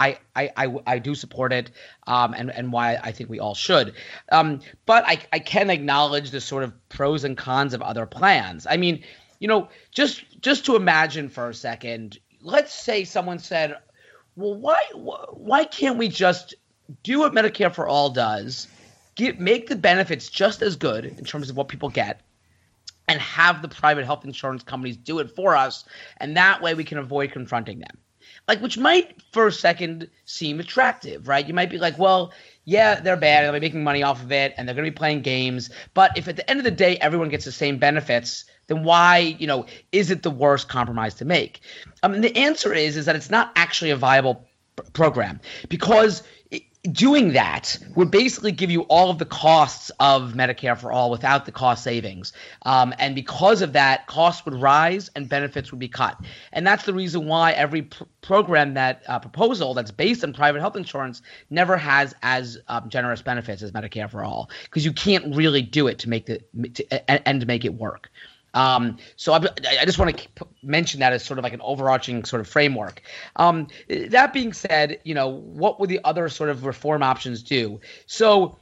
I, 0.00 0.18
I, 0.34 0.50
I, 0.56 0.74
I, 0.86 0.98
do 0.98 1.14
support 1.14 1.52
it 1.52 1.70
um, 2.06 2.32
and, 2.32 2.50
and 2.50 2.72
why 2.72 2.96
I 2.96 3.12
think 3.12 3.28
we 3.28 3.38
all 3.38 3.54
should. 3.54 3.92
Um, 4.32 4.60
but 4.86 5.04
I, 5.06 5.18
I 5.30 5.38
can 5.40 5.68
acknowledge 5.68 6.30
the 6.30 6.40
sort 6.40 6.64
of 6.64 6.72
pros 6.88 7.24
and 7.24 7.36
cons 7.36 7.74
of 7.74 7.82
other 7.82 8.06
plans. 8.06 8.66
I 8.68 8.78
mean, 8.78 9.04
you 9.40 9.48
know, 9.48 9.68
just 9.90 10.40
just 10.40 10.66
to 10.66 10.76
imagine 10.76 11.28
for 11.28 11.48
a 11.48 11.54
second, 11.54 12.18
let's 12.40 12.72
say 12.72 13.04
someone 13.04 13.38
said, 13.38 13.76
well, 14.36 14.54
why 14.54 14.80
why 14.94 15.64
can't 15.64 15.98
we 15.98 16.08
just 16.08 16.54
do 17.02 17.18
what 17.18 17.32
Medicare 17.32 17.74
for 17.74 17.88
all 17.88 18.10
does, 18.10 18.68
get 19.16 19.40
make 19.40 19.68
the 19.68 19.76
benefits 19.76 20.28
just 20.28 20.62
as 20.62 20.76
good 20.76 21.04
in 21.04 21.24
terms 21.24 21.50
of 21.50 21.56
what 21.56 21.68
people 21.68 21.88
get, 21.88 22.20
and 23.08 23.20
have 23.20 23.62
the 23.62 23.68
private 23.68 24.04
health 24.04 24.24
insurance 24.24 24.62
companies 24.62 24.96
do 24.96 25.18
it 25.18 25.34
for 25.34 25.56
us, 25.56 25.84
and 26.18 26.36
that 26.36 26.62
way 26.62 26.74
we 26.74 26.84
can 26.84 26.98
avoid 26.98 27.32
confronting 27.32 27.80
them. 27.80 27.98
Like, 28.46 28.60
which 28.60 28.78
might 28.78 29.22
for 29.32 29.46
a 29.46 29.52
second 29.52 30.08
seem 30.24 30.60
attractive, 30.60 31.28
right? 31.28 31.46
You 31.46 31.54
might 31.54 31.70
be 31.70 31.78
like, 31.78 31.98
well, 31.98 32.32
yeah, 32.64 33.00
they're 33.00 33.16
bad, 33.16 33.44
they'll 33.44 33.52
be 33.52 33.60
making 33.60 33.84
money 33.84 34.02
off 34.02 34.22
of 34.22 34.32
it, 34.32 34.54
and 34.56 34.66
they're 34.66 34.74
going 34.74 34.84
to 34.84 34.90
be 34.90 34.96
playing 34.96 35.22
games. 35.22 35.70
But 35.94 36.16
if 36.16 36.28
at 36.28 36.36
the 36.36 36.48
end 36.50 36.58
of 36.60 36.64
the 36.64 36.70
day 36.70 36.96
everyone 36.98 37.28
gets 37.28 37.44
the 37.44 37.52
same 37.52 37.78
benefits, 37.78 38.44
then 38.70 38.84
why, 38.84 39.18
you 39.18 39.48
know, 39.48 39.66
is 39.90 40.12
it 40.12 40.22
the 40.22 40.30
worst 40.30 40.68
compromise 40.68 41.14
to 41.16 41.24
make? 41.24 41.60
I 42.04 42.08
mean, 42.08 42.20
the 42.20 42.36
answer 42.36 42.72
is 42.72 42.96
is 42.96 43.06
that 43.06 43.16
it's 43.16 43.28
not 43.28 43.50
actually 43.56 43.90
a 43.90 43.96
viable 43.96 44.46
program 44.92 45.40
because 45.68 46.22
doing 46.92 47.34
that 47.34 47.76
would 47.94 48.10
basically 48.10 48.52
give 48.52 48.70
you 48.70 48.82
all 48.82 49.10
of 49.10 49.18
the 49.18 49.26
costs 49.26 49.90
of 50.00 50.32
Medicare 50.32 50.78
for 50.78 50.90
all 50.90 51.10
without 51.10 51.44
the 51.44 51.52
cost 51.52 51.84
savings. 51.84 52.32
Um, 52.62 52.94
and 52.98 53.14
because 53.14 53.60
of 53.60 53.74
that, 53.74 54.06
costs 54.06 54.44
would 54.46 54.54
rise 54.54 55.10
and 55.14 55.28
benefits 55.28 55.72
would 55.72 55.80
be 55.80 55.88
cut. 55.88 56.16
And 56.52 56.66
that's 56.66 56.84
the 56.84 56.94
reason 56.94 57.26
why 57.26 57.52
every 57.52 57.82
pr- 57.82 58.04
program 58.22 58.74
that 58.74 59.02
uh, 59.08 59.18
proposal 59.18 59.74
that's 59.74 59.90
based 59.90 60.24
on 60.24 60.32
private 60.32 60.60
health 60.60 60.76
insurance 60.76 61.20
never 61.50 61.76
has 61.76 62.14
as 62.22 62.56
um, 62.68 62.88
generous 62.88 63.20
benefits 63.20 63.62
as 63.62 63.72
Medicare 63.72 64.08
for 64.08 64.24
all 64.24 64.48
because 64.64 64.84
you 64.84 64.92
can't 64.92 65.34
really 65.34 65.62
do 65.62 65.86
it 65.86 65.98
to 65.98 66.08
make 66.08 66.26
the 66.26 66.40
to, 66.72 67.28
and 67.28 67.40
to 67.40 67.46
make 67.46 67.64
it 67.64 67.74
work. 67.74 68.10
Um, 68.54 68.98
so 69.16 69.32
I, 69.32 69.38
I 69.80 69.84
just 69.84 69.98
want 69.98 70.16
to 70.16 70.46
mention 70.62 71.00
that 71.00 71.12
as 71.12 71.24
sort 71.24 71.38
of 71.38 71.44
like 71.44 71.52
an 71.52 71.60
overarching 71.62 72.24
sort 72.24 72.40
of 72.40 72.48
framework. 72.48 73.02
Um, 73.36 73.68
that 73.88 74.32
being 74.32 74.52
said, 74.52 75.00
you 75.04 75.14
know, 75.14 75.28
what 75.28 75.80
would 75.80 75.88
the 75.88 76.00
other 76.04 76.28
sort 76.28 76.50
of 76.50 76.64
reform 76.64 77.02
options 77.02 77.42
do? 77.42 77.80
So 78.06 78.58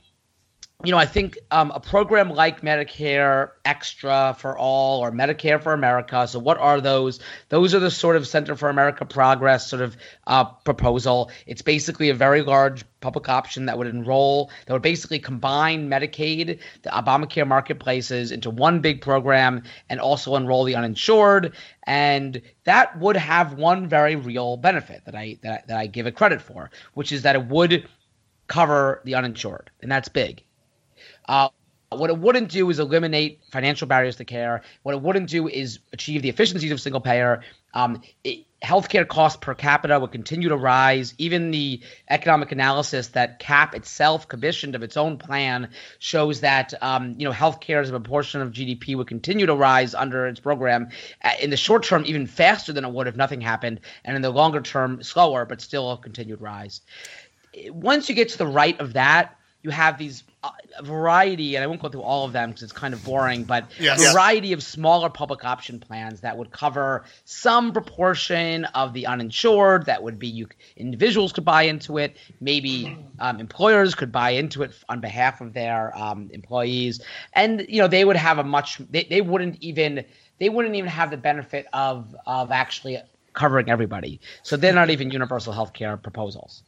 you 0.85 0.93
know, 0.93 0.99
I 0.99 1.07
think 1.07 1.37
um, 1.51 1.73
a 1.73 1.81
program 1.81 2.31
like 2.31 2.61
Medicare 2.61 3.51
Extra 3.64 4.37
for 4.38 4.57
All 4.57 5.01
or 5.01 5.11
Medicare 5.11 5.61
for 5.61 5.73
America. 5.73 6.29
So, 6.29 6.38
what 6.38 6.57
are 6.57 6.81
those? 6.81 7.19
Those 7.49 7.75
are 7.75 7.81
the 7.81 7.91
sort 7.91 8.14
of 8.14 8.29
Center 8.29 8.55
for 8.55 8.69
America 8.69 9.05
Progress 9.05 9.69
sort 9.69 9.83
of 9.83 9.97
uh, 10.29 10.45
proposal. 10.45 11.33
It's 11.49 11.62
basically 11.62 12.11
a 12.11 12.14
very 12.14 12.43
large 12.43 12.85
public 13.01 13.29
option 13.29 13.67
that 13.67 13.77
would 13.77 13.88
enroll, 13.88 14.53
that 14.67 14.73
would 14.73 14.83
basically 14.83 15.19
combine 15.19 15.91
Medicaid, 15.91 16.61
the 16.83 16.91
Obamacare 16.91 17.47
marketplaces 17.47 18.31
into 18.31 18.49
one 18.49 18.79
big 18.79 19.01
program 19.01 19.64
and 19.91 19.99
also 19.99 20.37
enroll 20.37 20.62
the 20.62 20.77
uninsured. 20.77 21.57
And 21.88 22.41
that 22.62 22.97
would 23.01 23.17
have 23.17 23.55
one 23.55 23.88
very 23.88 24.14
real 24.14 24.57
benefit 24.57 25.07
that 25.07 25.17
I 25.17 25.41
that, 25.43 25.67
that 25.67 25.77
I 25.77 25.88
give 25.88 26.07
it 26.07 26.14
credit 26.14 26.41
for, 26.41 26.71
which 26.95 27.11
is 27.11 27.23
that 27.23 27.35
it 27.35 27.47
would 27.47 27.88
cover 28.47 29.03
the 29.05 29.17
uninsured, 29.17 29.73
and 29.83 29.91
that's 29.91 30.09
big. 30.09 30.45
Uh, 31.29 31.51
what 31.91 32.11
it 32.11 32.19
wouldn't 32.19 32.51
do 32.51 32.69
is 32.71 32.79
eliminate 32.79 33.41
financial 33.51 33.87
barriers 33.87 34.17
to 34.17 34.25
care. 34.25 34.62
What 34.83 34.95
it 34.95 35.01
wouldn't 35.01 35.31
do 35.31 35.49
is 35.49 35.79
achieve 35.93 36.23
the 36.23 36.29
efficiencies 36.29 36.73
of 36.73 36.81
single 36.81 37.01
payer. 37.01 37.43
Um, 37.73 38.03
it, 38.25 38.45
healthcare 38.62 39.07
costs 39.07 39.38
per 39.41 39.55
capita 39.55 39.99
would 39.99 40.11
continue 40.11 40.49
to 40.49 40.57
rise. 40.57 41.14
Even 41.17 41.51
the 41.51 41.81
economic 42.11 42.53
analysis 42.53 43.09
that 43.09 43.38
CAP 43.38 43.75
itself 43.75 44.29
commissioned 44.29 44.75
of 44.75 44.83
its 44.83 44.97
own 44.97 45.17
plan 45.17 45.71
shows 45.99 46.41
that 46.41 46.75
um, 46.83 47.14
you 47.19 47.27
know 47.27 47.33
healthcare 47.33 47.81
as 47.81 47.88
a 47.88 47.93
proportion 47.93 48.41
of 48.43 48.53
GDP 48.53 48.97
would 48.97 49.07
continue 49.07 49.47
to 49.47 49.55
rise 49.55 49.95
under 49.95 50.27
its 50.27 50.41
program. 50.41 50.88
Uh, 51.23 51.31
in 51.41 51.51
the 51.51 51.57
short 51.57 51.85
term, 51.85 52.03
even 52.07 52.27
faster 52.27 52.73
than 52.73 52.85
it 52.85 52.93
would 52.93 53.07
if 53.07 53.17
nothing 53.17 53.41
happened, 53.41 53.81
and 54.05 54.17
in 54.17 54.23
the 54.23 54.31
longer 54.31 54.61
term, 54.61 55.03
slower, 55.03 55.45
but 55.45 55.61
still 55.61 55.93
a 55.93 55.97
continued 55.97 56.41
rise. 56.41 56.81
Once 57.71 58.09
you 58.09 58.14
get 58.14 58.31
to 58.31 58.38
the 58.38 58.47
right 58.47 58.79
of 58.81 58.95
that, 58.95 59.37
you 59.62 59.71
have 59.71 59.99
these 59.99 60.23
uh, 60.44 60.51
variety, 60.83 61.57
and 61.57 61.64
I 61.64 61.66
won't 61.66 61.83
go 61.83 61.88
through 61.88 62.03
all 62.03 62.24
of 62.24 62.33
them 62.33 62.51
because 62.51 62.62
it's 62.62 62.72
kind 62.72 62.94
of 62.94 63.05
boring, 63.05 63.42
but 63.42 63.70
yes. 63.81 64.01
a 64.01 64.12
variety 64.12 64.53
of 64.53 64.62
smaller 64.62 65.11
public 65.11 65.44
option 65.44 65.81
plans 65.81 66.20
that 66.20 66.37
would 66.37 66.53
cover 66.53 67.05
some 67.24 67.72
proportion 67.72 68.64
of 68.66 68.92
the 68.92 69.07
uninsured. 69.07 69.87
That 69.87 70.03
would 70.03 70.18
be 70.18 70.29
you 70.29 70.46
individuals 70.77 71.33
could 71.33 71.44
buy 71.44 71.62
into 71.62 71.98
it. 71.98 72.16
Maybe 72.40 72.96
um, 73.18 73.40
employers 73.40 73.96
could 73.96 74.12
buy 74.12 74.31
into 74.31 74.62
it 74.62 74.72
on 74.88 75.01
behalf 75.01 75.40
of 75.40 75.55
their 75.55 75.96
um, 75.98 76.31
employees, 76.33 77.01
and 77.33 77.66
you 77.68 77.83
know 77.83 77.88
they 77.88 78.05
would 78.05 78.16
have 78.16 78.38
a 78.38 78.44
much. 78.44 78.79
They, 78.90 79.05
they 79.05 79.20
wouldn't 79.20 79.57
even 79.61 80.05
they 80.38 80.48
wouldn't 80.48 80.77
even 80.77 80.90
have 80.90 81.11
the 81.11 81.16
benefit 81.16 81.66
of 81.72 82.14
of 82.27 82.53
actually 82.53 82.98
covering 83.33 83.70
everybody. 83.70 84.20
So 84.42 84.57
they're 84.57 84.72
not 84.72 84.90
even 84.90 85.11
universal 85.11 85.53
health 85.53 85.72
care 85.72 85.96
proposals. 85.96 86.62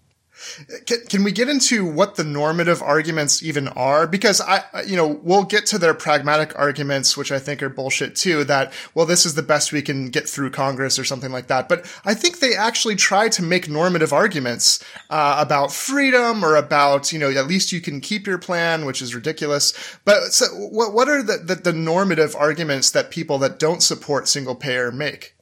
Can, 0.86 0.98
can, 1.08 1.24
we 1.24 1.32
get 1.32 1.48
into 1.48 1.84
what 1.84 2.16
the 2.16 2.24
normative 2.24 2.82
arguments 2.82 3.42
even 3.42 3.68
are? 3.68 4.06
Because 4.06 4.40
I, 4.40 4.62
you 4.86 4.96
know, 4.96 5.06
we'll 5.06 5.44
get 5.44 5.66
to 5.66 5.78
their 5.78 5.94
pragmatic 5.94 6.58
arguments, 6.58 7.16
which 7.16 7.30
I 7.32 7.38
think 7.38 7.62
are 7.62 7.68
bullshit 7.68 8.16
too, 8.16 8.44
that, 8.44 8.72
well, 8.94 9.06
this 9.06 9.26
is 9.26 9.34
the 9.34 9.42
best 9.42 9.72
we 9.72 9.82
can 9.82 10.08
get 10.08 10.28
through 10.28 10.50
Congress 10.50 10.98
or 10.98 11.04
something 11.04 11.32
like 11.32 11.48
that. 11.48 11.68
But 11.68 11.92
I 12.04 12.14
think 12.14 12.38
they 12.38 12.54
actually 12.54 12.96
try 12.96 13.28
to 13.28 13.42
make 13.42 13.68
normative 13.68 14.12
arguments, 14.12 14.82
uh, 15.10 15.36
about 15.38 15.72
freedom 15.72 16.44
or 16.44 16.56
about, 16.56 17.12
you 17.12 17.18
know, 17.18 17.30
at 17.30 17.46
least 17.46 17.72
you 17.72 17.80
can 17.80 18.00
keep 18.00 18.26
your 18.26 18.38
plan, 18.38 18.84
which 18.84 19.02
is 19.02 19.14
ridiculous. 19.14 19.72
But 20.04 20.32
so 20.32 20.46
what, 20.46 20.92
what 20.92 21.08
are 21.08 21.22
the, 21.22 21.38
the, 21.38 21.54
the 21.56 21.72
normative 21.72 22.34
arguments 22.34 22.90
that 22.92 23.10
people 23.10 23.38
that 23.38 23.58
don't 23.58 23.82
support 23.82 24.28
single 24.28 24.54
payer 24.54 24.90
make? 24.90 25.34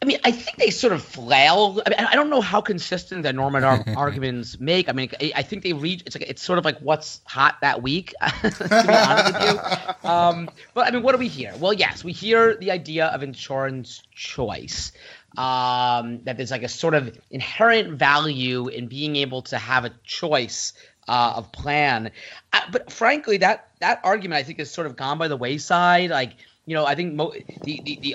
I 0.00 0.04
mean, 0.04 0.18
I 0.22 0.30
think 0.30 0.58
they 0.58 0.70
sort 0.70 0.92
of 0.92 1.02
flail. 1.02 1.82
I 1.84 1.90
mean, 1.90 1.98
I 1.98 2.14
don't 2.14 2.30
know 2.30 2.40
how 2.40 2.60
consistent 2.60 3.24
the 3.24 3.32
Norman 3.32 3.64
ar- 3.64 3.84
arguments 3.96 4.60
make. 4.60 4.88
I 4.88 4.92
mean, 4.92 5.10
I 5.34 5.42
think 5.42 5.64
they 5.64 5.72
reach. 5.72 6.02
It's 6.06 6.14
like 6.14 6.28
it's 6.28 6.40
sort 6.40 6.58
of 6.58 6.64
like 6.64 6.78
what's 6.78 7.20
hot 7.24 7.56
that 7.62 7.82
week. 7.82 8.14
to 8.42 8.50
be 8.60 8.94
honest 8.94 9.32
with 9.34 9.42
you, 9.42 10.08
um, 10.08 10.50
but 10.72 10.86
I 10.86 10.92
mean, 10.92 11.02
what 11.02 11.12
do 11.12 11.18
we 11.18 11.26
hear? 11.26 11.52
Well, 11.58 11.72
yes, 11.72 12.04
we 12.04 12.12
hear 12.12 12.54
the 12.56 12.70
idea 12.70 13.06
of 13.06 13.22
insurance 13.22 14.02
choice. 14.14 14.92
Um, 15.36 16.22
that 16.24 16.36
there's 16.36 16.50
like 16.50 16.62
a 16.62 16.68
sort 16.68 16.94
of 16.94 17.16
inherent 17.30 17.98
value 17.98 18.68
in 18.68 18.86
being 18.86 19.16
able 19.16 19.42
to 19.42 19.58
have 19.58 19.84
a 19.84 19.90
choice 20.04 20.72
uh, 21.08 21.34
of 21.36 21.52
plan. 21.52 22.12
Uh, 22.52 22.60
but 22.70 22.92
frankly, 22.92 23.38
that 23.38 23.68
that 23.80 24.00
argument 24.04 24.38
I 24.38 24.44
think 24.44 24.60
is 24.60 24.70
sort 24.70 24.86
of 24.86 24.94
gone 24.96 25.18
by 25.18 25.26
the 25.26 25.36
wayside. 25.36 26.10
Like 26.10 26.34
you 26.66 26.74
know, 26.74 26.84
I 26.84 26.94
think 26.94 27.14
mo- 27.14 27.32
the 27.62 27.80
the 27.84 27.98
the, 28.02 28.14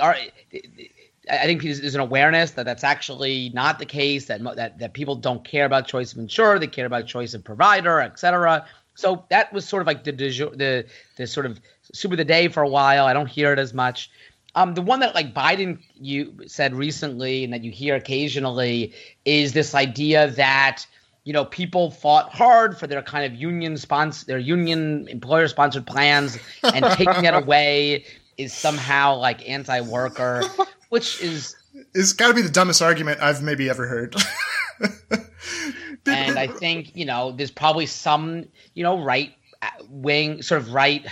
the, 0.52 0.64
the 0.78 0.92
I 1.30 1.46
think 1.46 1.64
there's 1.64 1.96
an 1.96 2.02
awareness 2.02 2.52
that 2.52 2.66
that's 2.66 2.84
actually 2.84 3.50
not 3.54 3.80
the 3.80 3.86
case. 3.86 4.26
That 4.26 4.44
that 4.56 4.80
that 4.80 4.94
people 4.94 5.16
don't 5.16 5.44
care 5.44 5.66
about 5.66 5.88
choice 5.88 6.12
of 6.12 6.20
insurer, 6.20 6.60
they 6.60 6.68
care 6.68 6.86
about 6.86 7.08
choice 7.08 7.34
of 7.34 7.44
provider, 7.44 8.00
et 8.00 8.20
cetera. 8.20 8.66
So 8.96 9.26
that 9.30 9.52
was 9.54 9.68
sort 9.68 9.82
of 9.82 9.88
like 9.88 10.04
the 10.04 10.12
the 10.12 10.86
the 11.16 11.28
sort 11.28 11.46
of 11.46 11.60
super 11.94 12.16
the 12.16 12.26
day 12.26 12.48
for 12.48 12.62
a 12.62 12.68
while. 12.68 13.06
I 13.06 13.14
don't 13.14 13.28
hear 13.28 13.54
it 13.54 13.60
as 13.60 13.74
much. 13.74 14.12
Um, 14.56 14.76
the 14.76 14.82
one 14.82 15.00
that 15.00 15.16
like 15.16 15.34
Biden 15.34 15.80
you 15.96 16.36
said 16.46 16.76
recently 16.76 17.44
and 17.44 17.54
that 17.54 17.64
you 17.64 17.72
hear 17.72 17.96
occasionally 17.96 18.94
is 19.26 19.54
this 19.54 19.74
idea 19.74 20.30
that 20.32 20.86
you 21.24 21.34
know 21.34 21.46
people 21.46 21.90
fought 21.90 22.32
hard 22.34 22.78
for 22.78 22.86
their 22.86 23.02
kind 23.02 23.26
of 23.26 23.40
union 23.40 23.78
sponsor 23.78 24.26
their 24.26 24.38
union 24.38 25.08
employer 25.08 25.48
sponsored 25.48 25.88
plans 25.88 26.38
and 26.64 26.86
taking 26.98 27.26
it 27.26 27.34
away 27.44 28.06
is 28.38 28.54
somehow 28.54 29.16
like 29.16 29.48
anti-worker 29.48 30.44
which 30.94 31.20
is 31.24 31.56
is 31.96 32.14
got 32.14 32.28
to 32.28 32.36
be 32.36 32.44
the 32.44 32.52
dumbest 32.52 32.80
argument 32.80 33.20
I've 33.20 33.42
maybe 33.42 33.68
ever 33.68 33.88
heard. 33.88 34.16
and 36.06 36.38
I 36.38 36.46
think 36.46 36.96
you 36.96 37.04
know 37.04 37.32
there's 37.32 37.50
probably 37.50 37.88
some 37.88 38.46
you 38.76 38.84
know 38.84 39.02
right 39.02 39.34
uh, 39.64 39.70
wing 39.90 40.44
sort 40.44 40.62
of 40.62 40.72
right 40.72 41.04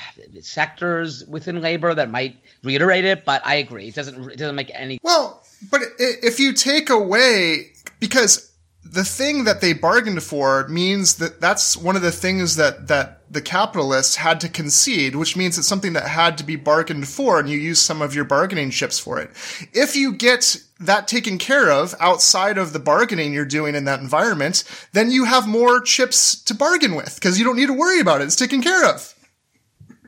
sectors 0.42 1.26
within 1.26 1.62
labor 1.62 1.96
that 1.96 2.12
might 2.12 2.38
reiterate 2.64 3.06
it, 3.06 3.26
but 3.26 3.42
I 3.44 3.56
agree 3.56 3.88
it 3.88 3.96
doesn't 3.96 4.30
it 4.30 4.38
doesn't 4.38 4.56
make 4.56 4.70
any. 4.76 5.00
Well, 5.02 5.42
but 5.72 5.82
if 5.98 6.40
you 6.40 6.54
take 6.54 6.92
away 6.92 7.72
because 8.00 8.51
the 8.84 9.04
thing 9.04 9.44
that 9.44 9.62
they 9.62 9.74
bargained 9.74 10.24
for 10.24 10.68
means 10.68 11.16
that 11.16 11.40
that's 11.40 11.78
one 11.78 11.96
of 11.96 12.02
the 12.02 12.12
things 12.12 12.56
that, 12.56 12.88
that 12.88 13.22
the 13.32 13.42
capitalists 13.42 14.16
had 14.16 14.42
to 14.42 14.50
concede, 14.50 15.16
which 15.16 15.38
means 15.38 15.58
it's 15.58 15.68
something 15.68 15.94
that 15.94 16.08
had 16.08 16.38
to 16.40 16.44
be 16.44 16.56
bargained 16.56 17.08
for 17.08 17.40
and 17.40 17.48
you 17.48 17.58
use 17.58 17.80
some 17.80 18.02
of 18.02 18.16
your 18.16 18.26
bargaining 18.26 18.72
chips 18.72 19.00
for 19.00 19.20
it. 19.20 19.30
If 19.74 19.96
you 19.96 20.14
get 20.14 20.58
that 20.80 21.08
taken 21.08 21.38
care 21.38 21.72
of 21.72 21.94
outside 22.00 22.58
of 22.58 22.74
the 22.74 22.80
bargaining 22.80 23.34
you're 23.34 23.46
doing 23.46 23.76
in 23.76 23.86
that 23.86 24.00
environment, 24.00 24.64
then 24.94 25.12
you 25.12 25.26
have 25.26 25.48
more 25.48 25.80
chips 25.80 26.42
to 26.44 26.56
bargain 26.56 26.96
with 26.96 27.16
because 27.16 27.38
you 27.38 27.46
don't 27.46 27.58
need 27.58 27.68
to 27.68 27.74
worry 27.74 28.00
about 28.00 28.22
it. 28.22 28.26
It's 28.26 28.36
taken 28.36 28.62
care 28.62 28.86
of. 28.90 29.14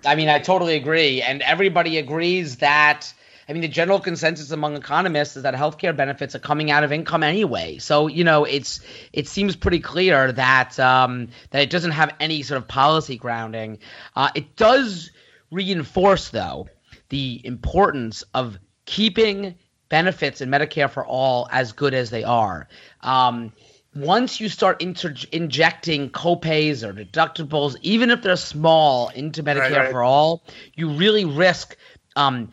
I 0.06 0.16
mean, 0.16 0.30
I 0.30 0.40
totally 0.40 0.76
agree. 0.76 1.22
And 1.22 1.42
everybody 1.44 1.98
agrees 1.98 2.58
that 2.58 3.14
I 3.48 3.54
mean, 3.54 3.62
the 3.62 3.68
general 3.68 4.00
consensus 4.00 4.52
among 4.52 4.76
economists 4.76 5.36
is 5.38 5.44
that 5.44 5.54
healthcare 5.54 5.96
benefits 5.96 6.36
are 6.36 6.40
coming 6.40 6.72
out 6.72 6.84
of 6.84 6.92
income 6.92 7.24
anyway. 7.24 7.78
So 7.78 8.08
you 8.08 8.24
know, 8.24 8.46
it's 8.46 8.80
it 9.12 9.28
seems 9.28 9.56
pretty 9.56 9.80
clear 9.80 10.32
that 10.32 10.80
um, 10.80 11.30
that 11.52 11.62
it 11.62 11.70
doesn't 11.70 11.92
have 11.92 12.14
any 12.20 12.44
sort 12.44 12.58
of 12.58 12.68
policy 12.68 13.18
grounding. 13.18 13.80
Uh, 14.16 14.30
it 14.36 14.56
does 14.56 15.12
reinforce, 15.52 16.30
though, 16.30 16.68
the 17.10 17.42
importance 17.44 18.24
of 18.34 18.58
keeping 18.86 19.56
benefits 19.90 20.42
in 20.42 20.50
Medicare 20.50 20.90
for 20.90 21.06
all 21.06 21.48
as 21.52 21.72
good 21.72 21.94
as 21.94 22.10
they 22.10 22.24
are. 22.24 22.68
Um, 23.02 23.54
once 23.96 24.40
you 24.40 24.50
start 24.50 24.82
inter- 24.82 25.14
injecting 25.32 26.10
copays 26.10 26.84
or 26.84 26.94
deductibles, 26.94 27.76
even 27.82 28.10
if 28.10 28.24
they're 28.24 28.36
small, 28.36 29.10
into 29.10 29.44
Medicare 29.44 29.60
right, 29.60 29.78
right. 29.78 29.92
for 29.92 30.02
all, 30.02 30.44
you 30.74 30.90
really 30.90 31.26
risk 31.26 31.78
um, 32.16 32.52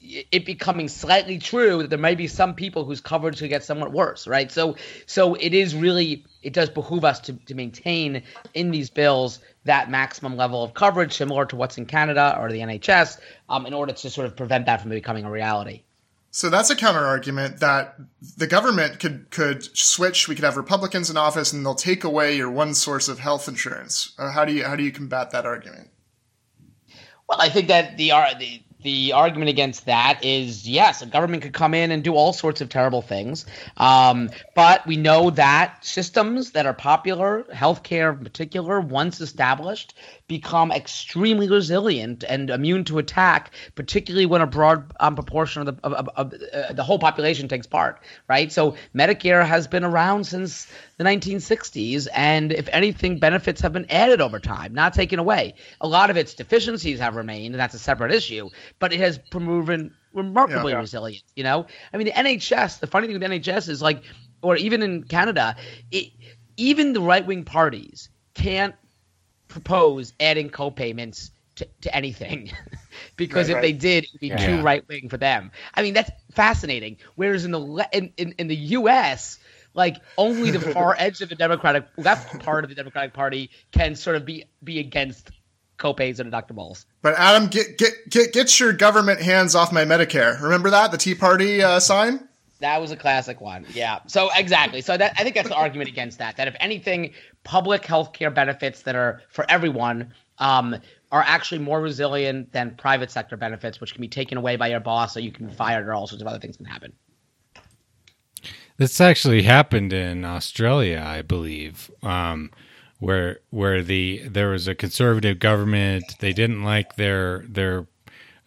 it 0.00 0.46
becoming 0.46 0.88
slightly 0.88 1.38
true 1.38 1.78
that 1.78 1.90
there 1.90 1.98
may 1.98 2.14
be 2.14 2.26
some 2.26 2.54
people 2.54 2.84
whose 2.84 3.00
coverage 3.00 3.38
could 3.38 3.48
get 3.48 3.64
somewhat 3.64 3.92
worse, 3.92 4.26
right? 4.26 4.50
So, 4.52 4.76
so 5.06 5.34
it 5.34 5.52
is 5.52 5.74
really 5.74 6.24
it 6.42 6.52
does 6.52 6.70
behoove 6.70 7.04
us 7.04 7.18
to, 7.20 7.32
to 7.32 7.54
maintain 7.54 8.22
in 8.54 8.70
these 8.70 8.88
bills 8.88 9.40
that 9.64 9.90
maximum 9.90 10.36
level 10.36 10.62
of 10.62 10.74
coverage, 10.74 11.12
similar 11.12 11.44
to 11.46 11.56
what's 11.56 11.76
in 11.76 11.86
Canada 11.86 12.36
or 12.38 12.52
the 12.52 12.60
NHS, 12.60 13.18
um, 13.48 13.66
in 13.66 13.74
order 13.74 13.92
to 13.92 14.10
sort 14.10 14.26
of 14.26 14.36
prevent 14.36 14.66
that 14.66 14.80
from 14.80 14.90
becoming 14.90 15.24
a 15.24 15.30
reality. 15.30 15.82
So 16.30 16.50
that's 16.50 16.70
a 16.70 16.76
counter 16.76 17.04
argument 17.04 17.60
that 17.60 17.96
the 18.36 18.46
government 18.46 19.00
could 19.00 19.30
could 19.30 19.64
switch. 19.76 20.28
We 20.28 20.34
could 20.34 20.44
have 20.44 20.56
Republicans 20.56 21.10
in 21.10 21.16
office, 21.16 21.52
and 21.52 21.64
they'll 21.64 21.74
take 21.74 22.04
away 22.04 22.36
your 22.36 22.50
one 22.50 22.74
source 22.74 23.08
of 23.08 23.18
health 23.18 23.48
insurance. 23.48 24.12
Uh, 24.18 24.30
how 24.30 24.44
do 24.44 24.52
you 24.52 24.64
how 24.64 24.76
do 24.76 24.84
you 24.84 24.92
combat 24.92 25.30
that 25.30 25.46
argument? 25.46 25.88
Well, 27.28 27.40
I 27.40 27.48
think 27.48 27.68
that 27.68 27.96
the 27.96 28.10
the 28.38 28.60
the 28.86 29.12
argument 29.12 29.48
against 29.48 29.86
that 29.86 30.24
is 30.24 30.66
yes, 30.68 31.02
a 31.02 31.06
government 31.06 31.42
could 31.42 31.52
come 31.52 31.74
in 31.74 31.90
and 31.90 32.04
do 32.04 32.14
all 32.14 32.32
sorts 32.32 32.60
of 32.60 32.68
terrible 32.68 33.02
things. 33.02 33.44
Um, 33.78 34.30
but 34.54 34.86
we 34.86 34.96
know 34.96 35.30
that 35.30 35.84
systems 35.84 36.52
that 36.52 36.66
are 36.66 36.72
popular, 36.72 37.42
healthcare 37.52 38.16
in 38.16 38.22
particular, 38.22 38.80
once 38.80 39.20
established, 39.20 39.94
become 40.28 40.72
extremely 40.72 41.48
resilient 41.48 42.24
and 42.28 42.50
immune 42.50 42.84
to 42.84 42.98
attack, 42.98 43.52
particularly 43.74 44.26
when 44.26 44.40
a 44.40 44.46
broad 44.46 44.92
um, 44.98 45.14
proportion 45.14 45.66
of 45.66 45.66
the 45.66 45.86
of, 45.86 46.08
of, 46.08 46.34
uh, 46.52 46.72
the 46.72 46.82
whole 46.82 46.98
population 46.98 47.48
takes 47.48 47.66
part. 47.66 48.00
Right. 48.28 48.50
So 48.50 48.76
Medicare 48.94 49.46
has 49.46 49.66
been 49.68 49.84
around 49.84 50.24
since 50.24 50.66
the 50.96 51.04
1960s, 51.04 52.08
and 52.12 52.52
if 52.52 52.68
anything, 52.72 53.18
benefits 53.18 53.60
have 53.60 53.72
been 53.72 53.86
added 53.90 54.20
over 54.20 54.40
time, 54.40 54.74
not 54.74 54.94
taken 54.94 55.18
away. 55.18 55.54
A 55.80 55.86
lot 55.86 56.10
of 56.10 56.16
its 56.16 56.34
deficiencies 56.34 56.98
have 56.98 57.14
remained, 57.14 57.54
and 57.54 57.60
that's 57.60 57.74
a 57.74 57.78
separate 57.78 58.12
issue. 58.12 58.50
But 58.78 58.92
it 58.92 59.00
has 59.00 59.18
proven 59.30 59.94
remarkably 60.12 60.72
yeah, 60.72 60.78
yeah. 60.78 60.82
resilient. 60.82 61.24
You 61.36 61.44
know, 61.44 61.66
I 61.92 61.96
mean, 61.96 62.06
the 62.06 62.12
NHS. 62.12 62.80
The 62.80 62.86
funny 62.86 63.06
thing 63.06 63.18
with 63.18 63.30
NHS 63.30 63.68
is 63.68 63.80
like, 63.80 64.02
or 64.42 64.56
even 64.56 64.82
in 64.82 65.04
Canada, 65.04 65.54
it, 65.92 66.12
even 66.56 66.94
the 66.94 67.00
right 67.00 67.24
wing 67.24 67.44
parties 67.44 68.08
can't 68.34 68.74
propose 69.60 70.12
adding 70.20 70.50
co-payments 70.50 71.30
to, 71.56 71.66
to 71.82 71.94
anything. 71.94 72.52
Because 73.16 73.48
right, 73.48 73.50
if 73.50 73.54
right. 73.56 73.62
they 73.62 73.72
did 73.72 74.04
it 74.04 74.10
would 74.12 74.20
be 74.20 74.28
yeah. 74.28 74.36
too 74.36 74.62
right 74.62 74.86
wing 74.88 75.10
for 75.10 75.18
them. 75.18 75.50
I 75.74 75.82
mean 75.82 75.92
that's 75.92 76.10
fascinating. 76.32 76.96
Whereas 77.14 77.44
in 77.44 77.50
the 77.50 77.88
in, 77.92 78.10
in, 78.16 78.34
in 78.38 78.48
the 78.48 78.56
us 78.56 79.38
like 79.74 79.98
only 80.16 80.50
the 80.50 80.60
far 80.60 80.94
edge 80.98 81.20
of 81.20 81.28
the 81.28 81.34
democratic 81.34 81.86
left 81.98 82.40
part 82.40 82.64
of 82.64 82.70
the 82.70 82.74
democratic 82.74 83.12
party 83.12 83.50
can 83.70 83.96
sort 83.96 84.16
of 84.16 84.24
be 84.24 84.44
be 84.64 84.80
against 84.80 85.30
copays 85.78 86.20
and 86.20 86.32
deductibles. 86.32 86.86
But 87.02 87.14
adam 87.18 87.48
get 87.48 87.76
get 87.76 87.92
get, 88.08 88.32
get 88.32 88.58
your 88.58 88.72
government 88.72 89.20
hands 89.20 89.54
off 89.54 89.72
my 89.72 89.84
medicare. 89.84 90.40
Remember 90.40 90.70
that? 90.70 90.90
The 90.90 90.98
tea 90.98 91.14
party 91.14 91.62
uh, 91.62 91.80
sign 91.80 92.26
that 92.60 92.80
was 92.80 92.90
a 92.90 92.96
classic 92.96 93.40
one. 93.40 93.66
Yeah. 93.72 94.00
So 94.06 94.30
exactly. 94.34 94.80
So 94.80 94.96
that 94.96 95.14
I 95.18 95.22
think 95.22 95.34
that's 95.34 95.48
the 95.48 95.54
argument 95.56 95.88
against 95.88 96.18
that. 96.18 96.36
That 96.36 96.48
if 96.48 96.56
anything, 96.60 97.12
public 97.44 97.84
health 97.84 98.12
care 98.12 98.30
benefits 98.30 98.82
that 98.82 98.94
are 98.94 99.22
for 99.28 99.44
everyone 99.48 100.12
um, 100.38 100.76
are 101.12 101.22
actually 101.22 101.58
more 101.58 101.80
resilient 101.80 102.52
than 102.52 102.74
private 102.76 103.10
sector 103.10 103.36
benefits, 103.36 103.80
which 103.80 103.92
can 103.92 104.00
be 104.00 104.08
taken 104.08 104.38
away 104.38 104.56
by 104.56 104.68
your 104.68 104.80
boss, 104.80 105.16
or 105.16 105.20
you 105.20 105.32
can 105.32 105.46
be 105.46 105.52
fired, 105.52 105.86
or 105.86 105.94
all 105.94 106.06
sorts 106.06 106.22
of 106.22 106.28
other 106.28 106.38
things 106.38 106.56
can 106.56 106.66
happen. 106.66 106.92
This 108.78 109.00
actually 109.00 109.42
happened 109.42 109.92
in 109.92 110.24
Australia, 110.24 111.02
I 111.04 111.22
believe, 111.22 111.90
um, 112.02 112.50
where 112.98 113.40
where 113.50 113.82
the 113.82 114.22
there 114.26 114.48
was 114.50 114.68
a 114.68 114.74
conservative 114.74 115.38
government. 115.38 116.04
They 116.20 116.32
didn't 116.32 116.62
like 116.62 116.96
their 116.96 117.44
their 117.48 117.86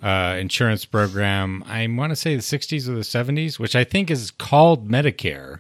uh, 0.02 0.38
insurance 0.40 0.86
program. 0.86 1.64
I 1.68 1.88
want 1.88 2.12
to 2.12 2.16
say 2.16 2.36
the 2.36 2.42
60s 2.42 2.88
or 2.88 2.94
the 2.94 3.02
70s, 3.02 3.60
which 3.60 3.76
I 3.76 3.84
think 3.84 4.10
is 4.10 4.32
called 4.32 4.90
Medicare. 4.90 5.60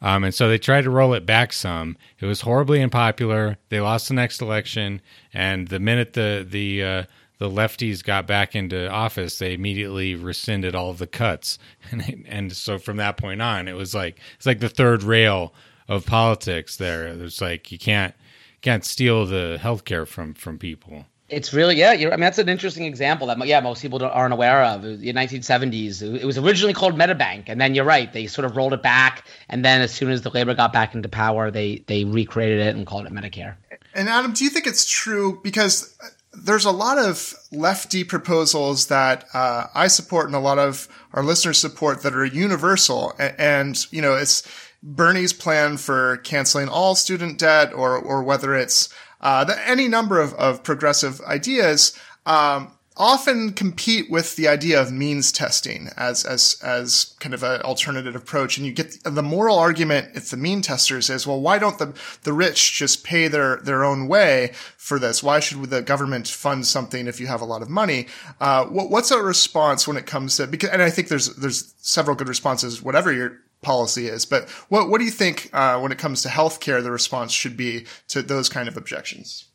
Um, 0.00 0.24
and 0.24 0.34
so 0.34 0.48
they 0.48 0.58
tried 0.58 0.82
to 0.84 0.90
roll 0.90 1.14
it 1.14 1.26
back 1.26 1.52
some. 1.52 1.96
It 2.20 2.26
was 2.26 2.42
horribly 2.42 2.82
unpopular. 2.82 3.58
They 3.68 3.80
lost 3.80 4.08
the 4.08 4.14
next 4.14 4.40
election, 4.40 5.00
and 5.34 5.68
the 5.68 5.80
minute 5.80 6.12
the 6.12 6.46
the 6.48 6.84
uh, 6.84 7.02
the 7.38 7.50
lefties 7.50 8.04
got 8.04 8.26
back 8.26 8.54
into 8.54 8.88
office, 8.88 9.38
they 9.38 9.54
immediately 9.54 10.14
rescinded 10.14 10.74
all 10.74 10.90
of 10.90 10.98
the 10.98 11.08
cuts, 11.08 11.58
and 11.90 12.24
and 12.28 12.52
so 12.52 12.78
from 12.78 12.96
that 12.98 13.16
point 13.16 13.42
on, 13.42 13.66
it 13.66 13.74
was 13.74 13.92
like 13.92 14.20
it's 14.36 14.46
like 14.46 14.60
the 14.60 14.68
third 14.68 15.02
rail 15.02 15.52
of 15.88 16.06
politics. 16.06 16.76
There, 16.76 17.08
it's 17.08 17.40
like 17.40 17.72
you 17.72 17.78
can't 17.78 18.14
can't 18.62 18.84
steal 18.84 19.26
the 19.26 19.58
health 19.60 19.84
care 19.84 20.06
from 20.06 20.34
from 20.34 20.58
people. 20.58 21.06
It's 21.28 21.52
really 21.52 21.76
yeah. 21.76 21.90
I 21.90 21.96
mean, 21.96 22.20
that's 22.20 22.38
an 22.38 22.48
interesting 22.48 22.84
example 22.84 23.26
that 23.26 23.46
yeah 23.46 23.60
most 23.60 23.82
people 23.82 24.02
aren't 24.02 24.32
aware 24.32 24.64
of. 24.64 24.84
In 24.84 25.00
the 25.00 25.12
1970s, 25.12 26.02
it 26.02 26.24
was 26.24 26.38
originally 26.38 26.72
called 26.72 26.94
Medibank, 26.94 27.44
and 27.48 27.60
then 27.60 27.74
you're 27.74 27.84
right, 27.84 28.10
they 28.12 28.26
sort 28.26 28.46
of 28.46 28.56
rolled 28.56 28.72
it 28.72 28.82
back, 28.82 29.26
and 29.50 29.62
then 29.62 29.82
as 29.82 29.92
soon 29.92 30.10
as 30.10 30.22
the 30.22 30.30
Labor 30.30 30.54
got 30.54 30.72
back 30.72 30.94
into 30.94 31.08
power, 31.08 31.50
they 31.50 31.84
they 31.86 32.04
recreated 32.04 32.60
it 32.60 32.74
and 32.74 32.86
called 32.86 33.04
it 33.04 33.12
Medicare. 33.12 33.56
And 33.94 34.08
Adam, 34.08 34.32
do 34.32 34.44
you 34.44 34.50
think 34.50 34.66
it's 34.66 34.88
true 34.88 35.38
because 35.42 35.98
there's 36.32 36.64
a 36.64 36.70
lot 36.70 36.98
of 36.98 37.34
lefty 37.52 38.04
proposals 38.04 38.86
that 38.86 39.24
uh, 39.34 39.66
I 39.74 39.88
support 39.88 40.26
and 40.26 40.34
a 40.34 40.40
lot 40.40 40.58
of 40.58 40.88
our 41.12 41.22
listeners 41.22 41.58
support 41.58 42.02
that 42.02 42.14
are 42.14 42.24
universal, 42.24 43.12
and, 43.18 43.34
and 43.38 43.86
you 43.90 44.00
know 44.00 44.14
it's 44.14 44.48
Bernie's 44.82 45.32
plan 45.32 45.76
for 45.76 46.18
canceling 46.18 46.68
all 46.68 46.94
student 46.94 47.38
debt, 47.38 47.74
or 47.74 47.98
or 47.98 48.22
whether 48.22 48.54
it's 48.54 48.88
uh, 49.20 49.44
the, 49.44 49.68
any 49.68 49.88
number 49.88 50.20
of, 50.20 50.34
of 50.34 50.62
progressive 50.62 51.20
ideas 51.22 51.98
um, 52.26 52.72
often 52.98 53.52
compete 53.52 54.10
with 54.10 54.34
the 54.34 54.48
idea 54.48 54.80
of 54.80 54.90
means 54.90 55.30
testing 55.30 55.88
as 55.96 56.24
as 56.24 56.60
as 56.62 57.14
kind 57.20 57.32
of 57.32 57.42
an 57.42 57.62
alternative 57.62 58.16
approach. 58.16 58.58
And 58.58 58.66
you 58.66 58.72
get 58.72 58.96
the 59.04 59.22
moral 59.22 59.58
argument 59.58 60.16
if 60.16 60.30
the 60.30 60.36
mean 60.36 60.62
testers 60.62 61.08
is, 61.08 61.26
well, 61.26 61.40
why 61.40 61.58
don't 61.58 61.78
the 61.78 61.94
the 62.24 62.32
rich 62.32 62.72
just 62.72 63.04
pay 63.04 63.28
their 63.28 63.58
their 63.58 63.84
own 63.84 64.08
way 64.08 64.52
for 64.76 64.98
this? 64.98 65.22
Why 65.22 65.40
should 65.40 65.62
the 65.70 65.82
government 65.82 66.26
fund 66.26 66.66
something 66.66 67.06
if 67.06 67.20
you 67.20 67.28
have 67.28 67.40
a 67.40 67.46
lot 67.46 67.62
of 67.62 67.70
money? 67.70 68.08
Uh, 68.40 68.66
what, 68.66 68.90
what's 68.90 69.10
a 69.10 69.22
response 69.22 69.86
when 69.86 69.96
it 69.96 70.06
comes 70.06 70.36
to 70.36 70.46
because 70.46 70.70
and 70.70 70.82
I 70.82 70.90
think 70.90 71.08
there's 71.08 71.34
there's 71.36 71.74
several 71.78 72.16
good 72.16 72.28
responses, 72.28 72.82
whatever 72.82 73.12
your 73.12 73.38
policy 73.62 74.06
is. 74.06 74.24
But 74.24 74.48
what 74.68 74.88
what 74.88 74.98
do 74.98 75.04
you 75.04 75.10
think 75.10 75.50
uh, 75.52 75.78
when 75.80 75.92
it 75.92 75.98
comes 75.98 76.22
to 76.22 76.28
healthcare, 76.28 76.82
the 76.82 76.90
response 76.90 77.32
should 77.32 77.56
be 77.56 77.86
to 78.08 78.22
those 78.22 78.48
kind 78.48 78.68
of 78.68 78.76
objections? 78.76 79.46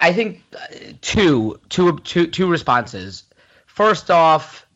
I 0.00 0.12
think 0.12 0.42
uh, 0.54 0.74
two, 1.00 1.60
two, 1.68 1.98
two, 2.00 2.26
two 2.26 2.50
responses. 2.50 3.24
First 3.66 4.10
off, 4.10 4.66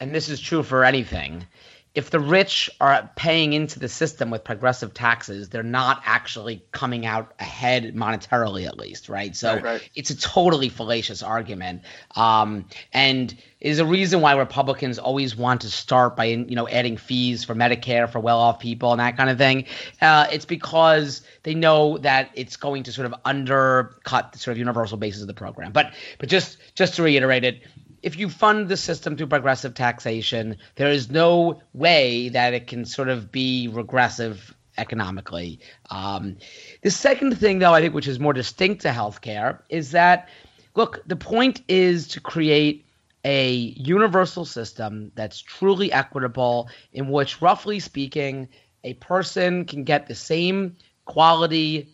and 0.00 0.14
this 0.14 0.28
is 0.28 0.40
true 0.40 0.62
for 0.62 0.84
anything, 0.84 1.46
if 1.94 2.08
the 2.08 2.20
rich 2.20 2.70
are 2.80 3.10
paying 3.16 3.52
into 3.52 3.78
the 3.78 3.88
system 3.88 4.30
with 4.30 4.44
progressive 4.44 4.94
taxes, 4.94 5.50
they're 5.50 5.62
not 5.62 6.02
actually 6.06 6.64
coming 6.72 7.04
out 7.04 7.34
ahead 7.38 7.94
monetarily, 7.94 8.66
at 8.66 8.78
least, 8.78 9.10
right? 9.10 9.36
So 9.36 9.54
right, 9.54 9.64
right. 9.64 9.90
it's 9.94 10.08
a 10.08 10.16
totally 10.16 10.70
fallacious 10.70 11.22
argument, 11.22 11.82
um, 12.16 12.64
and 12.94 13.36
is 13.60 13.78
a 13.78 13.84
reason 13.84 14.22
why 14.22 14.32
Republicans 14.32 14.98
always 14.98 15.36
want 15.36 15.60
to 15.60 15.70
start 15.70 16.16
by 16.16 16.24
you 16.24 16.56
know 16.56 16.66
adding 16.66 16.96
fees 16.96 17.44
for 17.44 17.54
Medicare 17.54 18.10
for 18.10 18.20
well-off 18.20 18.58
people 18.58 18.92
and 18.92 19.00
that 19.00 19.18
kind 19.18 19.28
of 19.28 19.36
thing. 19.36 19.66
Uh, 20.00 20.26
it's 20.32 20.46
because 20.46 21.20
they 21.42 21.54
know 21.54 21.98
that 21.98 22.30
it's 22.34 22.56
going 22.56 22.84
to 22.84 22.92
sort 22.92 23.06
of 23.06 23.14
undercut 23.24 24.32
the 24.32 24.38
sort 24.38 24.52
of 24.52 24.58
universal 24.58 24.96
basis 24.96 25.20
of 25.20 25.26
the 25.26 25.34
program. 25.34 25.72
But 25.72 25.92
but 26.18 26.30
just 26.30 26.56
just 26.74 26.94
to 26.94 27.02
reiterate 27.02 27.44
it, 27.44 27.62
if 28.02 28.18
you 28.18 28.28
fund 28.28 28.68
the 28.68 28.76
system 28.76 29.16
through 29.16 29.28
progressive 29.28 29.74
taxation, 29.74 30.56
there 30.74 30.90
is 30.90 31.10
no 31.10 31.62
way 31.72 32.28
that 32.30 32.52
it 32.54 32.66
can 32.66 32.84
sort 32.84 33.08
of 33.08 33.30
be 33.30 33.68
regressive 33.68 34.54
economically. 34.78 35.60
Um, 35.90 36.36
the 36.82 36.90
second 36.90 37.38
thing, 37.38 37.58
though, 37.58 37.74
I 37.74 37.80
think, 37.80 37.94
which 37.94 38.08
is 38.08 38.18
more 38.18 38.32
distinct 38.32 38.82
to 38.82 38.88
healthcare, 38.88 39.60
is 39.68 39.92
that 39.92 40.28
look, 40.74 41.02
the 41.06 41.16
point 41.16 41.62
is 41.68 42.08
to 42.08 42.20
create 42.20 42.86
a 43.24 43.52
universal 43.52 44.44
system 44.44 45.12
that's 45.14 45.40
truly 45.40 45.92
equitable, 45.92 46.68
in 46.92 47.08
which, 47.08 47.40
roughly 47.40 47.78
speaking, 47.78 48.48
a 48.82 48.94
person 48.94 49.64
can 49.64 49.84
get 49.84 50.08
the 50.08 50.14
same 50.14 50.76
quality 51.04 51.91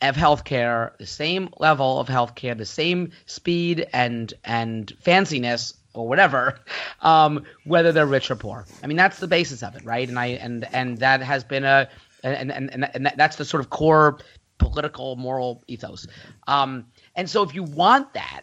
of 0.00 0.16
healthcare, 0.16 0.96
the 0.98 1.06
same 1.06 1.50
level 1.58 1.98
of 2.00 2.08
healthcare, 2.08 2.56
the 2.56 2.66
same 2.66 3.12
speed 3.26 3.86
and 3.92 4.32
and 4.44 4.92
fanciness 5.04 5.74
or 5.94 6.06
whatever, 6.06 6.60
um, 7.02 7.44
whether 7.64 7.92
they're 7.92 8.06
rich 8.06 8.30
or 8.30 8.36
poor. 8.36 8.66
I 8.82 8.86
mean, 8.86 8.96
that's 8.96 9.18
the 9.18 9.28
basis 9.28 9.62
of 9.62 9.74
it, 9.76 9.84
right? 9.84 10.08
And 10.08 10.18
I 10.18 10.26
and 10.26 10.66
and 10.72 10.98
that 10.98 11.22
has 11.22 11.44
been 11.44 11.64
a 11.64 11.88
and 12.22 12.50
and 12.52 12.88
and, 12.94 13.12
that's 13.16 13.36
the 13.36 13.44
sort 13.44 13.60
of 13.60 13.70
core 13.70 14.18
political 14.58 15.16
moral 15.16 15.62
ethos. 15.66 16.06
Um, 16.46 16.86
and 17.14 17.28
so, 17.28 17.42
if 17.42 17.54
you 17.54 17.62
want 17.62 18.14
that, 18.14 18.42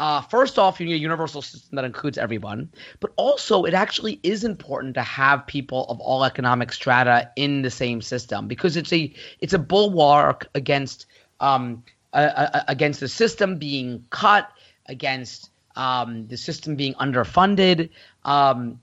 uh, 0.00 0.22
first 0.22 0.58
off, 0.58 0.80
you 0.80 0.86
need 0.86 0.94
a 0.94 0.98
universal 0.98 1.42
system 1.42 1.76
that 1.76 1.84
includes 1.84 2.16
everyone, 2.16 2.70
but 3.00 3.12
also 3.16 3.64
it 3.64 3.74
actually 3.74 4.18
is 4.22 4.44
important 4.44 4.94
to 4.94 5.02
have 5.02 5.46
people 5.46 5.84
of 5.90 6.00
all 6.00 6.24
economic 6.24 6.72
strata 6.72 7.30
in 7.36 7.60
the 7.60 7.70
same 7.70 8.00
system 8.00 8.48
because 8.48 8.78
it's 8.78 8.90
a 8.94 9.12
it's 9.40 9.52
a 9.52 9.58
bulwark 9.58 10.48
against 10.54 11.04
um, 11.40 11.84
against 12.14 13.00
the 13.00 13.08
system 13.08 13.58
being 13.58 14.02
cut, 14.08 14.50
against 14.86 15.50
um, 15.76 16.26
the 16.28 16.36
system 16.38 16.76
being 16.76 16.94
underfunded. 16.94 17.90
Um, 18.24 18.80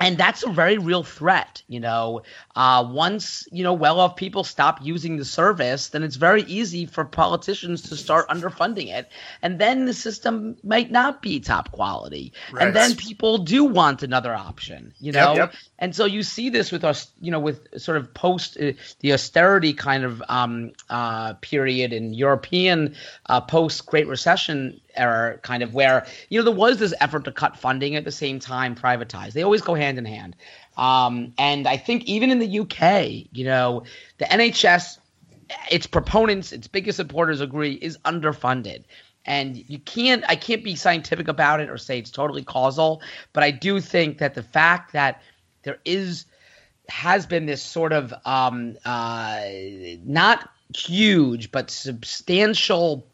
and 0.00 0.18
that's 0.18 0.42
a 0.42 0.50
very 0.50 0.78
real 0.78 1.02
threat 1.02 1.62
you 1.68 1.80
know 1.80 2.22
uh, 2.56 2.84
once 2.88 3.46
you 3.52 3.62
know 3.62 3.72
well-off 3.72 4.16
people 4.16 4.44
stop 4.44 4.78
using 4.82 5.16
the 5.16 5.24
service 5.24 5.88
then 5.88 6.02
it's 6.02 6.16
very 6.16 6.42
easy 6.42 6.86
for 6.86 7.04
politicians 7.04 7.82
to 7.82 7.96
start 7.96 8.28
underfunding 8.28 8.92
it 8.92 9.10
and 9.42 9.58
then 9.58 9.86
the 9.86 9.94
system 9.94 10.56
might 10.62 10.90
not 10.90 11.22
be 11.22 11.40
top 11.40 11.70
quality 11.72 12.32
right. 12.52 12.66
and 12.66 12.76
then 12.76 12.94
people 12.96 13.38
do 13.38 13.64
want 13.64 14.02
another 14.02 14.34
option 14.34 14.92
you 14.98 15.12
know 15.12 15.34
yep, 15.34 15.52
yep. 15.52 15.54
And 15.84 15.94
so 15.94 16.04
you 16.04 16.22
see 16.22 16.48
this 16.48 16.72
with 16.72 16.84
us 16.84 17.12
you 17.20 17.30
know 17.30 17.40
with 17.40 17.80
sort 17.80 17.96
of 17.96 18.12
post 18.14 18.56
uh, 18.60 18.72
the 19.00 19.12
austerity 19.12 19.72
kind 19.72 20.04
of 20.04 20.22
um, 20.28 20.72
uh, 20.90 21.34
period 21.34 21.92
in 21.92 22.14
european 22.14 22.94
uh, 23.26 23.40
post 23.40 23.86
great 23.86 24.08
recession 24.08 24.80
era 24.96 25.38
kind 25.38 25.62
of 25.62 25.74
where 25.74 26.06
you 26.28 26.38
know 26.38 26.44
there 26.44 26.54
was 26.54 26.78
this 26.78 26.94
effort 27.00 27.24
to 27.24 27.32
cut 27.32 27.56
funding 27.56 27.96
at 27.96 28.04
the 28.04 28.12
same 28.12 28.38
time 28.38 28.74
privatize. 28.74 29.32
They 29.32 29.42
always 29.42 29.62
go 29.62 29.74
hand 29.74 29.98
in 29.98 30.04
hand. 30.04 30.36
Um, 30.76 31.32
and 31.38 31.66
I 31.66 31.76
think 31.76 32.04
even 32.04 32.30
in 32.30 32.38
the 32.38 32.60
UK, 32.60 33.28
you 33.32 33.44
know, 33.44 33.84
the 34.18 34.24
NHS, 34.24 34.98
its 35.70 35.86
proponents, 35.86 36.52
its 36.52 36.66
biggest 36.66 36.96
supporters 36.96 37.40
agree 37.40 37.74
is 37.74 37.98
underfunded. 37.98 38.84
And 39.26 39.56
you 39.56 39.78
can't, 39.78 40.22
I 40.28 40.36
can't 40.36 40.62
be 40.62 40.74
scientific 40.74 41.28
about 41.28 41.60
it 41.60 41.70
or 41.70 41.78
say 41.78 41.98
it's 41.98 42.10
totally 42.10 42.44
causal, 42.44 43.00
but 43.32 43.42
I 43.42 43.50
do 43.50 43.80
think 43.80 44.18
that 44.18 44.34
the 44.34 44.42
fact 44.42 44.92
that 44.92 45.22
there 45.64 45.78
is, 45.84 46.26
has 46.88 47.26
been 47.26 47.46
this 47.46 47.62
sort 47.62 47.92
of 47.92 48.14
um, 48.24 48.76
uh, 48.84 49.40
not 50.04 50.48
huge, 50.76 51.50
but 51.50 51.70
substantial 51.70 53.06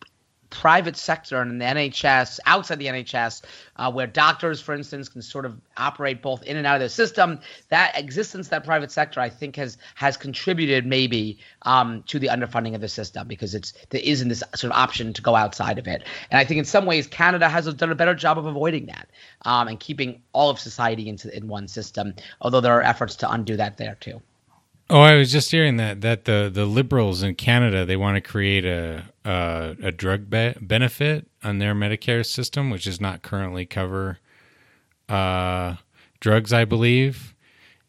private 0.50 0.96
sector 0.96 1.40
and 1.40 1.60
the 1.60 1.64
NHS, 1.64 2.40
outside 2.44 2.78
the 2.78 2.86
NHS, 2.86 3.42
uh, 3.76 3.90
where 3.90 4.06
doctors, 4.06 4.60
for 4.60 4.74
instance, 4.74 5.08
can 5.08 5.22
sort 5.22 5.46
of 5.46 5.58
operate 5.76 6.20
both 6.20 6.42
in 6.42 6.56
and 6.56 6.66
out 6.66 6.76
of 6.76 6.82
the 6.82 6.88
system. 6.88 7.40
That 7.68 7.96
existence, 7.98 8.48
that 8.48 8.64
private 8.64 8.90
sector, 8.90 9.20
I 9.20 9.30
think 9.30 9.56
has 9.56 9.78
has 9.94 10.16
contributed 10.16 10.84
maybe 10.86 11.38
um, 11.62 12.02
to 12.08 12.18
the 12.18 12.26
underfunding 12.28 12.74
of 12.74 12.80
the 12.80 12.88
system 12.88 13.28
because 13.28 13.54
it's 13.54 13.72
there 13.90 14.02
isn't 14.04 14.28
this 14.28 14.42
sort 14.54 14.72
of 14.72 14.78
option 14.78 15.12
to 15.12 15.22
go 15.22 15.34
outside 15.34 15.78
of 15.78 15.86
it. 15.86 16.04
And 16.30 16.38
I 16.38 16.44
think 16.44 16.58
in 16.58 16.64
some 16.64 16.84
ways 16.84 17.06
Canada 17.06 17.48
has 17.48 17.72
done 17.74 17.90
a 17.90 17.94
better 17.94 18.14
job 18.14 18.38
of 18.38 18.46
avoiding 18.46 18.86
that 18.86 19.08
um, 19.44 19.68
and 19.68 19.78
keeping 19.78 20.22
all 20.32 20.50
of 20.50 20.58
society 20.58 21.08
into 21.08 21.34
in 21.34 21.48
one 21.48 21.68
system. 21.68 22.14
Although 22.40 22.60
there 22.60 22.74
are 22.74 22.82
efforts 22.82 23.16
to 23.16 23.30
undo 23.30 23.56
that 23.56 23.78
there 23.78 23.96
too. 24.00 24.20
Oh, 24.90 25.02
I 25.02 25.14
was 25.14 25.30
just 25.30 25.52
hearing 25.52 25.76
that 25.76 26.00
that 26.00 26.24
the 26.24 26.50
the 26.52 26.66
liberals 26.66 27.22
in 27.22 27.36
Canada 27.36 27.86
they 27.86 27.96
want 27.96 28.16
to 28.16 28.20
create 28.20 28.64
a 28.64 29.04
a, 29.24 29.76
a 29.82 29.92
drug 29.92 30.30
be- 30.30 30.54
benefit 30.60 31.28
on 31.42 31.58
their 31.58 31.74
Medicare 31.74 32.24
system, 32.24 32.70
which 32.70 32.84
does 32.84 33.00
not 33.00 33.22
currently 33.22 33.66
cover 33.66 34.18
uh, 35.08 35.76
drugs, 36.20 36.52
I 36.52 36.64
believe. 36.64 37.34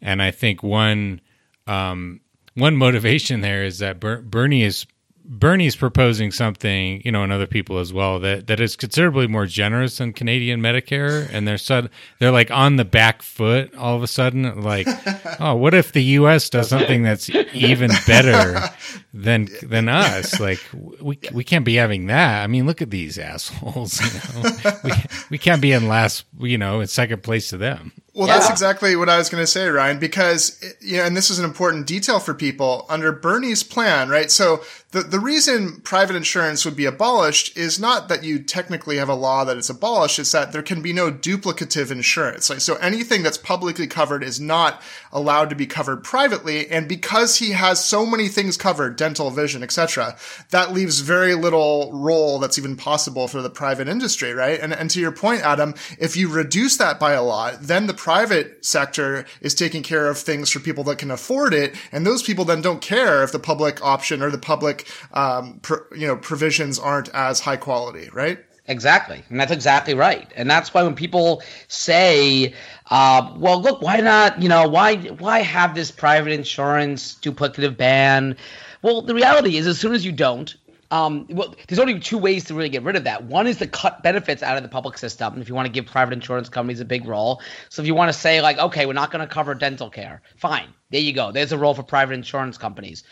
And 0.01 0.21
I 0.21 0.32
think 0.32 0.63
one 0.63 1.21
um, 1.67 2.21
one 2.55 2.75
motivation 2.75 3.41
there 3.41 3.63
is 3.63 3.79
that 3.79 3.99
Ber- 3.99 4.21
Bernie 4.21 4.63
is 4.63 4.86
Bernie's 5.26 5.76
proposing 5.76 6.32
something, 6.32 7.01
you 7.05 7.11
know, 7.11 7.24
and 7.24 7.32
other 7.32 7.47
people 7.47 7.78
as 7.80 7.93
well 7.93 8.19
that 8.19 8.47
that 8.47 8.59
is 8.59 8.76
considerably 8.76 9.28
more 9.28 9.45
generous 9.45 9.97
than 9.97 10.13
Canadian 10.13 10.61
Medicare, 10.61 11.30
and 11.32 11.47
they're 11.47 11.57
sud- 11.57 11.89
they're 12.19 12.32
like 12.32 12.51
on 12.51 12.76
the 12.76 12.86
back 12.86 13.22
foot 13.22 13.74
all 13.76 13.95
of 13.95 14.03
a 14.03 14.07
sudden. 14.07 14.61
Like, 14.61 14.88
oh, 15.39 15.55
what 15.55 15.74
if 15.74 15.91
the 15.91 16.03
U.S. 16.03 16.49
does 16.49 16.69
something 16.69 17.03
that's 17.03 17.30
even 17.53 17.91
better 18.05 18.69
than 19.13 19.47
than 19.61 19.89
us? 19.89 20.39
Like, 20.39 20.59
we 20.74 21.19
we 21.32 21.43
can't 21.43 21.65
be 21.65 21.76
having 21.76 22.07
that. 22.07 22.43
I 22.43 22.47
mean, 22.47 22.65
look 22.65 22.82
at 22.82 22.89
these 22.89 23.17
assholes. 23.17 24.01
You 24.01 24.41
know, 24.43 24.51
we 24.84 24.91
we 25.32 25.38
can't 25.38 25.61
be 25.61 25.72
in 25.72 25.88
last, 25.88 26.26
you 26.39 26.57
know, 26.57 26.82
in 26.82 26.88
second 26.88 27.24
place 27.24 27.49
to 27.49 27.57
them. 27.57 27.93
Well, 28.13 28.28
yeah. 28.28 28.39
that's 28.39 28.49
exactly 28.49 28.95
what 28.97 29.07
I 29.07 29.17
was 29.17 29.30
going 29.30 29.41
to 29.41 29.47
say, 29.47 29.69
Ryan, 29.69 29.97
because, 29.97 30.61
you 30.82 30.97
know, 30.97 31.05
and 31.05 31.15
this 31.15 31.30
is 31.30 31.39
an 31.39 31.45
important 31.45 31.88
detail 31.88 32.19
for 32.19 32.34
people 32.34 32.86
under 32.89 33.13
Bernie's 33.13 33.63
plan, 33.63 34.09
right? 34.09 34.30
So 34.30 34.63
the, 34.91 35.01
the 35.01 35.19
reason 35.19 35.79
private 35.81 36.17
insurance 36.17 36.65
would 36.65 36.75
be 36.75 36.85
abolished 36.85 37.57
is 37.57 37.79
not 37.79 38.09
that 38.09 38.25
you 38.25 38.39
technically 38.39 38.97
have 38.97 39.07
a 39.07 39.15
law 39.15 39.45
that 39.45 39.57
it's 39.57 39.69
abolished. 39.69 40.19
It's 40.19 40.33
that 40.33 40.51
there 40.51 40.61
can 40.61 40.81
be 40.81 40.91
no 40.91 41.09
duplicative 41.09 41.91
insurance. 41.91 42.49
Like, 42.49 42.59
so 42.59 42.75
anything 42.75 43.23
that's 43.23 43.37
publicly 43.37 43.87
covered 43.87 44.21
is 44.21 44.39
not 44.39 44.81
allowed 45.13 45.49
to 45.49 45.55
be 45.55 45.65
covered 45.65 46.03
privately. 46.03 46.69
And 46.69 46.89
because 46.89 47.37
he 47.37 47.51
has 47.51 47.83
so 47.83 48.05
many 48.05 48.27
things 48.27 48.57
covered, 48.57 48.97
dental, 48.97 49.29
vision, 49.29 49.63
etc., 49.63 50.17
that 50.49 50.73
leaves 50.73 50.99
very 50.99 51.35
little 51.35 51.91
role 51.93 52.37
that's 52.37 52.57
even 52.57 52.75
possible 52.75 53.29
for 53.29 53.41
the 53.41 53.49
private 53.49 53.87
industry, 53.87 54.33
right? 54.33 54.59
And, 54.59 54.73
and 54.73 54.89
to 54.89 54.99
your 54.99 55.13
point, 55.13 55.41
Adam, 55.41 55.73
if 55.99 56.17
you 56.17 56.27
reduce 56.27 56.75
that 56.77 56.99
by 56.99 57.13
a 57.13 57.23
lot, 57.23 57.61
then 57.61 57.87
the 57.87 57.93
private 57.93 58.65
sector 58.65 59.25
is 59.39 59.55
taking 59.55 59.83
care 59.83 60.07
of 60.07 60.17
things 60.17 60.49
for 60.49 60.59
people 60.59 60.83
that 60.85 60.97
can 60.97 61.11
afford 61.11 61.53
it, 61.53 61.75
and 61.93 62.05
those 62.05 62.23
people 62.23 62.43
then 62.43 62.61
don't 62.61 62.81
care 62.81 63.23
if 63.23 63.31
the 63.31 63.39
public 63.39 63.81
option 63.81 64.21
or 64.21 64.29
the 64.29 64.37
public, 64.37 64.80
um, 65.13 65.61
you 65.95 66.07
know, 66.07 66.15
provisions 66.15 66.79
aren't 66.79 67.09
as 67.09 67.39
high 67.39 67.57
quality, 67.57 68.09
right? 68.13 68.39
Exactly, 68.67 69.23
and 69.29 69.39
that's 69.39 69.51
exactly 69.51 69.93
right. 69.95 70.32
And 70.36 70.49
that's 70.49 70.73
why 70.73 70.84
when 70.84 70.95
people 70.95 71.41
say, 71.67 72.53
uh, 72.89 73.34
"Well, 73.36 73.61
look, 73.61 73.82
why 73.82 73.97
not? 73.97 74.41
You 74.41 74.49
know, 74.49 74.67
why 74.67 74.95
why 74.95 75.39
have 75.39 75.75
this 75.75 75.91
private 75.91 76.32
insurance 76.32 77.17
duplicative 77.21 77.75
ban?" 77.75 78.38
Well, 78.82 79.01
the 79.01 79.15
reality 79.15 79.57
is, 79.57 79.67
as 79.67 79.79
soon 79.79 79.93
as 79.93 80.05
you 80.05 80.11
don't, 80.11 80.55
um, 80.91 81.25
well, 81.29 81.55
there's 81.67 81.79
only 81.79 81.99
two 81.99 82.17
ways 82.17 82.43
to 82.45 82.53
really 82.53 82.69
get 82.69 82.84
rid 82.84 82.95
of 82.95 83.05
that. 83.05 83.23
One 83.23 83.47
is 83.47 83.57
to 83.57 83.67
cut 83.67 84.03
benefits 84.03 84.43
out 84.43 84.57
of 84.57 84.63
the 84.63 84.69
public 84.69 84.97
system. 84.97 85.34
And 85.34 85.41
if 85.41 85.47
you 85.47 85.55
want 85.55 85.65
to 85.65 85.71
give 85.71 85.86
private 85.86 86.13
insurance 86.13 86.49
companies 86.49 86.82
a 86.82 86.86
big 86.86 87.07
role, 87.07 87.41
so 87.69 87.82
if 87.82 87.88
you 87.88 87.95
want 87.95 88.09
to 88.09 88.17
say 88.17 88.41
like, 88.41 88.57
okay, 88.57 88.86
we're 88.86 88.93
not 88.93 89.09
going 89.09 89.25
to 89.25 89.34
cover 89.34 89.55
dental 89.55 89.89
care, 89.89 90.21
fine, 90.36 90.67
there 90.91 91.01
you 91.01 91.13
go. 91.13 91.31
There's 91.31 91.51
a 91.51 91.57
role 91.57 91.73
for 91.73 91.83
private 91.83 92.13
insurance 92.13 92.57
companies. 92.57 93.03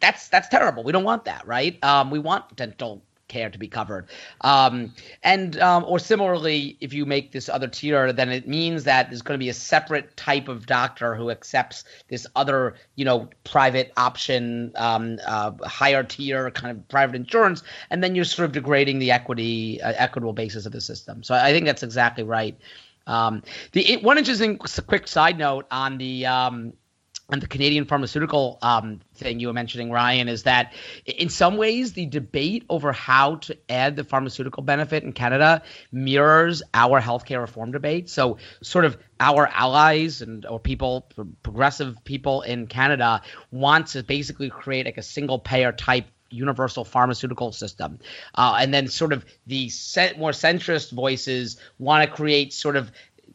That's 0.00 0.28
that's 0.28 0.48
terrible. 0.48 0.82
We 0.84 0.92
don't 0.92 1.04
want 1.04 1.24
that, 1.24 1.46
right? 1.46 1.82
Um, 1.84 2.10
we 2.10 2.18
want 2.18 2.56
dental 2.56 3.02
care 3.28 3.50
to 3.50 3.58
be 3.58 3.68
covered. 3.68 4.06
Um, 4.42 4.92
and 5.22 5.58
um, 5.60 5.84
or 5.86 5.98
similarly, 5.98 6.76
if 6.80 6.92
you 6.92 7.06
make 7.06 7.32
this 7.32 7.48
other 7.48 7.68
tier, 7.68 8.12
then 8.12 8.30
it 8.30 8.46
means 8.46 8.84
that 8.84 9.10
there's 9.10 9.22
going 9.22 9.38
to 9.38 9.42
be 9.42 9.48
a 9.48 9.54
separate 9.54 10.16
type 10.16 10.48
of 10.48 10.66
doctor 10.66 11.14
who 11.14 11.30
accepts 11.30 11.84
this 12.08 12.26
other, 12.36 12.74
you 12.94 13.04
know, 13.04 13.28
private 13.44 13.92
option, 13.96 14.72
um, 14.76 15.18
uh, 15.26 15.52
higher 15.64 16.02
tier 16.02 16.50
kind 16.50 16.76
of 16.76 16.88
private 16.88 17.16
insurance, 17.16 17.62
and 17.90 18.02
then 18.02 18.14
you're 18.14 18.24
sort 18.24 18.46
of 18.46 18.52
degrading 18.52 18.98
the 18.98 19.10
equity, 19.10 19.80
uh, 19.82 19.92
equitable 19.96 20.32
basis 20.32 20.66
of 20.66 20.72
the 20.72 20.80
system. 20.80 21.22
So 21.22 21.34
I 21.34 21.52
think 21.52 21.66
that's 21.66 21.82
exactly 21.82 22.24
right. 22.24 22.56
Um, 23.06 23.42
the 23.72 23.92
it, 23.92 24.02
one 24.02 24.18
interesting 24.18 24.58
quick 24.58 25.06
side 25.06 25.38
note 25.38 25.66
on 25.70 25.98
the 25.98 26.26
um, 26.26 26.72
and 27.28 27.42
the 27.42 27.48
Canadian 27.48 27.86
pharmaceutical 27.86 28.58
um, 28.62 29.00
thing 29.14 29.40
you 29.40 29.48
were 29.48 29.52
mentioning, 29.52 29.90
Ryan, 29.90 30.28
is 30.28 30.44
that 30.44 30.72
in 31.04 31.28
some 31.28 31.56
ways 31.56 31.92
the 31.92 32.06
debate 32.06 32.64
over 32.68 32.92
how 32.92 33.36
to 33.36 33.56
add 33.68 33.96
the 33.96 34.04
pharmaceutical 34.04 34.62
benefit 34.62 35.02
in 35.02 35.12
Canada 35.12 35.62
mirrors 35.90 36.62
our 36.72 37.00
healthcare 37.00 37.40
reform 37.40 37.72
debate. 37.72 38.08
So, 38.08 38.38
sort 38.62 38.84
of 38.84 38.96
our 39.18 39.48
allies 39.48 40.22
and 40.22 40.46
or 40.46 40.60
people, 40.60 41.08
progressive 41.42 41.96
people 42.04 42.42
in 42.42 42.68
Canada, 42.68 43.22
want 43.50 43.88
to 43.88 44.04
basically 44.04 44.48
create 44.48 44.86
like 44.86 44.98
a 44.98 45.02
single 45.02 45.38
payer 45.38 45.72
type 45.72 46.06
universal 46.30 46.84
pharmaceutical 46.84 47.52
system. 47.52 47.98
Uh, 48.34 48.58
and 48.60 48.72
then 48.72 48.88
sort 48.88 49.12
of 49.12 49.24
the 49.46 49.70
more 50.16 50.32
centrist 50.32 50.92
voices 50.92 51.56
want 51.78 52.08
to 52.08 52.14
create 52.14 52.52
sort 52.52 52.76
of 52.76 52.90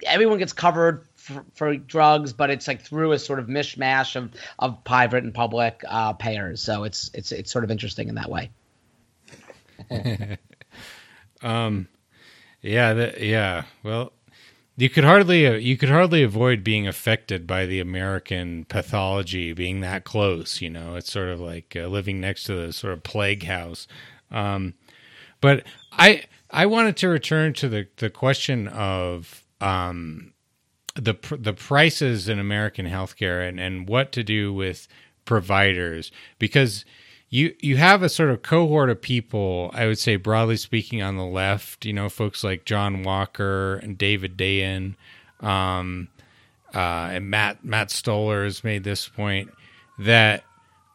everyone 0.05 0.37
gets 0.37 0.53
covered 0.53 1.05
for, 1.21 1.45
for, 1.53 1.75
drugs, 1.75 2.33
but 2.33 2.49
it's 2.49 2.67
like 2.67 2.81
through 2.81 3.11
a 3.11 3.19
sort 3.19 3.39
of 3.39 3.47
mishmash 3.47 4.15
of, 4.15 4.31
of 4.57 4.83
private 4.83 5.23
and 5.23 5.33
public 5.33 5.83
uh, 5.87 6.13
payers. 6.13 6.61
So 6.61 6.83
it's 6.83 7.11
it's 7.13 7.31
it's 7.31 7.51
sort 7.51 7.63
of 7.63 7.71
interesting 7.71 8.09
in 8.09 8.15
that 8.15 8.29
way. 8.29 8.49
um, 11.41 11.87
yeah, 12.61 13.11
yeah. 13.17 13.63
Well, 13.83 14.13
you 14.77 14.89
could 14.89 15.03
hardly 15.03 15.45
uh, 15.45 15.53
you 15.53 15.77
could 15.77 15.89
hardly 15.89 16.23
avoid 16.23 16.63
being 16.63 16.87
affected 16.87 17.45
by 17.45 17.65
the 17.65 17.79
American 17.79 18.65
pathology 18.65 19.53
being 19.53 19.81
that 19.81 20.03
close. 20.03 20.61
You 20.61 20.69
know, 20.69 20.95
it's 20.95 21.11
sort 21.11 21.29
of 21.29 21.39
like 21.39 21.75
uh, 21.75 21.87
living 21.87 22.19
next 22.19 22.45
to 22.45 22.55
the 22.55 22.73
sort 22.73 22.93
of 22.93 23.03
plague 23.03 23.43
house. 23.43 23.87
Um, 24.31 24.73
but 25.39 25.65
I 25.91 26.23
I 26.49 26.65
wanted 26.65 26.97
to 26.97 27.09
return 27.09 27.53
to 27.53 27.69
the 27.69 27.87
the 27.97 28.09
question 28.09 28.67
of 28.67 29.43
um, 29.59 30.33
the 30.95 31.15
the 31.37 31.53
prices 31.53 32.27
in 32.27 32.39
American 32.39 32.85
healthcare 32.85 33.47
and 33.47 33.59
and 33.59 33.87
what 33.87 34.11
to 34.13 34.23
do 34.23 34.53
with 34.53 34.87
providers. 35.25 36.11
Because 36.39 36.85
you 37.29 37.55
you 37.59 37.77
have 37.77 38.03
a 38.03 38.09
sort 38.09 38.29
of 38.29 38.41
cohort 38.41 38.89
of 38.89 39.01
people 39.01 39.71
I 39.73 39.87
would 39.87 39.99
say 39.99 40.17
broadly 40.17 40.57
speaking 40.57 41.01
on 41.01 41.15
the 41.15 41.25
left 41.25 41.85
you 41.85 41.93
know 41.93 42.09
folks 42.09 42.43
like 42.43 42.65
Jon 42.65 43.03
Walker 43.03 43.77
and 43.77 43.97
David 43.97 44.37
Dayen 44.37 44.95
um, 45.39 46.09
uh, 46.75 47.09
and 47.13 47.29
Matt 47.29 47.63
Matt 47.65 47.89
Stoller 47.89 48.43
has 48.43 48.63
made 48.63 48.83
this 48.83 49.07
point 49.07 49.49
that 49.97 50.43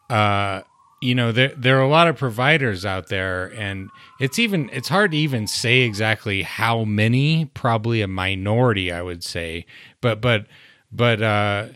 uh, 0.09 0.61
you 1.01 1.13
know 1.13 1.31
there 1.31 1.53
there 1.55 1.77
are 1.77 1.83
a 1.83 1.87
lot 1.87 2.07
of 2.07 2.17
providers 2.17 2.85
out 2.85 3.07
there 3.07 3.53
and 3.53 3.89
it's 4.19 4.39
even 4.39 4.69
it's 4.73 4.87
hard 4.87 5.11
to 5.11 5.17
even 5.17 5.45
say 5.45 5.81
exactly 5.81 6.41
how 6.41 6.83
many 6.83 7.45
probably 7.53 8.01
a 8.01 8.07
minority 8.07 8.91
i 8.91 9.01
would 9.01 9.23
say. 9.23 9.65
But 10.01 10.21
but 10.21 10.47
but 10.91 11.21
uh 11.21 11.67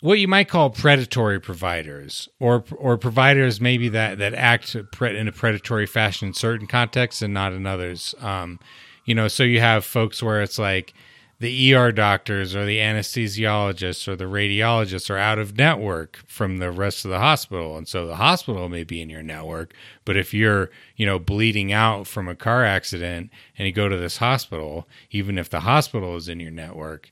what 0.00 0.18
you 0.18 0.28
might 0.28 0.48
call 0.48 0.70
predatory 0.70 1.40
providers 1.40 2.28
or 2.38 2.64
or 2.76 2.96
providers 2.96 3.60
maybe 3.60 3.88
that 3.88 4.18
that 4.18 4.34
act 4.34 4.74
in 4.74 5.28
a 5.28 5.32
predatory 5.32 5.86
fashion 5.86 6.28
in 6.28 6.34
certain 6.34 6.66
contexts 6.66 7.22
and 7.22 7.34
not 7.34 7.52
in 7.52 7.66
others. 7.66 8.14
Um 8.20 8.60
you 9.04 9.14
know 9.16 9.26
so 9.26 9.42
you 9.42 9.58
have 9.60 9.84
folks 9.84 10.22
where 10.22 10.42
it's 10.42 10.58
like 10.58 10.94
the 11.42 11.74
ER 11.74 11.90
doctors 11.90 12.54
or 12.54 12.64
the 12.64 12.78
anesthesiologists 12.78 14.06
or 14.06 14.14
the 14.14 14.26
radiologists 14.26 15.10
are 15.10 15.18
out 15.18 15.40
of 15.40 15.58
network 15.58 16.20
from 16.28 16.58
the 16.58 16.70
rest 16.70 17.04
of 17.04 17.10
the 17.10 17.18
hospital. 17.18 17.76
And 17.76 17.88
so 17.88 18.06
the 18.06 18.14
hospital 18.14 18.68
may 18.68 18.84
be 18.84 19.02
in 19.02 19.10
your 19.10 19.24
network. 19.24 19.74
But 20.04 20.16
if 20.16 20.32
you're, 20.32 20.70
you 20.94 21.04
know, 21.04 21.18
bleeding 21.18 21.72
out 21.72 22.06
from 22.06 22.28
a 22.28 22.36
car 22.36 22.64
accident 22.64 23.32
and 23.58 23.66
you 23.66 23.72
go 23.72 23.88
to 23.88 23.96
this 23.96 24.18
hospital, 24.18 24.86
even 25.10 25.36
if 25.36 25.50
the 25.50 25.58
hospital 25.60 26.14
is 26.14 26.28
in 26.28 26.38
your 26.38 26.52
network, 26.52 27.10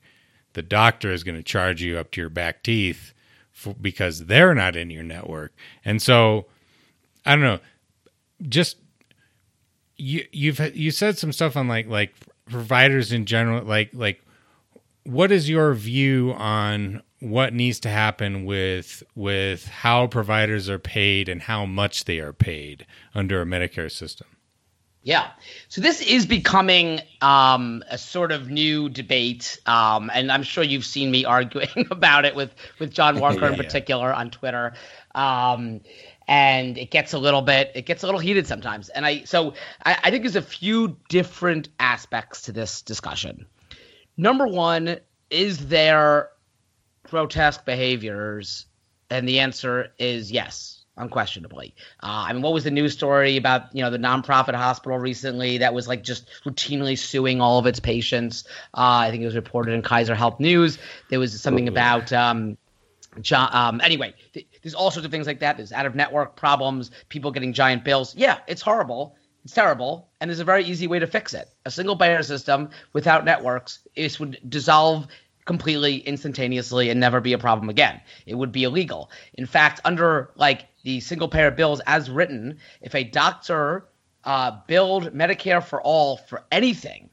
the 0.53 0.61
doctor 0.61 1.11
is 1.11 1.25
going 1.25 1.35
to 1.35 1.43
charge 1.43 1.81
you 1.81 1.97
up 1.97 2.11
to 2.11 2.21
your 2.21 2.29
back 2.29 2.63
teeth 2.63 3.13
for, 3.51 3.73
because 3.73 4.27
they're 4.27 4.55
not 4.55 4.77
in 4.77 4.89
your 4.89 5.03
network. 5.03 5.53
And 5.83 6.01
so, 6.01 6.45
I 7.25 7.35
don't 7.35 7.43
know, 7.43 7.59
just 8.47 8.77
you 9.97 10.25
you've 10.31 10.73
you 10.73 10.89
said 10.89 11.17
some 11.17 11.33
stuff 11.33 11.57
on 11.57 11.67
like 11.67 11.87
like 11.87 12.15
providers 12.51 13.11
in 13.11 13.25
general 13.25 13.63
like 13.63 13.89
like 13.93 14.21
what 15.03 15.31
is 15.31 15.49
your 15.49 15.73
view 15.73 16.33
on 16.37 17.01
what 17.19 17.53
needs 17.53 17.79
to 17.79 17.89
happen 17.89 18.45
with 18.45 19.03
with 19.15 19.67
how 19.67 20.07
providers 20.07 20.69
are 20.69 20.79
paid 20.79 21.29
and 21.29 21.41
how 21.41 21.65
much 21.65 22.05
they 22.05 22.19
are 22.19 22.33
paid 22.33 22.85
under 23.15 23.41
a 23.41 23.45
Medicare 23.45 23.91
system? 23.91 24.27
Yeah. 25.03 25.31
So 25.67 25.81
this 25.81 25.99
is 26.01 26.27
becoming 26.27 26.99
um, 27.21 27.83
a 27.89 27.97
sort 27.97 28.31
of 28.31 28.51
new 28.51 28.87
debate, 28.87 29.59
um, 29.65 30.11
and 30.13 30.31
I'm 30.31 30.43
sure 30.43 30.63
you've 30.63 30.85
seen 30.85 31.09
me 31.09 31.25
arguing 31.37 31.87
about 31.89 32.25
it 32.25 32.35
with 32.35 32.53
with 32.79 32.91
Jon 32.91 33.19
Walker 33.19 33.41
yeah, 33.41 33.51
in 33.51 33.55
particular 33.55 34.09
yeah. 34.09 34.15
on 34.15 34.29
Twitter. 34.29 34.73
Um, 35.15 35.81
and 36.31 36.77
it 36.77 36.89
gets 36.91 37.11
a 37.11 37.19
little 37.19 37.41
bit 37.41 37.73
it 37.75 37.85
gets 37.85 38.03
a 38.03 38.05
little 38.05 38.19
heated 38.19 38.47
sometimes. 38.47 38.87
And 38.87 39.05
I 39.05 39.25
so 39.25 39.53
I, 39.85 39.97
I 40.05 40.11
think 40.11 40.23
there's 40.23 40.37
a 40.37 40.41
few 40.41 40.97
different 41.09 41.67
aspects 41.77 42.43
to 42.43 42.53
this 42.53 42.81
discussion. 42.81 43.45
Number 44.15 44.47
one, 44.47 44.97
is 45.29 45.67
there 45.67 46.29
grotesque 47.03 47.65
behaviors? 47.65 48.65
And 49.09 49.27
the 49.27 49.41
answer 49.41 49.89
is 49.99 50.31
yes, 50.31 50.85
unquestionably. 50.95 51.75
Uh, 52.01 52.23
I 52.27 52.31
mean, 52.31 52.41
what 52.41 52.53
was 52.53 52.63
the 52.63 52.71
news 52.71 52.93
story 52.93 53.35
about 53.35 53.75
you 53.75 53.83
know 53.83 53.89
the 53.89 53.97
nonprofit 53.97 54.55
hospital 54.55 54.97
recently 54.97 55.57
that 55.57 55.73
was 55.73 55.89
like 55.89 56.01
just 56.01 56.29
routinely 56.45 56.97
suing 56.97 57.41
all 57.41 57.59
of 57.59 57.65
its 57.65 57.81
patients? 57.81 58.45
Uh, 58.73 59.03
I 59.03 59.11
think 59.11 59.21
it 59.21 59.25
was 59.25 59.35
reported 59.35 59.73
in 59.73 59.81
Kaiser 59.81 60.15
Health 60.15 60.39
News. 60.39 60.77
There 61.09 61.19
was 61.19 61.41
something 61.41 61.67
about 61.67 62.13
um, 62.13 62.57
John, 63.19 63.49
um, 63.51 63.81
anyway, 63.81 64.13
there's 64.61 64.73
all 64.73 64.91
sorts 64.91 65.05
of 65.05 65.11
things 65.11 65.27
like 65.27 65.39
that. 65.39 65.57
There's 65.57 65.71
out 65.71 65.85
of 65.85 65.95
network 65.95 66.35
problems, 66.35 66.91
people 67.09 67.31
getting 67.31 67.53
giant 67.53 67.83
bills. 67.83 68.15
Yeah, 68.15 68.39
it's 68.47 68.61
horrible. 68.61 69.15
It's 69.43 69.53
terrible. 69.53 70.09
And 70.19 70.29
there's 70.29 70.39
a 70.39 70.45
very 70.45 70.63
easy 70.63 70.87
way 70.87 70.99
to 70.99 71.07
fix 71.07 71.33
it. 71.33 71.49
A 71.65 71.71
single 71.71 71.95
payer 71.95 72.21
system 72.23 72.69
without 72.93 73.25
networks, 73.25 73.79
this 73.95 74.19
would 74.19 74.39
dissolve 74.47 75.07
completely 75.45 75.97
instantaneously 75.97 76.89
and 76.89 76.99
never 76.99 77.19
be 77.19 77.33
a 77.33 77.37
problem 77.37 77.69
again. 77.69 77.99
It 78.25 78.35
would 78.35 78.51
be 78.51 78.63
illegal. 78.63 79.09
In 79.33 79.45
fact, 79.45 79.81
under 79.83 80.31
like 80.35 80.67
the 80.83 80.99
single 80.99 81.27
payer 81.27 81.51
bills 81.51 81.81
as 81.87 82.09
written, 82.09 82.59
if 82.81 82.93
a 82.93 83.03
doctor 83.03 83.87
uh, 84.23 84.51
billed 84.67 85.13
Medicare 85.13 85.63
for 85.63 85.81
all 85.81 86.17
for 86.17 86.43
anything, 86.51 87.09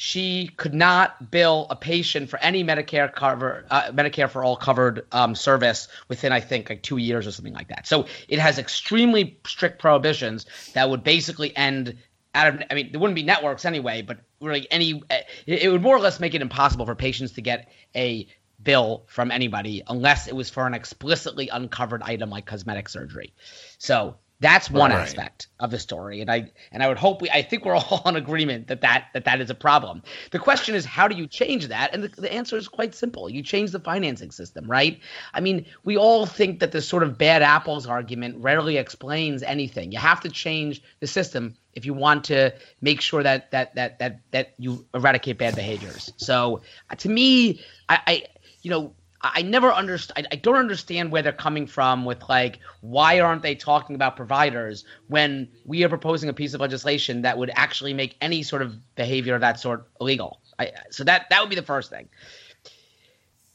she 0.00 0.46
could 0.56 0.74
not 0.74 1.28
bill 1.28 1.66
a 1.70 1.74
patient 1.74 2.30
for 2.30 2.38
any 2.38 2.62
Medicare 2.62 3.12
cover 3.12 3.66
uh, 3.68 3.90
Medicare 3.90 4.30
for 4.30 4.44
all 4.44 4.54
covered 4.54 5.04
um, 5.10 5.34
service 5.34 5.88
within 6.06 6.30
I 6.30 6.38
think 6.38 6.70
like 6.70 6.84
two 6.84 6.98
years 6.98 7.26
or 7.26 7.32
something 7.32 7.52
like 7.52 7.66
that. 7.66 7.84
So 7.88 8.06
it 8.28 8.38
has 8.38 8.60
extremely 8.60 9.40
strict 9.44 9.80
prohibitions 9.80 10.46
that 10.74 10.88
would 10.88 11.02
basically 11.02 11.54
end 11.56 11.96
out 12.32 12.46
of 12.46 12.62
I 12.70 12.74
mean 12.74 12.92
there 12.92 13.00
wouldn't 13.00 13.16
be 13.16 13.24
networks 13.24 13.64
anyway, 13.64 14.02
but 14.02 14.18
really 14.40 14.68
any 14.70 15.02
it 15.48 15.68
would 15.68 15.82
more 15.82 15.96
or 15.96 16.00
less 16.00 16.20
make 16.20 16.32
it 16.32 16.42
impossible 16.42 16.86
for 16.86 16.94
patients 16.94 17.32
to 17.32 17.42
get 17.42 17.68
a 17.96 18.28
bill 18.62 19.02
from 19.08 19.32
anybody 19.32 19.82
unless 19.88 20.28
it 20.28 20.36
was 20.36 20.48
for 20.48 20.64
an 20.68 20.74
explicitly 20.74 21.48
uncovered 21.48 22.04
item 22.04 22.30
like 22.30 22.46
cosmetic 22.46 22.88
surgery. 22.88 23.34
So 23.78 24.14
that's 24.40 24.70
one 24.70 24.92
right. 24.92 25.00
aspect 25.00 25.48
of 25.58 25.72
the 25.72 25.78
story, 25.78 26.20
and 26.20 26.30
I 26.30 26.50
and 26.70 26.82
I 26.82 26.88
would 26.88 26.98
hope 26.98 27.20
we. 27.20 27.30
I 27.30 27.42
think 27.42 27.64
we're 27.64 27.74
all 27.90 28.02
in 28.06 28.14
agreement 28.14 28.68
that 28.68 28.80
that 28.82 29.06
that 29.12 29.24
that 29.24 29.40
is 29.40 29.50
a 29.50 29.54
problem. 29.54 30.02
The 30.30 30.38
question 30.38 30.76
is, 30.76 30.84
how 30.84 31.08
do 31.08 31.16
you 31.16 31.26
change 31.26 31.66
that? 31.68 31.92
And 31.92 32.04
the, 32.04 32.08
the 32.08 32.32
answer 32.32 32.56
is 32.56 32.68
quite 32.68 32.94
simple. 32.94 33.28
You 33.28 33.42
change 33.42 33.72
the 33.72 33.80
financing 33.80 34.30
system, 34.30 34.70
right? 34.70 35.00
I 35.34 35.40
mean, 35.40 35.66
we 35.82 35.96
all 35.96 36.24
think 36.24 36.60
that 36.60 36.70
this 36.70 36.88
sort 36.88 37.02
of 37.02 37.18
bad 37.18 37.42
apples 37.42 37.86
argument 37.86 38.36
rarely 38.38 38.76
explains 38.76 39.42
anything. 39.42 39.90
You 39.90 39.98
have 39.98 40.20
to 40.20 40.28
change 40.28 40.82
the 41.00 41.08
system 41.08 41.56
if 41.74 41.84
you 41.84 41.94
want 41.94 42.24
to 42.24 42.54
make 42.80 43.00
sure 43.00 43.24
that 43.24 43.50
that 43.50 43.74
that 43.74 43.98
that 43.98 44.20
that 44.30 44.54
you 44.58 44.86
eradicate 44.94 45.38
bad 45.38 45.56
behaviors. 45.56 46.12
So, 46.16 46.62
uh, 46.90 46.94
to 46.96 47.08
me, 47.08 47.60
I, 47.88 48.00
I 48.06 48.22
you 48.62 48.70
know 48.70 48.92
I 49.20 49.42
never 49.42 49.72
understand. 49.72 50.28
I 50.30 50.36
don't 50.36 50.56
understand 50.56 51.10
where 51.10 51.22
they're 51.22 51.32
coming 51.32 51.66
from 51.66 52.04
with 52.04 52.28
like, 52.28 52.60
why 52.80 53.20
aren't 53.20 53.42
they 53.42 53.56
talking 53.56 53.96
about 53.96 54.16
providers 54.16 54.84
when 55.08 55.48
we 55.64 55.82
are 55.84 55.88
proposing 55.88 56.28
a 56.28 56.32
piece 56.32 56.54
of 56.54 56.60
legislation 56.60 57.22
that 57.22 57.36
would 57.36 57.50
actually 57.54 57.94
make 57.94 58.16
any 58.20 58.44
sort 58.44 58.62
of 58.62 58.76
behavior 58.94 59.34
of 59.34 59.40
that 59.40 59.58
sort 59.58 59.88
illegal? 60.00 60.40
I, 60.58 60.72
so 60.90 61.04
that 61.04 61.26
that 61.30 61.40
would 61.40 61.50
be 61.50 61.56
the 61.56 61.62
first 61.62 61.90
thing. 61.90 62.08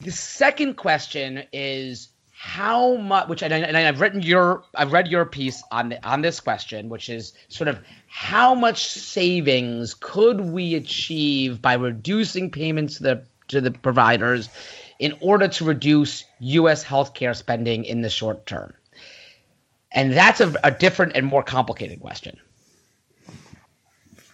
The 0.00 0.12
second 0.12 0.74
question 0.74 1.44
is 1.52 2.10
how 2.30 2.96
much, 2.96 3.28
which 3.28 3.42
and, 3.42 3.54
I, 3.54 3.80
have 3.80 4.02
written 4.02 4.20
your, 4.20 4.64
I've 4.74 4.92
read 4.92 5.08
your 5.08 5.24
piece 5.24 5.62
on 5.70 5.88
the, 5.90 6.06
on 6.06 6.20
this 6.20 6.40
question, 6.40 6.90
which 6.90 7.08
is 7.08 7.32
sort 7.48 7.68
of 7.68 7.78
how 8.06 8.54
much 8.54 8.86
savings 8.86 9.94
could 9.94 10.42
we 10.42 10.74
achieve 10.74 11.62
by 11.62 11.74
reducing 11.74 12.50
payments 12.50 12.98
to 12.98 13.02
the 13.02 13.26
to 13.48 13.60
the 13.60 13.70
providers 13.70 14.48
in 15.04 15.14
order 15.20 15.46
to 15.46 15.66
reduce 15.66 16.24
U.S. 16.40 16.82
healthcare 16.82 17.36
spending 17.36 17.84
in 17.84 18.00
the 18.00 18.08
short 18.08 18.46
term? 18.46 18.72
And 19.92 20.14
that's 20.14 20.40
a, 20.40 20.54
a 20.64 20.70
different 20.70 21.12
and 21.14 21.26
more 21.26 21.42
complicated 21.42 22.00
question. 22.00 22.38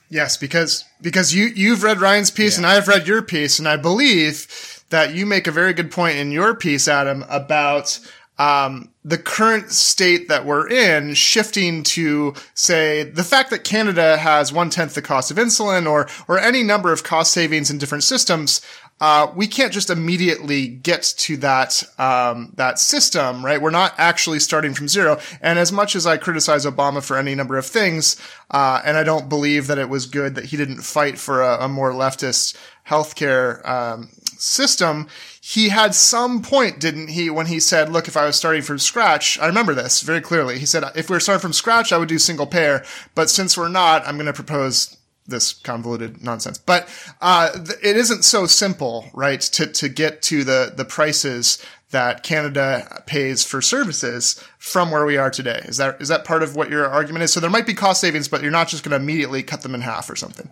Yes, 0.09 0.37
because 0.37 0.85
because 1.01 1.35
you 1.35 1.47
you've 1.47 1.83
read 1.83 2.01
Ryan's 2.01 2.31
piece 2.31 2.55
yeah. 2.55 2.59
and 2.59 2.67
I've 2.69 2.87
read 2.87 3.09
your 3.09 3.21
piece, 3.21 3.59
and 3.59 3.67
I 3.67 3.77
believe 3.79 4.85
that 4.91 5.13
you 5.13 5.27
make 5.27 5.49
a 5.49 5.53
very 5.53 5.73
good 5.73 5.91
point 5.91 6.19
in 6.19 6.31
your 6.31 6.55
piece, 6.55 6.87
Adam, 6.87 7.25
about 7.29 7.99
um, 8.41 8.91
the 9.05 9.19
current 9.19 9.71
state 9.71 10.29
that 10.29 10.47
we're 10.47 10.67
in 10.67 11.13
shifting 11.13 11.83
to 11.83 12.33
say 12.55 13.03
the 13.03 13.23
fact 13.23 13.51
that 13.51 13.65
Canada 13.65 14.17
has 14.17 14.51
one 14.51 14.71
tenth 14.71 14.95
the 14.95 15.03
cost 15.03 15.31
of 15.31 15.37
insulin 15.37 15.89
or 15.89 16.09
or 16.27 16.39
any 16.39 16.63
number 16.63 16.91
of 16.91 17.05
cost 17.05 17.33
savings 17.33 17.71
in 17.71 17.77
different 17.77 18.03
systems 18.03 18.63
uh, 19.01 19.33
we 19.35 19.47
can't 19.47 19.73
just 19.73 19.89
immediately 19.89 20.69
get 20.69 21.03
to 21.17 21.37
that 21.39 21.83
um, 21.99 22.53
that 22.57 22.79
system, 22.79 23.45
right? 23.45 23.61
We're 23.61 23.71
not 23.71 23.95
actually 23.97 24.41
starting 24.41 24.75
from 24.75 24.89
zero. 24.89 25.19
And 25.41 25.59
as 25.59 25.73
much 25.73 25.97
as 25.97 26.07
I 26.07 26.19
criticize 26.19 26.67
Obama 26.67 27.03
for 27.03 27.17
any 27.17 27.35
number 27.35 27.57
of 27.57 27.65
things, 27.65 28.21
uh, 28.51 28.83
and 28.85 28.97
I 28.97 29.03
don't 29.03 29.29
believe 29.29 29.69
that 29.69 29.79
it 29.79 29.89
was 29.89 30.07
good 30.07 30.35
that 30.35 30.47
he 30.47 30.57
didn't 30.57 30.83
fight 30.83 31.19
for 31.19 31.41
a, 31.43 31.65
a 31.65 31.69
more 31.69 31.93
leftist 31.93 32.57
healthcare 32.87 33.67
um, 33.67 34.11
system, 34.37 35.07
he 35.41 35.69
had 35.69 35.95
some 35.95 36.43
point, 36.43 36.81
didn't 36.81 37.09
he, 37.09 37.31
when 37.31 37.47
he 37.47 37.59
said, 37.59 37.89
"Look, 37.91 38.07
if 38.07 38.19
I 38.19 38.27
was 38.27 38.37
starting 38.37 38.63
from 38.63 38.79
scratch, 38.79 39.39
I 39.39 39.47
remember 39.47 39.75
this 39.75 40.03
very 40.03 40.21
clearly. 40.21 40.59
He 40.59 40.67
said, 40.67 40.85
if 40.95 41.09
we 41.09 41.17
are 41.17 41.21
starting 41.21 41.41
from 41.41 41.53
scratch, 41.55 41.91
I 41.91 41.99
would 41.99 42.09
do 42.09 42.19
single 42.19 42.47
payer, 42.47 42.85
but 43.15 43.31
since 43.31 43.57
we're 43.57 43.69
not, 43.69 44.07
I'm 44.07 44.17
going 44.17 44.27
to 44.27 44.33
propose." 44.35 44.99
This 45.27 45.53
convoluted 45.53 46.23
nonsense. 46.23 46.59
But 46.59 46.89
uh, 47.21 47.53
th- 47.53 47.79
it 47.83 47.97
isn't 47.97 48.25
so 48.25 48.47
simple, 48.47 49.11
right? 49.15 49.41
To 49.41 49.67
to 49.67 49.89
get 49.89 50.23
to 50.23 50.45
the 50.45 50.73
the 50.75 50.85
prices 50.85 51.65
that 51.91 52.23
Canada 52.23 53.03
pays 53.07 53.45
for 53.45 53.61
services 53.61 54.43
from 54.59 54.91
where 54.91 55.05
we 55.05 55.17
are 55.17 55.31
today. 55.31 55.63
Is 55.65 55.77
that 55.79 56.01
is 56.01 56.09
that 56.09 56.25
part 56.25 56.43
of 56.43 56.57
what 56.57 56.71
your 56.71 56.87
argument 56.87 57.25
is? 57.25 57.33
So 57.33 57.41
there 57.41 57.51
might 57.51 57.67
be 57.67 57.75
cost 57.75 58.01
savings, 58.01 58.29
but 58.29 58.43
you're 58.43 58.51
not 58.51 58.69
just 58.69 58.85
going 58.85 58.97
to 58.97 59.03
immediately 59.03 59.43
cut 59.43 59.63
them 59.63 59.75
in 59.75 59.81
half 59.81 60.09
or 60.11 60.17
something. 60.17 60.51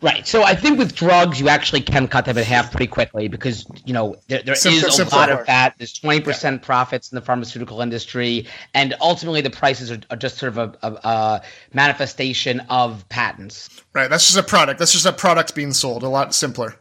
Right. 0.00 0.26
So 0.26 0.44
I 0.44 0.54
think 0.54 0.78
with 0.78 0.94
drugs, 0.94 1.40
you 1.40 1.48
actually 1.48 1.80
can 1.80 2.06
cut 2.06 2.24
them 2.24 2.38
in 2.38 2.44
half 2.44 2.70
pretty 2.70 2.86
quickly 2.86 3.26
because 3.26 3.66
you 3.84 3.92
know 3.92 4.14
there, 4.28 4.42
there 4.42 4.54
is 4.54 4.64
a 4.64 5.04
lot 5.06 5.30
of 5.30 5.46
that. 5.46 5.74
There's 5.76 5.92
20 5.92 6.20
percent 6.20 6.62
profits 6.62 7.10
in 7.10 7.16
the 7.16 7.20
pharmaceutical 7.20 7.80
industry, 7.80 8.46
and 8.74 8.94
ultimately 9.00 9.40
the 9.40 9.50
prices 9.50 9.90
are, 9.90 9.98
are 10.10 10.16
just 10.16 10.38
sort 10.38 10.56
of 10.56 10.58
a, 10.58 10.86
a, 10.86 10.92
a, 10.92 11.42
manifestation 11.74 12.60
of 12.70 13.08
patents. 13.08 13.82
Right. 13.92 14.08
That's 14.08 14.26
just 14.26 14.38
a 14.38 14.48
product. 14.48 14.78
That's 14.78 14.92
just 14.92 15.06
a 15.06 15.12
product 15.12 15.56
being 15.56 15.72
sold. 15.72 16.04
A 16.04 16.08
lot 16.08 16.32
simpler. 16.32 16.76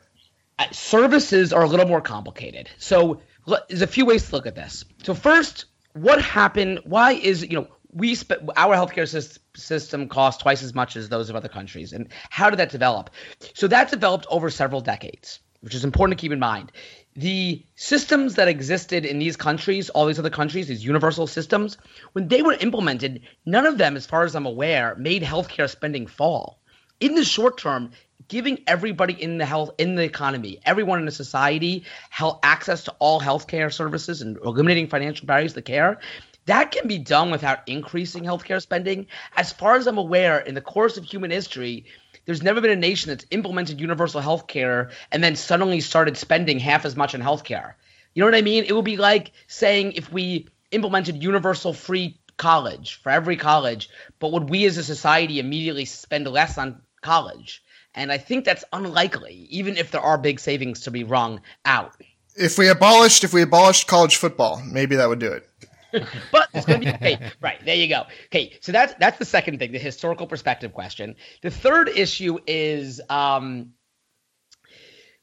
Uh, 0.59 0.65
services 0.71 1.53
are 1.53 1.63
a 1.63 1.67
little 1.67 1.87
more 1.87 2.01
complicated. 2.01 2.69
So 2.77 3.21
there's 3.67 3.81
a 3.81 3.87
few 3.87 4.05
ways 4.05 4.27
to 4.29 4.35
look 4.35 4.45
at 4.45 4.55
this. 4.55 4.85
So 5.03 5.15
first, 5.15 5.65
what 5.93 6.21
happened? 6.21 6.81
Why 6.83 7.13
is 7.13 7.41
you 7.41 7.57
know 7.61 7.67
we 7.97 8.15
sp- 8.15 8.45
our 8.55 8.75
healthcare 8.75 9.07
system 9.07 9.41
system 9.55 10.07
costs 10.07 10.41
twice 10.43 10.63
as 10.63 10.73
much 10.75 10.95
as 10.95 11.09
those 11.09 11.29
of 11.29 11.35
other 11.35 11.49
countries. 11.49 11.93
And 11.93 12.09
how 12.29 12.49
did 12.49 12.59
that 12.59 12.69
develop? 12.69 13.09
So 13.55 13.67
that 13.67 13.89
developed 13.89 14.27
over 14.29 14.49
several 14.51 14.81
decades, 14.81 15.39
which 15.61 15.73
is 15.73 15.83
important 15.83 16.17
to 16.17 16.21
keep 16.21 16.31
in 16.31 16.39
mind. 16.39 16.71
The 17.15 17.65
systems 17.75 18.35
that 18.35 18.47
existed 18.47 19.03
in 19.03 19.17
these 19.17 19.35
countries, 19.35 19.89
all 19.89 20.05
these 20.05 20.19
other 20.19 20.29
countries, 20.29 20.67
these 20.67 20.85
universal 20.85 21.25
systems, 21.25 21.77
when 22.13 22.27
they 22.27 22.43
were 22.43 22.53
implemented, 22.53 23.21
none 23.45 23.65
of 23.65 23.79
them, 23.79 23.97
as 23.97 24.05
far 24.05 24.23
as 24.23 24.35
I'm 24.35 24.45
aware, 24.45 24.95
made 24.99 25.23
healthcare 25.23 25.67
spending 25.67 26.05
fall. 26.05 26.59
in 26.99 27.15
the 27.15 27.23
short 27.23 27.57
term, 27.57 27.91
giving 28.27 28.59
everybody 28.67 29.13
in 29.13 29.37
the 29.37 29.45
health 29.45 29.71
in 29.77 29.95
the 29.95 30.03
economy, 30.03 30.59
everyone 30.65 30.99
in 30.99 31.05
the 31.05 31.11
society, 31.11 31.83
health 32.09 32.39
access 32.43 32.83
to 32.85 32.95
all 32.99 33.21
healthcare 33.21 33.71
services 33.71 34.21
and 34.21 34.37
eliminating 34.43 34.87
financial 34.87 35.27
barriers 35.27 35.53
to 35.53 35.61
care. 35.61 35.99
That 36.47 36.71
can 36.71 36.87
be 36.87 36.97
done 36.97 37.29
without 37.29 37.67
increasing 37.67 38.23
healthcare 38.23 38.61
spending. 38.61 39.07
As 39.35 39.51
far 39.51 39.75
as 39.75 39.85
I'm 39.85 39.97
aware, 39.97 40.39
in 40.39 40.55
the 40.55 40.61
course 40.61 40.97
of 40.97 41.03
human 41.03 41.29
history, 41.29 41.85
there's 42.25 42.41
never 42.41 42.61
been 42.61 42.71
a 42.71 42.75
nation 42.75 43.09
that's 43.09 43.25
implemented 43.31 43.81
universal 43.81 44.21
healthcare 44.21 44.91
and 45.11 45.21
then 45.21 45.35
suddenly 45.35 45.81
started 45.81 46.17
spending 46.17 46.59
half 46.59 46.85
as 46.85 46.95
much 46.95 47.13
on 47.13 47.21
healthcare. 47.21 47.73
You 48.13 48.21
know 48.21 48.27
what 48.27 48.35
I 48.35 48.41
mean? 48.41 48.63
It 48.63 48.73
would 48.73 48.85
be 48.85 48.95
like 48.95 49.33
saying 49.47 49.91
if 49.93 50.11
we 50.11 50.47
implemented 50.71 51.21
universal 51.21 51.73
free 51.73 52.17
college 52.37 52.95
for 52.95 53.09
every 53.09 53.35
college, 53.35 53.89
but 54.19 54.31
would 54.31 54.49
we 54.49 54.65
as 54.65 54.77
a 54.77 54.83
society 54.83 55.39
immediately 55.39 55.83
spend 55.83 56.27
less 56.27 56.57
on 56.57 56.81
college? 57.01 57.61
And 57.93 58.09
I 58.09 58.17
think 58.17 58.45
that's 58.45 58.63
unlikely, 58.71 59.47
even 59.49 59.75
if 59.75 59.91
there 59.91 60.01
are 60.01 60.17
big 60.17 60.39
savings 60.39 60.81
to 60.81 60.91
be 60.91 61.03
wrung 61.03 61.41
out. 61.65 61.91
If 62.35 62.57
we 62.57 62.69
abolished, 62.69 63.25
if 63.25 63.33
we 63.33 63.41
abolished 63.41 63.87
college 63.87 64.15
football, 64.15 64.61
maybe 64.65 64.95
that 64.95 65.09
would 65.09 65.19
do 65.19 65.31
it. 65.31 65.49
but 66.31 66.49
it's 66.53 66.65
going 66.65 66.81
to 66.81 66.85
be 66.85 66.93
okay. 66.93 67.31
Right 67.41 67.63
there, 67.63 67.75
you 67.75 67.87
go. 67.87 68.03
Okay, 68.25 68.57
so 68.61 68.71
that's 68.71 68.93
that's 68.99 69.17
the 69.17 69.25
second 69.25 69.59
thing, 69.59 69.71
the 69.71 69.79
historical 69.79 70.27
perspective 70.27 70.73
question. 70.73 71.15
The 71.41 71.51
third 71.51 71.89
issue 71.89 72.39
is 72.45 73.01
um, 73.09 73.73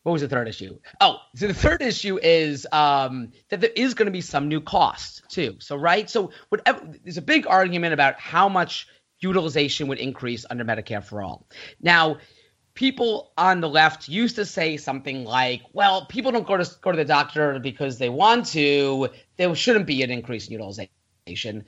what 0.05 0.13
was 0.13 0.23
the 0.23 0.29
third 0.29 0.49
issue? 0.49 0.79
Oh, 1.01 1.17
so 1.35 1.47
the 1.47 1.55
third 1.55 1.81
issue 1.81 2.19
is 2.23 2.67
um, 2.71 3.33
that 3.49 3.61
there 3.63 3.71
is 3.75 3.95
going 3.95 4.07
to 4.07 4.13
be 4.13 4.21
some 4.21 4.49
new 4.49 4.61
costs 4.61 5.23
too. 5.29 5.57
So 5.61 5.77
right, 5.77 6.09
so 6.09 6.31
whatever, 6.51 6.87
there's 7.03 7.17
a 7.17 7.23
big 7.23 7.47
argument 7.47 7.95
about 7.95 8.21
how 8.21 8.51
much 8.51 8.87
utilization 9.21 9.89
would 9.89 9.99
increase 9.99 10.45
under 10.49 10.65
Medicare 10.65 11.03
for 11.03 11.23
all. 11.23 11.47
Now, 11.81 12.19
people 12.75 13.33
on 13.39 13.61
the 13.61 13.69
left 13.69 14.09
used 14.09 14.37
to 14.37 14.45
say 14.45 14.77
something 14.77 15.25
like, 15.25 15.63
"Well, 15.73 16.07
people 16.07 16.33
don't 16.33 16.47
go 16.47 16.57
to 16.57 16.71
go 16.81 16.91
to 16.91 16.97
the 16.97 17.05
doctor 17.05 17.59
because 17.59 17.99
they 17.99 18.09
want 18.09 18.47
to. 18.47 19.09
There 19.37 19.55
shouldn't 19.55 19.87
be 19.87 20.03
an 20.03 20.11
increase 20.11 20.47
in 20.47 20.53
utilization." 20.53 21.65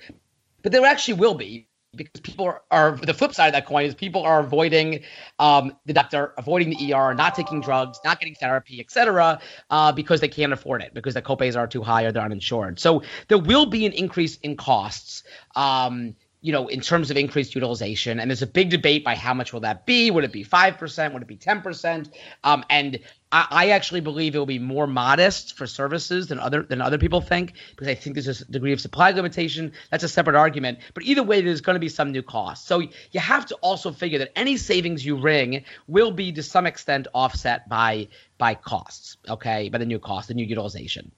But 0.62 0.72
there 0.72 0.84
actually 0.84 1.14
will 1.14 1.34
be 1.34 1.68
because 1.96 2.20
people 2.20 2.46
are, 2.46 2.62
are, 2.70 2.96
the 2.96 3.14
flip 3.14 3.34
side 3.34 3.48
of 3.48 3.52
that 3.54 3.66
coin 3.66 3.84
is 3.84 3.94
people 3.94 4.22
are 4.22 4.40
avoiding 4.40 5.02
um, 5.38 5.76
the 5.86 5.92
doctor, 5.92 6.34
avoiding 6.36 6.70
the 6.70 6.92
ER, 6.92 7.14
not 7.14 7.34
taking 7.34 7.60
drugs, 7.60 7.98
not 8.04 8.20
getting 8.20 8.34
therapy, 8.34 8.80
etc., 8.80 9.40
uh, 9.70 9.92
because 9.92 10.20
they 10.20 10.28
can't 10.28 10.52
afford 10.52 10.82
it 10.82 10.94
because 10.94 11.14
the 11.14 11.22
copays 11.22 11.56
are 11.56 11.66
too 11.66 11.82
high 11.82 12.04
or 12.04 12.12
they're 12.12 12.22
uninsured. 12.22 12.78
So 12.78 13.02
there 13.28 13.38
will 13.38 13.66
be 13.66 13.86
an 13.86 13.92
increase 13.92 14.36
in 14.38 14.56
costs. 14.56 15.22
Um, 15.54 16.14
you 16.46 16.52
know, 16.52 16.68
in 16.68 16.80
terms 16.80 17.10
of 17.10 17.16
increased 17.16 17.56
utilization. 17.56 18.20
And 18.20 18.30
there's 18.30 18.40
a 18.40 18.46
big 18.46 18.70
debate 18.70 19.02
by 19.02 19.16
how 19.16 19.34
much 19.34 19.52
will 19.52 19.62
that 19.62 19.84
be? 19.84 20.12
Would 20.12 20.22
it 20.22 20.30
be 20.30 20.44
5%? 20.44 21.12
Would 21.12 21.22
it 21.22 21.26
be 21.26 21.36
10%? 21.36 22.08
Um, 22.44 22.64
and 22.70 23.00
I, 23.32 23.46
I, 23.50 23.68
actually 23.70 24.00
believe 24.00 24.36
it 24.36 24.38
will 24.38 24.46
be 24.46 24.60
more 24.60 24.86
modest 24.86 25.56
for 25.56 25.66
services 25.66 26.28
than 26.28 26.38
other 26.38 26.62
than 26.62 26.80
other 26.80 26.98
people 26.98 27.20
think, 27.20 27.54
because 27.70 27.88
I 27.88 27.96
think 27.96 28.14
there's 28.14 28.42
a 28.42 28.44
degree 28.44 28.72
of 28.72 28.80
supply 28.80 29.10
limitation. 29.10 29.72
That's 29.90 30.04
a 30.04 30.08
separate 30.08 30.36
argument. 30.36 30.78
But 30.94 31.02
either 31.02 31.24
way, 31.24 31.40
there's 31.40 31.60
going 31.60 31.74
to 31.74 31.80
be 31.80 31.88
some 31.88 32.12
new 32.12 32.22
costs. 32.22 32.68
So 32.68 32.78
you 32.78 33.18
have 33.18 33.46
to 33.46 33.56
also 33.56 33.90
figure 33.90 34.20
that 34.20 34.30
any 34.36 34.56
savings 34.56 35.04
you 35.04 35.16
wring 35.16 35.64
will 35.88 36.12
be 36.12 36.30
to 36.30 36.44
some 36.44 36.64
extent 36.64 37.08
offset 37.12 37.68
by 37.68 38.06
by 38.38 38.54
costs, 38.54 39.16
okay, 39.28 39.68
by 39.68 39.78
the 39.78 39.86
new 39.86 39.98
cost, 39.98 40.28
the 40.28 40.34
new 40.34 40.46
utilization. 40.46 41.10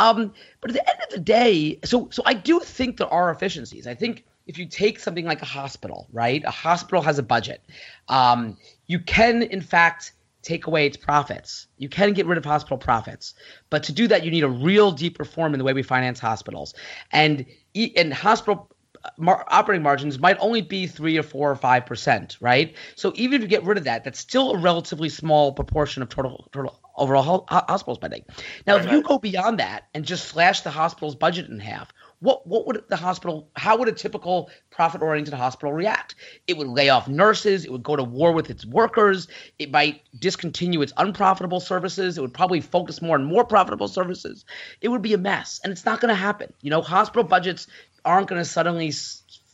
Um, 0.00 0.34
but 0.60 0.70
at 0.70 0.74
the 0.74 0.90
end 0.90 0.98
of 1.04 1.10
the 1.10 1.20
day, 1.20 1.78
so 1.84 2.08
so 2.10 2.22
I 2.26 2.34
do 2.34 2.58
think 2.58 2.96
there 2.96 3.12
are 3.12 3.30
efficiencies. 3.30 3.86
I 3.86 3.94
think 3.94 4.24
if 4.48 4.58
you 4.58 4.66
take 4.66 4.98
something 4.98 5.26
like 5.26 5.42
a 5.42 5.46
hospital, 5.46 6.08
right? 6.10 6.42
A 6.44 6.50
hospital 6.50 7.02
has 7.02 7.18
a 7.18 7.22
budget. 7.22 7.62
Um, 8.08 8.56
you 8.86 8.98
can, 8.98 9.42
in 9.42 9.60
fact, 9.60 10.12
take 10.42 10.66
away 10.66 10.86
its 10.86 10.96
profits. 10.96 11.66
You 11.76 11.90
can 11.90 12.14
get 12.14 12.26
rid 12.26 12.38
of 12.38 12.44
hospital 12.44 12.78
profits, 12.78 13.34
but 13.68 13.82
to 13.84 13.92
do 13.92 14.08
that, 14.08 14.24
you 14.24 14.30
need 14.30 14.44
a 14.44 14.48
real 14.48 14.90
deep 14.90 15.18
reform 15.18 15.52
in 15.52 15.58
the 15.58 15.64
way 15.64 15.74
we 15.74 15.82
finance 15.82 16.18
hospitals. 16.18 16.74
And 17.12 17.44
and 17.74 18.12
hospital 18.12 18.70
uh, 19.04 19.10
mar- 19.18 19.44
operating 19.48 19.82
margins 19.82 20.18
might 20.18 20.38
only 20.40 20.62
be 20.62 20.86
three 20.86 21.18
or 21.18 21.22
four 21.22 21.50
or 21.50 21.56
five 21.56 21.84
percent, 21.84 22.38
right? 22.40 22.74
So 22.96 23.12
even 23.16 23.34
if 23.34 23.42
you 23.42 23.48
get 23.48 23.64
rid 23.64 23.76
of 23.76 23.84
that, 23.84 24.02
that's 24.02 24.18
still 24.18 24.52
a 24.52 24.58
relatively 24.58 25.10
small 25.10 25.52
proportion 25.52 26.02
of 26.02 26.08
total 26.08 26.48
total 26.52 26.80
overall 26.96 27.22
ho- 27.22 27.44
hospital 27.48 27.96
spending. 27.96 28.24
Now, 28.66 28.76
right, 28.76 28.86
if 28.86 28.92
you 28.92 29.02
go 29.02 29.18
beyond 29.18 29.60
that 29.60 29.84
and 29.92 30.04
just 30.04 30.28
slash 30.28 30.62
the 30.62 30.70
hospital's 30.70 31.14
budget 31.14 31.48
in 31.48 31.60
half, 31.60 31.92
what 32.20 32.46
what 32.46 32.66
would 32.66 32.82
the 32.88 32.96
hospital 32.96 33.48
how 33.54 33.76
would 33.76 33.88
a 33.88 33.92
typical 33.92 34.50
profit 34.70 35.02
oriented 35.02 35.34
hospital 35.34 35.72
react? 35.72 36.14
It 36.46 36.56
would 36.56 36.66
lay 36.66 36.88
off 36.88 37.08
nurses 37.08 37.64
it 37.64 37.72
would 37.72 37.82
go 37.82 37.96
to 37.96 38.02
war 38.02 38.32
with 38.32 38.50
its 38.50 38.66
workers 38.66 39.28
it 39.58 39.70
might 39.70 40.02
discontinue 40.18 40.82
its 40.82 40.92
unprofitable 40.96 41.60
services 41.60 42.18
it 42.18 42.20
would 42.20 42.34
probably 42.34 42.60
focus 42.60 43.00
more 43.00 43.16
on 43.16 43.24
more 43.24 43.44
profitable 43.44 43.88
services. 43.88 44.44
It 44.80 44.88
would 44.88 45.02
be 45.02 45.14
a 45.14 45.18
mess 45.18 45.60
and 45.62 45.72
it's 45.72 45.84
not 45.84 46.00
going 46.00 46.10
to 46.10 46.14
happen. 46.14 46.52
You 46.60 46.70
know 46.70 46.82
hospital 46.82 47.24
budgets 47.24 47.66
aren't 48.04 48.28
going 48.28 48.40
to 48.40 48.48
suddenly 48.48 48.92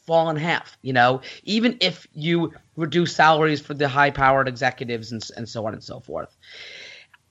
fall 0.07 0.31
in 0.31 0.37
half 0.37 0.77
you 0.83 0.93
know? 0.93 1.21
Even 1.45 1.77
if 1.81 2.07
you 2.15 2.53
reduce 2.77 3.15
salaries 3.15 3.61
for 3.61 3.75
the 3.75 3.89
high 3.89 4.11
powered 4.11 4.49
executives 4.49 5.13
and, 5.13 5.23
and 5.37 5.49
so 5.49 5.67
on 5.67 5.75
and 5.75 5.83
so 5.83 6.01
forth 6.01 6.35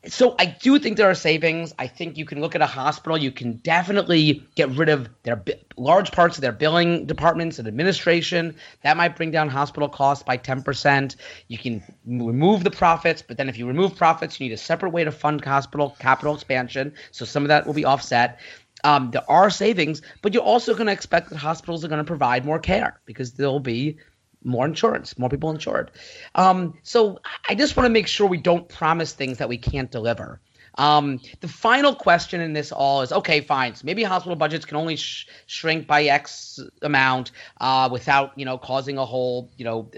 so 0.07 0.35
I 0.37 0.45
do 0.45 0.77
think 0.79 0.97
there 0.97 1.09
are 1.09 1.15
savings. 1.15 1.73
I 1.79 1.87
think 1.87 2.17
you 2.17 2.25
can 2.25 2.41
look 2.41 2.55
at 2.55 2.61
a 2.61 2.65
hospital. 2.65 3.17
You 3.17 3.31
can 3.31 3.53
definitely 3.57 4.45
get 4.55 4.69
rid 4.71 4.89
of 4.89 5.07
their 5.23 5.41
large 5.77 6.11
parts 6.11 6.37
of 6.37 6.41
their 6.41 6.51
billing 6.51 7.05
departments 7.05 7.57
and 7.57 7.67
administration. 7.67 8.55
That 8.81 8.97
might 8.97 9.15
bring 9.15 9.31
down 9.31 9.47
hospital 9.47 9.87
costs 9.87 10.23
by 10.23 10.37
10%. 10.37 11.15
You 11.47 11.57
can 11.57 11.81
remove 12.05 12.65
the 12.65 12.71
profits, 12.71 13.21
but 13.21 13.37
then 13.37 13.47
if 13.47 13.57
you 13.57 13.65
remove 13.65 13.95
profits, 13.95 14.39
you 14.39 14.47
need 14.47 14.53
a 14.53 14.57
separate 14.57 14.89
way 14.89 15.05
to 15.05 15.11
fund 15.11 15.43
hospital 15.43 15.95
capital 15.99 16.35
expansion. 16.35 16.93
So 17.11 17.23
some 17.23 17.43
of 17.43 17.47
that 17.47 17.65
will 17.65 17.73
be 17.73 17.85
offset. 17.85 18.39
Um, 18.83 19.11
there 19.11 19.29
are 19.31 19.49
savings, 19.49 20.01
but 20.21 20.33
you're 20.33 20.43
also 20.43 20.73
going 20.73 20.87
to 20.87 20.91
expect 20.91 21.29
that 21.29 21.37
hospitals 21.37 21.85
are 21.85 21.87
going 21.87 22.03
to 22.03 22.07
provide 22.07 22.43
more 22.43 22.59
care 22.59 22.99
because 23.05 23.33
there'll 23.33 23.61
be 23.61 23.97
more 24.43 24.65
insurance, 24.65 25.17
more 25.17 25.29
people 25.29 25.51
insured. 25.51 25.91
Um, 26.35 26.75
so 26.83 27.19
I 27.47 27.55
just 27.55 27.75
want 27.75 27.85
to 27.85 27.91
make 27.91 28.07
sure 28.07 28.27
we 28.27 28.37
don't 28.37 28.67
promise 28.67 29.13
things 29.13 29.37
that 29.37 29.49
we 29.49 29.57
can't 29.57 29.91
deliver. 29.91 30.39
Um, 30.75 31.19
the 31.39 31.47
final 31.47 31.93
question 31.93 32.41
in 32.41 32.53
this 32.53 32.71
all 32.71 33.01
is 33.01 33.11
okay, 33.11 33.41
fine. 33.41 33.75
So 33.75 33.85
maybe 33.85 34.03
hospital 34.03 34.35
budgets 34.35 34.65
can 34.65 34.77
only 34.77 34.95
sh- 34.95 35.27
shrink 35.45 35.85
by 35.85 36.05
X 36.05 36.59
amount 36.81 37.31
uh, 37.61 37.89
without, 37.91 38.37
you 38.37 38.45
know, 38.45 38.57
causing 38.57 38.97
a 38.97 39.05
whole, 39.05 39.51
you 39.57 39.65
know, 39.65 39.91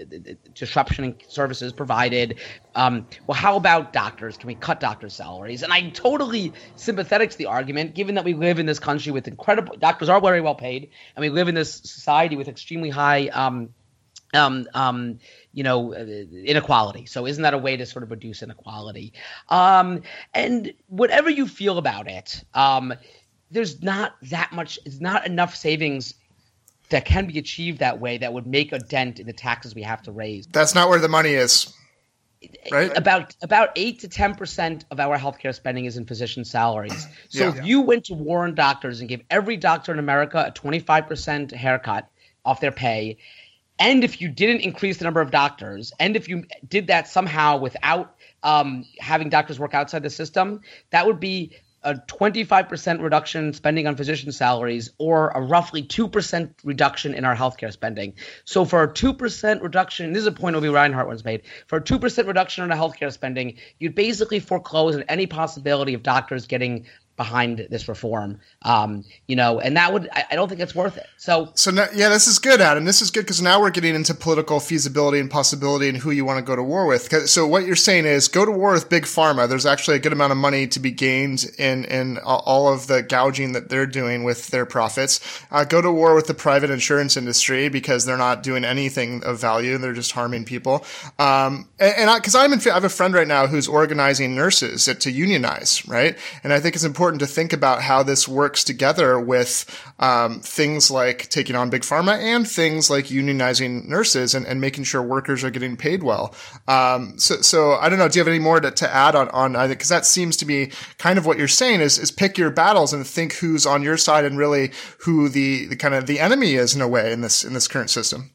disruption 0.54 1.04
in 1.04 1.16
services 1.28 1.72
provided. 1.72 2.40
Um, 2.74 3.06
well, 3.26 3.36
how 3.36 3.56
about 3.56 3.94
doctors? 3.94 4.36
Can 4.36 4.48
we 4.48 4.54
cut 4.54 4.80
doctors' 4.80 5.14
salaries? 5.14 5.62
And 5.62 5.72
I'm 5.72 5.92
totally 5.92 6.52
sympathetic 6.76 7.30
to 7.30 7.38
the 7.38 7.46
argument, 7.46 7.94
given 7.94 8.16
that 8.16 8.24
we 8.24 8.34
live 8.34 8.58
in 8.58 8.66
this 8.66 8.78
country 8.78 9.12
with 9.12 9.28
incredible 9.28 9.76
doctors 9.78 10.10
are 10.10 10.20
very 10.20 10.42
well 10.42 10.54
paid, 10.54 10.90
and 11.14 11.22
we 11.22 11.30
live 11.30 11.48
in 11.48 11.54
this 11.54 11.72
society 11.72 12.36
with 12.36 12.48
extremely 12.48 12.90
high 12.90 13.28
um, 13.28 13.70
um, 14.34 14.66
um, 14.74 15.18
you 15.52 15.62
know, 15.62 15.94
uh, 15.94 16.04
inequality. 16.44 17.06
So 17.06 17.26
isn't 17.26 17.42
that 17.42 17.54
a 17.54 17.58
way 17.58 17.76
to 17.76 17.86
sort 17.86 18.02
of 18.02 18.10
reduce 18.10 18.42
inequality? 18.42 19.12
Um, 19.48 20.02
and 20.34 20.72
whatever 20.88 21.30
you 21.30 21.46
feel 21.46 21.78
about 21.78 22.08
it, 22.10 22.44
um, 22.54 22.94
there's 23.50 23.82
not 23.82 24.16
that 24.22 24.52
much. 24.52 24.78
It's 24.84 25.00
not 25.00 25.26
enough 25.26 25.54
savings 25.54 26.14
that 26.88 27.04
can 27.04 27.26
be 27.26 27.38
achieved 27.38 27.78
that 27.80 28.00
way 28.00 28.18
that 28.18 28.32
would 28.32 28.46
make 28.46 28.72
a 28.72 28.78
dent 28.78 29.18
in 29.18 29.26
the 29.26 29.32
taxes 29.32 29.74
we 29.74 29.82
have 29.82 30.02
to 30.02 30.12
raise. 30.12 30.46
That's 30.46 30.74
not 30.74 30.88
where 30.88 30.98
the 30.98 31.08
money 31.08 31.30
is. 31.30 31.72
Right? 32.70 32.96
About 32.96 33.34
about 33.42 33.70
eight 33.76 34.00
to 34.00 34.08
ten 34.08 34.34
percent 34.34 34.84
of 34.90 35.00
our 35.00 35.18
healthcare 35.18 35.54
spending 35.54 35.86
is 35.86 35.96
in 35.96 36.04
physician 36.04 36.44
salaries. 36.44 37.06
So 37.28 37.44
yeah. 37.44 37.56
if 37.56 37.66
you 37.66 37.80
went 37.80 38.04
to 38.04 38.14
war 38.14 38.44
on 38.44 38.54
doctors 38.54 39.00
and 39.00 39.08
gave 39.08 39.22
every 39.30 39.56
doctor 39.56 39.92
in 39.92 39.98
America 39.98 40.44
a 40.46 40.50
twenty 40.50 40.78
five 40.78 41.06
percent 41.08 41.50
haircut 41.50 42.08
off 42.44 42.60
their 42.60 42.72
pay, 42.72 43.18
and 43.78 44.04
if 44.04 44.20
you 44.20 44.28
didn't 44.28 44.60
increase 44.60 44.98
the 44.98 45.04
number 45.04 45.20
of 45.20 45.30
doctors, 45.30 45.92
and 46.00 46.16
if 46.16 46.28
you 46.28 46.44
did 46.66 46.86
that 46.88 47.08
somehow 47.08 47.58
without 47.58 48.14
um, 48.42 48.84
having 48.98 49.28
doctors 49.28 49.58
work 49.58 49.74
outside 49.74 50.02
the 50.02 50.10
system, 50.10 50.60
that 50.90 51.06
would 51.06 51.20
be 51.20 51.52
a 51.86 51.94
25% 51.94 53.00
reduction 53.00 53.46
in 53.46 53.52
spending 53.52 53.86
on 53.86 53.94
physician 53.94 54.32
salaries 54.32 54.90
or 54.98 55.28
a 55.28 55.40
roughly 55.40 55.84
2% 55.84 56.50
reduction 56.64 57.14
in 57.14 57.24
our 57.24 57.36
healthcare 57.36 57.72
spending. 57.72 58.14
So 58.44 58.64
for 58.64 58.82
a 58.82 58.92
2% 58.92 59.62
reduction, 59.62 60.12
this 60.12 60.22
is 60.22 60.26
a 60.26 60.32
point 60.32 60.56
Uwe 60.56 60.72
Reinhardt 60.72 61.06
once 61.06 61.24
made, 61.24 61.42
for 61.68 61.76
a 61.78 61.80
2% 61.80 62.26
reduction 62.26 62.64
in 62.64 62.72
our 62.72 62.76
healthcare 62.76 63.12
spending, 63.12 63.58
you'd 63.78 63.94
basically 63.94 64.40
foreclose 64.40 64.96
on 64.96 65.02
any 65.02 65.26
possibility 65.26 65.94
of 65.94 66.02
doctors 66.02 66.48
getting 66.48 66.86
behind 67.16 67.66
this 67.70 67.88
reform. 67.88 68.40
Um, 68.62 69.04
you 69.26 69.36
know, 69.36 69.58
and 69.58 69.76
that 69.76 69.92
would 69.92 70.08
I, 70.12 70.24
I, 70.32 70.34
don't 70.34 70.48
think 70.48 70.60
it's 70.60 70.74
worth 70.74 70.98
it. 70.98 71.06
So 71.16 71.50
so 71.54 71.70
now, 71.70 71.86
yeah, 71.94 72.10
this 72.10 72.26
is 72.26 72.38
good, 72.38 72.60
Adam. 72.60 72.84
This 72.84 73.00
is 73.00 73.10
good 73.10 73.22
because 73.22 73.40
now 73.40 73.60
we're 73.60 73.70
getting 73.70 73.94
into 73.94 74.14
political 74.14 74.60
feasibility 74.60 75.18
and 75.18 75.30
possibility 75.30 75.88
and 75.88 75.96
who 75.96 76.10
you 76.10 76.24
want 76.24 76.38
to 76.38 76.44
go 76.44 76.54
to 76.54 76.62
war 76.62 76.86
with. 76.86 77.10
So 77.28 77.46
what 77.46 77.64
you're 77.64 77.74
saying 77.76 78.04
is 78.04 78.28
go 78.28 78.44
to 78.44 78.50
war 78.50 78.72
with 78.72 78.90
big 78.90 79.04
pharma. 79.04 79.48
There's 79.48 79.66
actually 79.66 79.96
a 79.96 80.00
good 80.00 80.12
amount 80.12 80.32
of 80.32 80.38
money 80.38 80.66
to 80.66 80.80
be 80.80 80.90
gained 80.90 81.46
in 81.58 81.84
in 81.86 82.18
all 82.18 82.72
of 82.72 82.86
the 82.86 83.02
gouging 83.02 83.52
that 83.52 83.70
they're 83.70 83.86
doing 83.86 84.24
with 84.24 84.48
their 84.48 84.66
profits. 84.66 85.20
Uh, 85.50 85.64
go 85.64 85.80
to 85.80 85.90
war 85.90 86.14
with 86.14 86.26
the 86.26 86.34
private 86.34 86.70
insurance 86.70 87.16
industry 87.16 87.68
because 87.68 88.04
they're 88.04 88.18
not 88.18 88.42
doing 88.42 88.64
anything 88.64 89.24
of 89.24 89.40
value. 89.40 89.78
They're 89.78 89.94
just 89.94 90.12
harming 90.12 90.44
people. 90.44 90.84
Um, 91.18 91.68
and 91.78 92.10
because 92.20 92.34
I'm 92.34 92.52
in, 92.52 92.60
I 92.60 92.74
have 92.74 92.84
a 92.84 92.88
friend 92.90 93.14
right 93.14 93.28
now 93.28 93.46
who's 93.46 93.68
organizing 93.68 94.34
nurses 94.34 94.84
to 94.84 95.10
unionize, 95.10 95.86
right? 95.88 96.18
And 96.44 96.52
I 96.52 96.60
think 96.60 96.74
it's 96.74 96.84
important 96.84 97.05
important 97.06 97.20
to 97.20 97.32
think 97.32 97.52
about 97.52 97.82
how 97.82 98.02
this 98.02 98.26
works 98.26 98.64
together 98.64 99.20
with 99.20 99.64
um, 100.00 100.40
things 100.40 100.90
like 100.90 101.28
taking 101.28 101.54
on 101.54 101.70
big 101.70 101.82
pharma 101.82 102.18
and 102.18 102.48
things 102.48 102.90
like 102.90 103.06
unionizing 103.06 103.86
nurses 103.86 104.34
and, 104.34 104.44
and 104.44 104.60
making 104.60 104.82
sure 104.82 105.00
workers 105.00 105.44
are 105.44 105.50
getting 105.50 105.76
paid 105.76 106.02
well. 106.02 106.34
Um, 106.66 107.16
so, 107.16 107.36
so 107.42 107.74
I 107.74 107.88
don't 107.88 108.00
know. 108.00 108.08
Do 108.08 108.18
you 108.18 108.20
have 108.20 108.28
any 108.28 108.40
more 108.40 108.58
to, 108.58 108.72
to 108.72 108.92
add 108.92 109.14
on 109.14 109.28
on 109.28 109.54
either? 109.54 109.74
Because 109.74 109.88
that 109.88 110.04
seems 110.04 110.36
to 110.38 110.44
be 110.44 110.72
kind 110.98 111.16
of 111.16 111.26
what 111.26 111.38
you're 111.38 111.46
saying 111.46 111.80
is 111.80 111.96
is 111.96 112.10
pick 112.10 112.36
your 112.36 112.50
battles 112.50 112.92
and 112.92 113.06
think 113.06 113.34
who's 113.34 113.66
on 113.66 113.84
your 113.84 113.96
side 113.96 114.24
and 114.24 114.36
really 114.36 114.72
who 115.04 115.28
the, 115.28 115.66
the 115.66 115.76
kind 115.76 115.94
of 115.94 116.06
the 116.06 116.18
enemy 116.18 116.54
is 116.54 116.74
in 116.74 116.80
a 116.80 116.88
way 116.88 117.12
in 117.12 117.20
this 117.20 117.44
in 117.44 117.52
this 117.52 117.68
current 117.68 117.90
system 117.90 118.32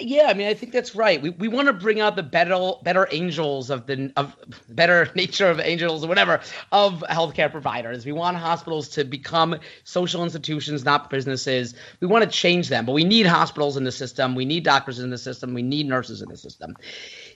yeah, 0.00 0.26
I 0.28 0.34
mean, 0.34 0.46
I 0.48 0.54
think 0.54 0.72
that's 0.72 0.94
right. 0.94 1.20
We, 1.20 1.30
we 1.30 1.48
want 1.48 1.68
to 1.68 1.72
bring 1.72 2.00
out 2.00 2.16
the 2.16 2.22
better 2.22 2.72
better 2.82 3.08
angels 3.10 3.70
of 3.70 3.86
the 3.86 4.12
of 4.16 4.34
better 4.68 5.10
nature 5.14 5.48
of 5.48 5.60
angels 5.60 6.04
or 6.04 6.08
whatever 6.08 6.40
of 6.72 7.04
healthcare 7.08 7.50
providers. 7.50 8.04
We 8.04 8.12
want 8.12 8.36
hospitals 8.36 8.88
to 8.90 9.04
become 9.04 9.58
social 9.84 10.24
institutions, 10.24 10.84
not 10.84 11.10
businesses. 11.10 11.74
We 12.00 12.06
want 12.06 12.24
to 12.24 12.30
change 12.30 12.68
them, 12.68 12.86
but 12.86 12.92
we 12.92 13.04
need 13.04 13.26
hospitals 13.26 13.76
in 13.76 13.84
the 13.84 13.92
system. 13.92 14.34
We 14.34 14.44
need 14.44 14.64
doctors 14.64 14.98
in 14.98 15.10
the 15.10 15.18
system. 15.18 15.54
We 15.54 15.62
need 15.62 15.86
nurses 15.86 16.22
in 16.22 16.28
the 16.28 16.36
system. 16.36 16.76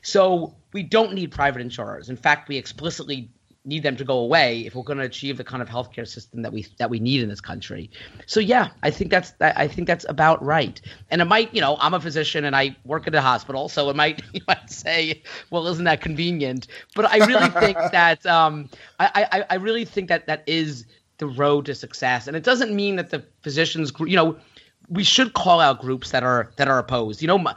So 0.03 0.55
we 0.73 0.83
don't 0.83 1.15
need 1.15 1.31
private 1.31 1.61
insurers. 1.61 2.09
In 2.09 2.17
fact, 2.17 2.49
we 2.49 2.57
explicitly 2.57 3.31
need 3.65 3.83
them 3.83 3.97
to 3.97 4.05
go 4.05 4.19
away 4.19 4.61
if 4.67 4.75
we're 4.75 4.83
going 4.83 4.99
to 4.99 5.05
achieve 5.05 5.37
the 5.37 5.45
kind 5.45 5.63
of 5.63 5.69
healthcare 5.69 6.09
system 6.09 6.43
that 6.43 6.53
we 6.53 6.67
that 6.79 6.89
we 6.89 6.99
need 6.99 7.23
in 7.23 7.29
this 7.29 7.41
country. 7.41 7.91
So 8.27 8.41
yeah, 8.41 8.69
I 8.83 8.91
think 8.91 9.11
that's 9.11 9.35
I 9.41 9.69
think 9.69 9.87
that's 9.87 10.07
about 10.09 10.43
right. 10.43 10.81
And 11.11 11.21
it 11.21 11.27
might, 11.27 11.55
you 11.55 11.61
know, 11.61 11.77
I'm 11.81 11.95
a 11.95 12.01
physician 12.01 12.45
and 12.45 12.57
I 12.57 12.77
work 12.85 13.07
at 13.07 13.15
a 13.15 13.21
hospital, 13.21 13.69
so 13.69 13.91
it 13.91 13.97
might 13.97 14.23
you 14.33 14.41
might 14.49 14.71
say, 14.71 15.23
well, 15.51 15.67
isn't 15.69 15.85
that 15.85 16.01
convenient? 16.01 16.69
But 16.95 17.07
I 17.07 17.25
really 17.27 17.51
think 17.61 17.77
that 17.93 18.25
um, 18.27 18.69
I, 18.99 19.29
I 19.31 19.45
I 19.51 19.55
really 19.57 19.85
think 19.85 20.09
that 20.09 20.27
that 20.27 20.43
is 20.47 20.87
the 21.21 21.27
road 21.27 21.67
to 21.67 21.75
success. 21.75 22.27
And 22.27 22.37
it 22.37 22.43
doesn't 22.43 22.75
mean 22.75 22.97
that 22.97 23.11
the 23.11 23.23
physicians, 23.43 23.93
you 24.01 24.17
know, 24.17 24.37
we 24.91 25.05
should 25.05 25.33
call 25.35 25.61
out 25.61 25.81
groups 25.81 26.11
that 26.11 26.25
are 26.25 26.51
that 26.57 26.67
are 26.69 26.79
opposed. 26.79 27.23
You 27.23 27.29
know, 27.29 27.39
my, 27.39 27.55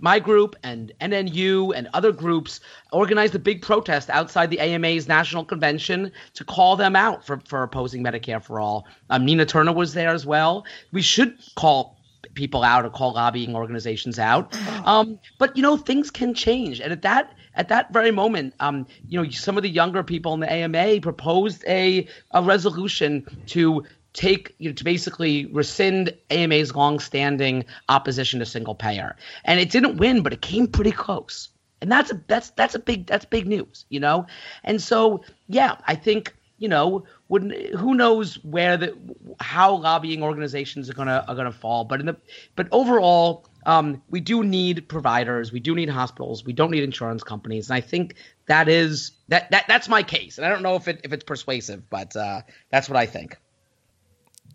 my 0.00 0.18
group 0.18 0.56
and 0.64 0.92
NNU 1.00 1.72
and 1.74 1.88
other 1.94 2.10
groups 2.12 2.60
organized 2.92 3.34
a 3.36 3.38
big 3.38 3.62
protest 3.62 4.10
outside 4.10 4.50
the 4.50 4.60
AMA's 4.60 5.06
national 5.06 5.44
convention 5.44 6.10
to 6.34 6.44
call 6.44 6.76
them 6.76 6.96
out 6.96 7.24
for, 7.24 7.40
for 7.46 7.62
opposing 7.62 8.02
Medicare 8.02 8.42
for 8.42 8.60
all. 8.60 8.86
Um, 9.08 9.24
Nina 9.24 9.46
Turner 9.46 9.72
was 9.72 9.94
there 9.94 10.10
as 10.10 10.26
well. 10.26 10.66
We 10.92 11.00
should 11.00 11.38
call 11.54 11.96
people 12.34 12.64
out 12.64 12.84
or 12.84 12.90
call 12.90 13.12
lobbying 13.14 13.54
organizations 13.54 14.18
out. 14.18 14.54
Um, 14.84 15.18
but 15.38 15.56
you 15.56 15.62
know, 15.62 15.76
things 15.76 16.10
can 16.10 16.34
change, 16.34 16.80
and 16.80 16.92
at 16.92 17.02
that 17.02 17.34
at 17.54 17.68
that 17.68 17.92
very 17.92 18.12
moment, 18.12 18.54
um, 18.60 18.86
you 19.08 19.20
know, 19.20 19.28
some 19.30 19.56
of 19.56 19.62
the 19.62 19.68
younger 19.68 20.02
people 20.02 20.34
in 20.34 20.40
the 20.40 20.52
AMA 20.52 21.00
proposed 21.00 21.64
a 21.66 22.08
a 22.32 22.42
resolution 22.42 23.26
to 23.46 23.84
take 24.18 24.56
you 24.58 24.68
know, 24.68 24.74
to 24.74 24.82
basically 24.82 25.46
rescind 25.46 26.12
AMA's 26.28 26.74
long-standing 26.74 27.64
opposition 27.88 28.40
to 28.40 28.46
single 28.46 28.74
payer, 28.74 29.14
and 29.44 29.60
it 29.60 29.70
didn't 29.70 29.96
win, 29.96 30.22
but 30.24 30.32
it 30.32 30.42
came 30.42 30.66
pretty 30.66 30.90
close, 30.90 31.50
and 31.80 31.90
that's 31.90 32.10
a 32.10 32.20
that's 32.26 32.50
that's 32.50 32.74
a 32.74 32.80
big 32.80 33.06
that's 33.06 33.24
big 33.24 33.46
news, 33.46 33.86
you 33.88 34.00
know. 34.00 34.26
And 34.64 34.82
so, 34.82 35.22
yeah, 35.46 35.76
I 35.86 35.94
think 35.94 36.34
you 36.58 36.66
know, 36.66 37.04
wouldn't 37.28 37.54
who 37.76 37.94
knows 37.94 38.42
where 38.42 38.76
the 38.76 38.98
how 39.38 39.76
lobbying 39.76 40.24
organizations 40.24 40.90
are 40.90 40.94
gonna 40.94 41.24
are 41.28 41.36
gonna 41.36 41.52
fall, 41.52 41.84
but 41.84 42.00
in 42.00 42.06
the 42.06 42.16
but 42.56 42.66
overall, 42.72 43.46
um, 43.66 44.02
we 44.10 44.18
do 44.18 44.42
need 44.42 44.88
providers, 44.88 45.52
we 45.52 45.60
do 45.60 45.76
need 45.76 45.88
hospitals, 45.88 46.44
we 46.44 46.52
don't 46.52 46.72
need 46.72 46.82
insurance 46.82 47.22
companies, 47.22 47.70
and 47.70 47.76
I 47.76 47.82
think 47.82 48.16
that 48.46 48.68
is 48.68 49.12
that 49.28 49.52
that 49.52 49.66
that's 49.68 49.88
my 49.88 50.02
case, 50.02 50.38
and 50.38 50.44
I 50.44 50.50
don't 50.50 50.64
know 50.64 50.74
if 50.74 50.88
it 50.88 51.02
if 51.04 51.12
it's 51.12 51.22
persuasive, 51.22 51.88
but 51.88 52.16
uh, 52.16 52.42
that's 52.72 52.88
what 52.88 52.96
I 52.96 53.06
think. 53.06 53.38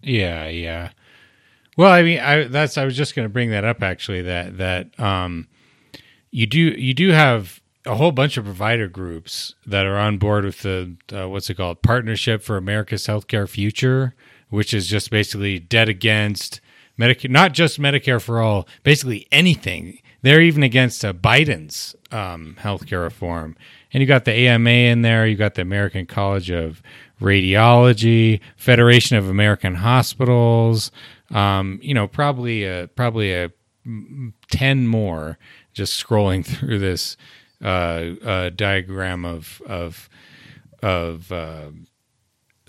Yeah, 0.04 0.48
yeah. 0.48 0.90
Well, 1.78 1.92
I 1.92 2.04
mean, 2.04 2.20
I 2.20 2.44
that's 2.44 2.78
I 2.78 2.86
was 2.86 2.96
just 2.96 3.16
going 3.16 3.26
to 3.28 3.34
bring 3.34 3.50
that 3.52 3.64
up 3.64 3.82
actually. 3.82 4.22
That 4.22 4.58
that 4.58 5.00
um, 5.00 5.48
you 6.32 6.46
do 6.46 6.60
you 6.60 6.94
do 6.94 7.10
have 7.10 7.62
a 7.86 7.96
whole 7.96 8.12
bunch 8.12 8.38
of 8.38 8.46
provider 8.46 8.88
groups 8.88 9.56
that 9.66 9.86
are 9.86 9.98
on 9.98 10.18
board 10.18 10.46
with 10.46 10.62
the 10.62 10.96
uh, 11.12 11.28
what's 11.28 11.50
it 11.50 11.56
called 11.56 11.82
Partnership 11.82 12.42
for 12.44 12.58
America's 12.58 13.08
Healthcare 13.08 13.50
Future, 13.50 14.14
which 14.50 14.74
is 14.74 14.88
just 14.88 15.10
basically 15.10 15.60
dead 15.60 15.90
against 15.90 16.62
Medicare, 17.00 17.30
not 17.30 17.54
just 17.54 17.80
Medicare 17.80 18.22
for 18.22 18.42
all, 18.42 18.68
basically 18.84 19.28
anything. 19.32 20.00
They're 20.22 20.42
even 20.42 20.64
against 20.64 21.04
uh, 21.04 21.12
Biden's 21.12 21.96
um, 22.12 22.56
healthcare 22.60 23.04
reform. 23.04 23.58
And 23.92 24.00
you 24.00 24.08
got 24.08 24.26
the 24.26 24.32
AMA 24.32 24.70
in 24.70 25.02
there, 25.02 25.28
you 25.28 25.36
got 25.36 25.56
the 25.56 25.62
American 25.62 26.06
College 26.06 26.50
of 26.50 26.82
Radiology, 27.22 28.40
Federation 28.58 29.18
of 29.18 29.30
American 29.30 29.76
Hospitals, 29.76 30.92
um, 31.32 31.80
you 31.82 31.94
know, 31.94 32.08
probably 32.08 32.66
a, 32.66 32.88
probably 32.96 33.34
a 33.34 33.52
10 34.52 34.88
more 34.88 35.38
just 35.74 36.04
scrolling 36.04 36.46
through 36.60 36.80
this 36.80 37.18
uh, 37.64 38.12
uh, 38.26 38.50
diagram 38.50 39.26
of, 39.26 39.62
of, 39.66 40.10
of 40.82 41.32
uh, 41.32 41.70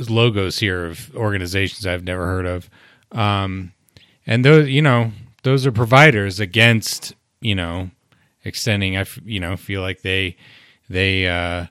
logos 0.08 0.58
here 0.58 0.86
of 0.86 1.14
organizations 1.16 1.86
I've 1.86 2.04
never 2.04 2.26
heard 2.26 2.46
of. 2.46 2.70
Um, 3.12 3.72
and 4.26 4.44
those, 4.44 4.68
you 4.68 4.82
know, 4.82 5.12
those 5.42 5.66
are 5.66 5.72
providers 5.72 6.40
against, 6.40 7.14
you 7.40 7.54
know, 7.54 7.90
extending, 8.44 8.96
I, 8.96 9.04
you 9.24 9.40
know, 9.40 9.56
feel 9.56 9.82
like 9.82 10.02
they, 10.02 10.36
they, 10.88 11.28
uh, 11.28 11.66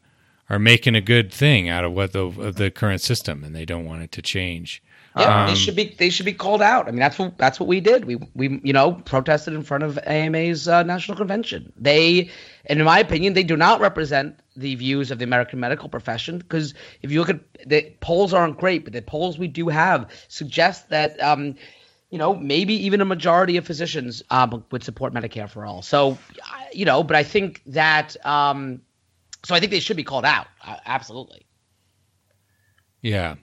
are 0.54 0.60
making 0.60 0.95
a 0.95 1.01
good 1.01 1.34
thing 1.34 1.68
out 1.68 1.84
of 1.84 1.93
what 1.93 2.14
the 2.14 2.26
of 2.26 2.56
the 2.56 2.70
current 2.70 3.01
system, 3.01 3.43
and 3.43 3.56
they 3.56 3.66
don't 3.66 3.86
want 3.86 4.04
it 4.04 4.12
to 4.14 4.22
change. 4.22 4.84
Yeah, 5.18 5.43
um, 5.43 5.47
they 5.47 5.56
should 5.56 5.76
be 5.76 5.95
they 5.97 6.10
should 6.10 6.26
be 6.26 6.34
called 6.34 6.62
out. 6.62 6.88
I 6.88 6.91
mean, 6.91 6.99
that's 6.99 7.18
what 7.18 7.38
that's 7.38 7.60
what 7.60 7.68
we 7.68 7.80
did. 7.80 8.06
We 8.06 8.18
we 8.36 8.60
you 8.64 8.74
know 8.74 8.93
protested 8.93 9.54
in 9.54 9.64
front 9.64 9.84
of 9.84 9.97
AMA's 10.06 10.68
uh, 10.68 10.84
national 10.84 11.18
convention. 11.18 11.74
They, 11.78 12.30
and 12.66 12.80
in 12.80 12.86
my 12.86 12.99
opinion, 12.99 13.34
they 13.34 13.43
do 13.43 13.58
not 13.58 13.80
represent 13.80 14.39
the 14.56 14.76
views 14.76 15.12
of 15.12 15.18
the 15.18 15.24
American 15.24 15.60
medical 15.60 15.89
profession 15.89 16.38
because 16.38 16.74
if 17.01 17.12
you 17.12 17.20
look 17.20 17.30
at 17.30 17.39
the 17.66 17.91
polls 17.99 18.34
aren't 18.34 18.58
great, 18.60 18.84
but 18.84 18.93
the 18.93 19.01
polls 19.01 19.38
we 19.38 19.47
do 19.47 19.70
have 19.70 20.10
suggest 20.28 20.89
that. 20.89 21.22
Um, 21.22 21.56
you 22.10 22.20
know, 22.20 22.36
maybe 22.36 22.76
even 22.76 23.01
a 23.01 23.06
majority 23.06 23.58
of 23.58 23.66
physicians 23.66 24.22
um, 24.30 24.64
would 24.70 24.84
support 24.84 25.16
Medicare 25.16 25.49
for 25.49 25.66
all. 25.66 25.82
So, 25.82 26.16
you 26.72 26.86
know, 26.86 27.01
but 27.01 27.16
I 27.16 27.24
think 27.24 27.64
that 27.66 28.24
um, 28.24 28.82
so 29.44 29.56
I 29.56 29.60
think 29.60 29.72
they 29.72 29.80
should 29.80 29.98
be 29.98 30.04
called 30.04 30.26
out. 30.26 30.48
Uh, 30.66 30.78
absolutely. 30.86 31.46
Yeah. 33.02 33.36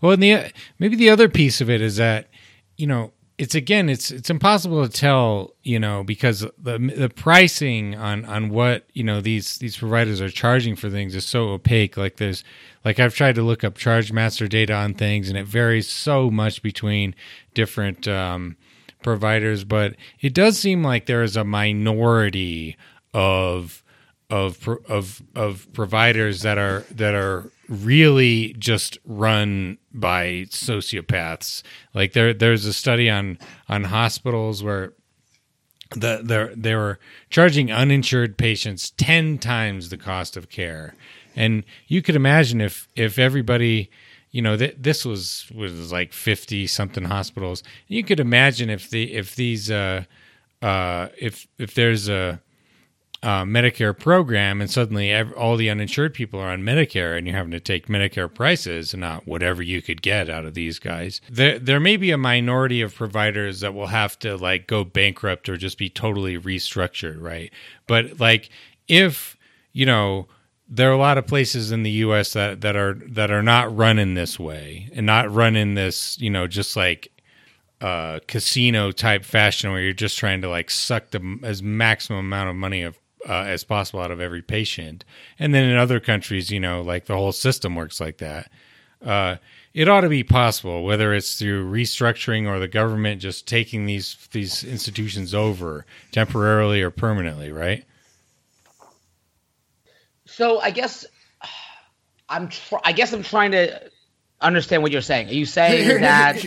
Well, 0.00 0.12
and 0.12 0.22
the 0.22 0.52
maybe 0.78 0.96
the 0.96 1.10
other 1.10 1.28
piece 1.28 1.60
of 1.60 1.68
it 1.68 1.80
is 1.80 1.96
that 1.96 2.28
you 2.76 2.86
know 2.86 3.12
it's 3.38 3.54
again 3.54 3.88
it's 3.88 4.10
it's 4.10 4.30
impossible 4.30 4.86
to 4.86 4.90
tell 4.90 5.54
you 5.62 5.78
know 5.78 6.02
because 6.02 6.40
the 6.40 6.78
the 6.78 7.10
pricing 7.14 7.94
on 7.94 8.24
on 8.24 8.48
what 8.48 8.86
you 8.94 9.04
know 9.04 9.20
these 9.20 9.58
these 9.58 9.76
providers 9.76 10.20
are 10.20 10.30
charging 10.30 10.76
for 10.76 10.88
things 10.88 11.14
is 11.14 11.26
so 11.26 11.48
opaque. 11.50 11.96
Like 11.96 12.16
there's 12.16 12.44
like 12.84 12.98
I've 12.98 13.14
tried 13.14 13.34
to 13.34 13.42
look 13.42 13.64
up 13.64 13.76
charge 13.76 14.12
master 14.12 14.48
data 14.48 14.72
on 14.72 14.94
things 14.94 15.28
and 15.28 15.36
it 15.36 15.46
varies 15.46 15.88
so 15.88 16.30
much 16.30 16.62
between 16.62 17.14
different 17.52 18.08
um, 18.08 18.56
providers, 19.02 19.64
but 19.64 19.96
it 20.20 20.32
does 20.32 20.58
seem 20.58 20.82
like 20.82 21.06
there 21.06 21.22
is 21.22 21.36
a 21.36 21.44
minority 21.44 22.76
of 23.12 23.82
of 24.30 24.68
of 24.88 25.22
of 25.34 25.72
providers 25.72 26.42
that 26.42 26.58
are 26.58 26.80
that 26.90 27.14
are 27.14 27.50
really 27.68 28.54
just 28.58 28.98
run 29.04 29.78
by 29.92 30.46
sociopaths. 30.48 31.62
Like 31.94 32.12
there 32.12 32.34
there's 32.34 32.64
a 32.64 32.72
study 32.72 33.08
on 33.08 33.38
on 33.68 33.84
hospitals 33.84 34.62
where 34.62 34.92
the 35.90 36.20
they 36.22 36.54
they 36.54 36.74
were 36.74 36.98
charging 37.30 37.70
uninsured 37.70 38.36
patients 38.36 38.90
10 38.96 39.38
times 39.38 39.90
the 39.90 39.96
cost 39.96 40.36
of 40.36 40.48
care. 40.48 40.94
And 41.36 41.64
you 41.86 42.02
could 42.02 42.16
imagine 42.16 42.60
if 42.60 42.88
if 42.96 43.18
everybody 43.18 43.90
you 44.32 44.42
know 44.42 44.56
th- 44.56 44.76
this 44.78 45.04
was 45.04 45.50
was 45.54 45.92
like 45.92 46.12
50 46.12 46.66
something 46.66 47.04
hospitals. 47.04 47.62
You 47.86 48.02
could 48.02 48.18
imagine 48.18 48.70
if 48.70 48.90
the 48.90 49.14
if 49.14 49.36
these 49.36 49.70
uh 49.70 50.04
uh 50.62 51.08
if 51.16 51.46
if 51.58 51.74
there's 51.74 52.08
a 52.08 52.40
uh, 53.22 53.42
Medicare 53.42 53.98
program, 53.98 54.60
and 54.60 54.70
suddenly 54.70 55.10
ev- 55.10 55.32
all 55.32 55.56
the 55.56 55.70
uninsured 55.70 56.14
people 56.14 56.38
are 56.38 56.50
on 56.50 56.62
Medicare, 56.62 57.16
and 57.16 57.26
you're 57.26 57.36
having 57.36 57.52
to 57.52 57.60
take 57.60 57.88
Medicare 57.88 58.32
prices 58.32 58.92
and 58.92 59.00
not 59.00 59.26
whatever 59.26 59.62
you 59.62 59.82
could 59.82 60.02
get 60.02 60.28
out 60.28 60.44
of 60.44 60.54
these 60.54 60.78
guys. 60.78 61.20
There, 61.30 61.58
there 61.58 61.80
may 61.80 61.96
be 61.96 62.10
a 62.10 62.18
minority 62.18 62.82
of 62.82 62.94
providers 62.94 63.60
that 63.60 63.74
will 63.74 63.88
have 63.88 64.18
to 64.20 64.36
like 64.36 64.66
go 64.66 64.84
bankrupt 64.84 65.48
or 65.48 65.56
just 65.56 65.78
be 65.78 65.88
totally 65.88 66.38
restructured, 66.38 67.20
right? 67.20 67.52
But 67.86 68.20
like 68.20 68.50
if 68.88 69.36
you 69.72 69.86
know 69.86 70.28
there 70.68 70.88
are 70.90 70.94
a 70.94 70.98
lot 70.98 71.18
of 71.18 71.26
places 71.26 71.70
in 71.70 71.82
the 71.82 71.90
U.S. 71.90 72.32
that 72.32 72.60
that 72.60 72.76
are 72.76 72.94
that 73.08 73.30
are 73.30 73.42
not 73.42 73.74
run 73.74 73.98
in 73.98 74.14
this 74.14 74.38
way 74.38 74.90
and 74.94 75.06
not 75.06 75.30
run 75.30 75.56
in 75.56 75.74
this, 75.74 76.18
you 76.20 76.30
know, 76.30 76.46
just 76.46 76.76
like 76.76 77.12
uh, 77.80 78.20
casino 78.26 78.90
type 78.90 79.24
fashion 79.24 79.70
where 79.70 79.80
you're 79.80 79.92
just 79.92 80.18
trying 80.18 80.40
to 80.42 80.48
like 80.48 80.70
suck 80.70 81.10
the 81.10 81.38
as 81.42 81.62
maximum 81.62 82.20
amount 82.20 82.50
of 82.50 82.56
money 82.56 82.82
of 82.82 82.98
uh, 83.28 83.44
as 83.46 83.64
possible 83.64 84.00
out 84.00 84.10
of 84.10 84.20
every 84.20 84.42
patient. 84.42 85.04
And 85.38 85.54
then 85.54 85.64
in 85.64 85.76
other 85.76 86.00
countries, 86.00 86.50
you 86.50 86.60
know, 86.60 86.82
like 86.82 87.06
the 87.06 87.14
whole 87.16 87.32
system 87.32 87.74
works 87.74 88.00
like 88.00 88.18
that. 88.18 88.50
Uh, 89.04 89.36
it 89.74 89.88
ought 89.88 90.00
to 90.00 90.08
be 90.08 90.24
possible, 90.24 90.84
whether 90.84 91.12
it's 91.12 91.38
through 91.38 91.70
restructuring 91.70 92.48
or 92.48 92.58
the 92.58 92.68
government 92.68 93.20
just 93.20 93.46
taking 93.46 93.84
these 93.84 94.16
these 94.32 94.64
institutions 94.64 95.34
over 95.34 95.84
temporarily 96.12 96.80
or 96.80 96.90
permanently, 96.90 97.52
right? 97.52 97.84
So 100.24 100.60
I 100.60 100.70
guess 100.70 101.04
I'm. 102.28 102.48
Tr- 102.48 102.76
I 102.84 102.92
guess 102.92 103.12
I'm 103.12 103.22
trying 103.22 103.52
to 103.52 103.90
understand 104.40 104.82
what 104.82 104.92
you're 104.92 105.02
saying. 105.02 105.28
Are 105.28 105.34
you 105.34 105.46
saying 105.46 106.00
that? 106.00 106.42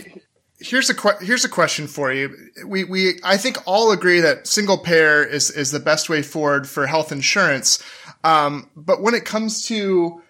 Here's 0.60 0.90
a 0.90 0.94
que- 0.94 1.18
here's 1.20 1.44
a 1.44 1.48
question 1.48 1.86
for 1.86 2.12
you. 2.12 2.36
We 2.66 2.84
we 2.84 3.18
I 3.24 3.36
think 3.36 3.58
all 3.66 3.90
agree 3.90 4.20
that 4.20 4.46
single 4.46 4.78
payer 4.78 5.24
is 5.24 5.50
is 5.50 5.70
the 5.70 5.80
best 5.80 6.08
way 6.08 6.22
forward 6.22 6.68
for 6.68 6.86
health 6.86 7.10
insurance. 7.10 7.82
Um, 8.22 8.70
but 8.76 9.02
when 9.02 9.14
it 9.14 9.24
comes 9.24 9.66
to 9.66 10.22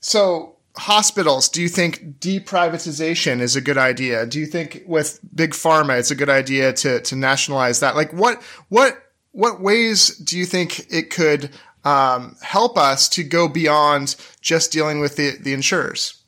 so 0.00 0.56
hospitals, 0.76 1.48
do 1.48 1.62
you 1.62 1.68
think 1.68 2.18
deprivatization 2.18 3.40
is 3.40 3.56
a 3.56 3.60
good 3.60 3.78
idea? 3.78 4.26
Do 4.26 4.40
you 4.40 4.46
think 4.46 4.82
with 4.86 5.20
big 5.34 5.52
pharma 5.52 5.98
it's 5.98 6.10
a 6.10 6.16
good 6.16 6.30
idea 6.30 6.72
to 6.74 7.00
to 7.00 7.16
nationalize 7.16 7.80
that? 7.80 7.94
Like 7.94 8.12
what 8.12 8.42
what 8.68 8.98
what 9.30 9.60
ways 9.60 10.16
do 10.18 10.36
you 10.36 10.44
think 10.44 10.92
it 10.92 11.10
could 11.10 11.50
um, 11.84 12.36
help 12.42 12.76
us 12.78 13.08
to 13.10 13.24
go 13.24 13.48
beyond 13.48 14.16
just 14.40 14.72
dealing 14.72 15.00
with 15.00 15.16
the 15.16 15.36
the 15.38 15.52
insurers? 15.52 16.18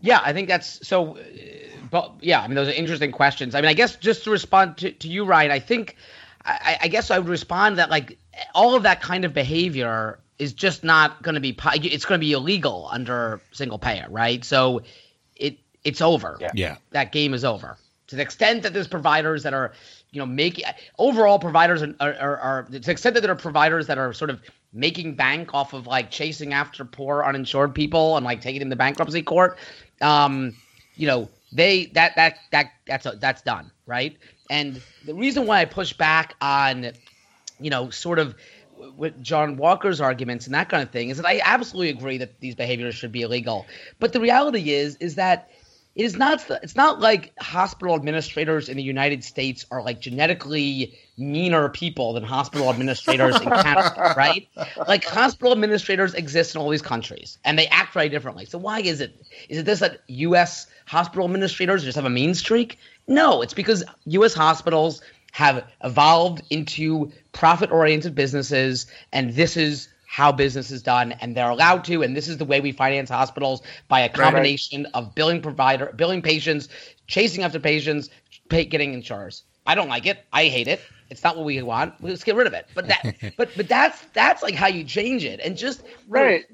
Yeah, 0.00 0.20
I 0.22 0.32
think 0.32 0.48
that's 0.48 0.86
so 0.86 1.16
but 1.92 2.14
yeah, 2.22 2.40
I 2.40 2.48
mean, 2.48 2.54
those 2.54 2.68
are 2.68 2.72
interesting 2.72 3.12
questions. 3.12 3.54
I 3.54 3.60
mean, 3.60 3.68
I 3.68 3.74
guess 3.74 3.96
just 3.96 4.24
to 4.24 4.30
respond 4.30 4.78
to, 4.78 4.92
to 4.92 5.08
you, 5.08 5.26
Ryan, 5.26 5.50
I 5.50 5.58
think, 5.58 5.96
I, 6.42 6.78
I 6.80 6.88
guess 6.88 7.10
I 7.10 7.18
would 7.18 7.28
respond 7.28 7.76
that 7.76 7.90
like 7.90 8.18
all 8.54 8.74
of 8.74 8.82
that 8.84 9.02
kind 9.02 9.26
of 9.26 9.34
behavior 9.34 10.18
is 10.38 10.54
just 10.54 10.84
not 10.84 11.22
going 11.22 11.34
to 11.34 11.40
be, 11.40 11.54
it's 11.74 12.06
going 12.06 12.18
to 12.18 12.24
be 12.24 12.32
illegal 12.32 12.88
under 12.90 13.42
single 13.52 13.78
payer, 13.78 14.06
right? 14.08 14.42
So 14.42 14.80
it 15.36 15.58
it's 15.84 16.00
over. 16.00 16.38
Yeah. 16.40 16.50
yeah. 16.54 16.76
That 16.92 17.12
game 17.12 17.34
is 17.34 17.44
over. 17.44 17.76
To 18.06 18.16
the 18.16 18.22
extent 18.22 18.62
that 18.62 18.72
there's 18.72 18.88
providers 18.88 19.42
that 19.42 19.52
are, 19.52 19.72
you 20.12 20.18
know, 20.18 20.26
making 20.26 20.64
overall 20.98 21.38
providers 21.38 21.82
are, 21.82 21.94
are, 22.00 22.38
are, 22.38 22.62
to 22.64 22.78
the 22.78 22.90
extent 22.90 23.14
that 23.14 23.20
there 23.20 23.32
are 23.32 23.36
providers 23.36 23.86
that 23.88 23.98
are 23.98 24.14
sort 24.14 24.30
of 24.30 24.40
making 24.72 25.14
bank 25.14 25.52
off 25.52 25.74
of 25.74 25.86
like 25.86 26.10
chasing 26.10 26.54
after 26.54 26.86
poor 26.86 27.22
uninsured 27.22 27.74
people 27.74 28.16
and 28.16 28.24
like 28.24 28.40
taking 28.40 28.60
them 28.60 28.70
to 28.70 28.76
bankruptcy 28.76 29.22
court. 29.22 29.58
Um, 30.00 30.56
you 30.96 31.06
know, 31.06 31.28
they 31.52 31.86
that 31.86 32.16
that 32.16 32.36
that 32.50 32.72
that's 32.86 33.06
a, 33.06 33.12
that's 33.20 33.42
done 33.42 33.70
right? 33.86 34.16
And 34.50 34.80
the 35.06 35.14
reason 35.14 35.46
why 35.46 35.60
i 35.60 35.64
push 35.64 35.92
back 35.92 36.34
on 36.40 36.92
you 37.60 37.70
know 37.70 37.90
sort 37.90 38.18
of 38.18 38.34
with 38.96 39.22
Jon 39.22 39.56
Walker's 39.56 40.00
arguments 40.00 40.46
and 40.46 40.54
that 40.54 40.68
kind 40.68 40.82
of 40.82 40.90
thing 40.90 41.08
is 41.10 41.16
that 41.16 41.26
i 41.26 41.40
absolutely 41.44 41.90
agree 41.90 42.18
that 42.18 42.40
these 42.40 42.54
behaviors 42.54 42.94
should 42.94 43.12
be 43.12 43.22
illegal. 43.22 43.66
But 43.98 44.12
the 44.12 44.20
reality 44.20 44.70
is 44.72 44.96
is 44.96 45.14
that 45.16 45.50
it 45.94 46.04
is 46.04 46.16
not 46.16 46.44
it's 46.62 46.76
not 46.76 47.00
like 47.00 47.32
hospital 47.40 47.94
administrators 47.94 48.68
in 48.68 48.76
the 48.76 48.82
united 48.82 49.22
states 49.22 49.66
are 49.70 49.82
like 49.82 50.00
genetically 50.00 50.98
meaner 51.18 51.68
people 51.68 52.12
than 52.14 52.22
hospital 52.22 52.70
administrators 52.70 53.36
in 53.40 53.48
canada 53.48 54.14
right 54.16 54.48
like 54.88 55.04
hospital 55.04 55.52
administrators 55.52 56.14
exist 56.14 56.54
in 56.54 56.60
all 56.60 56.68
these 56.68 56.82
countries 56.82 57.38
and 57.44 57.58
they 57.58 57.66
act 57.68 57.92
very 57.92 58.08
differently 58.08 58.44
so 58.44 58.58
why 58.58 58.80
is 58.80 59.00
it 59.00 59.14
is 59.48 59.58
it 59.58 59.64
this 59.64 59.80
that 59.80 60.00
us 60.08 60.66
hospital 60.86 61.24
administrators 61.24 61.84
just 61.84 61.96
have 61.96 62.04
a 62.04 62.10
mean 62.10 62.34
streak? 62.34 62.78
No, 63.08 63.42
it's 63.42 63.54
because 63.54 63.84
U.S. 64.04 64.34
hospitals 64.34 65.02
have 65.32 65.66
evolved 65.82 66.42
into 66.50 67.10
profit 67.32 67.70
oriented 67.70 68.14
businesses, 68.14 68.86
and 69.12 69.32
this 69.34 69.56
is 69.56 69.88
how 70.12 70.30
business 70.30 70.70
is 70.70 70.82
done, 70.82 71.12
and 71.22 71.34
they're 71.34 71.48
allowed 71.48 71.84
to, 71.84 72.02
and 72.02 72.14
this 72.14 72.28
is 72.28 72.36
the 72.36 72.44
way 72.44 72.60
we 72.60 72.70
finance 72.70 73.08
hospitals 73.08 73.62
by 73.88 74.00
a 74.00 74.10
combination 74.10 74.82
right. 74.82 74.92
of 74.92 75.14
billing 75.14 75.40
provider, 75.40 75.90
billing 75.96 76.20
patients, 76.20 76.68
chasing 77.06 77.42
after 77.42 77.58
patients, 77.58 78.10
pay, 78.50 78.62
getting 78.62 78.92
insurers. 78.92 79.44
I 79.66 79.74
don't 79.74 79.88
like 79.88 80.04
it. 80.04 80.26
I 80.30 80.48
hate 80.48 80.68
it. 80.68 80.82
It's 81.08 81.24
not 81.24 81.38
what 81.38 81.46
we 81.46 81.62
want. 81.62 81.94
Let's 82.02 82.24
get 82.24 82.36
rid 82.36 82.46
of 82.46 82.52
it. 82.52 82.66
But 82.74 82.88
that, 82.88 83.16
but 83.38 83.52
but 83.56 83.68
that's 83.68 84.02
that's 84.12 84.42
like 84.42 84.54
how 84.54 84.66
you 84.66 84.84
change 84.84 85.24
it, 85.24 85.40
and 85.42 85.56
just 85.56 85.82
right. 86.06 86.44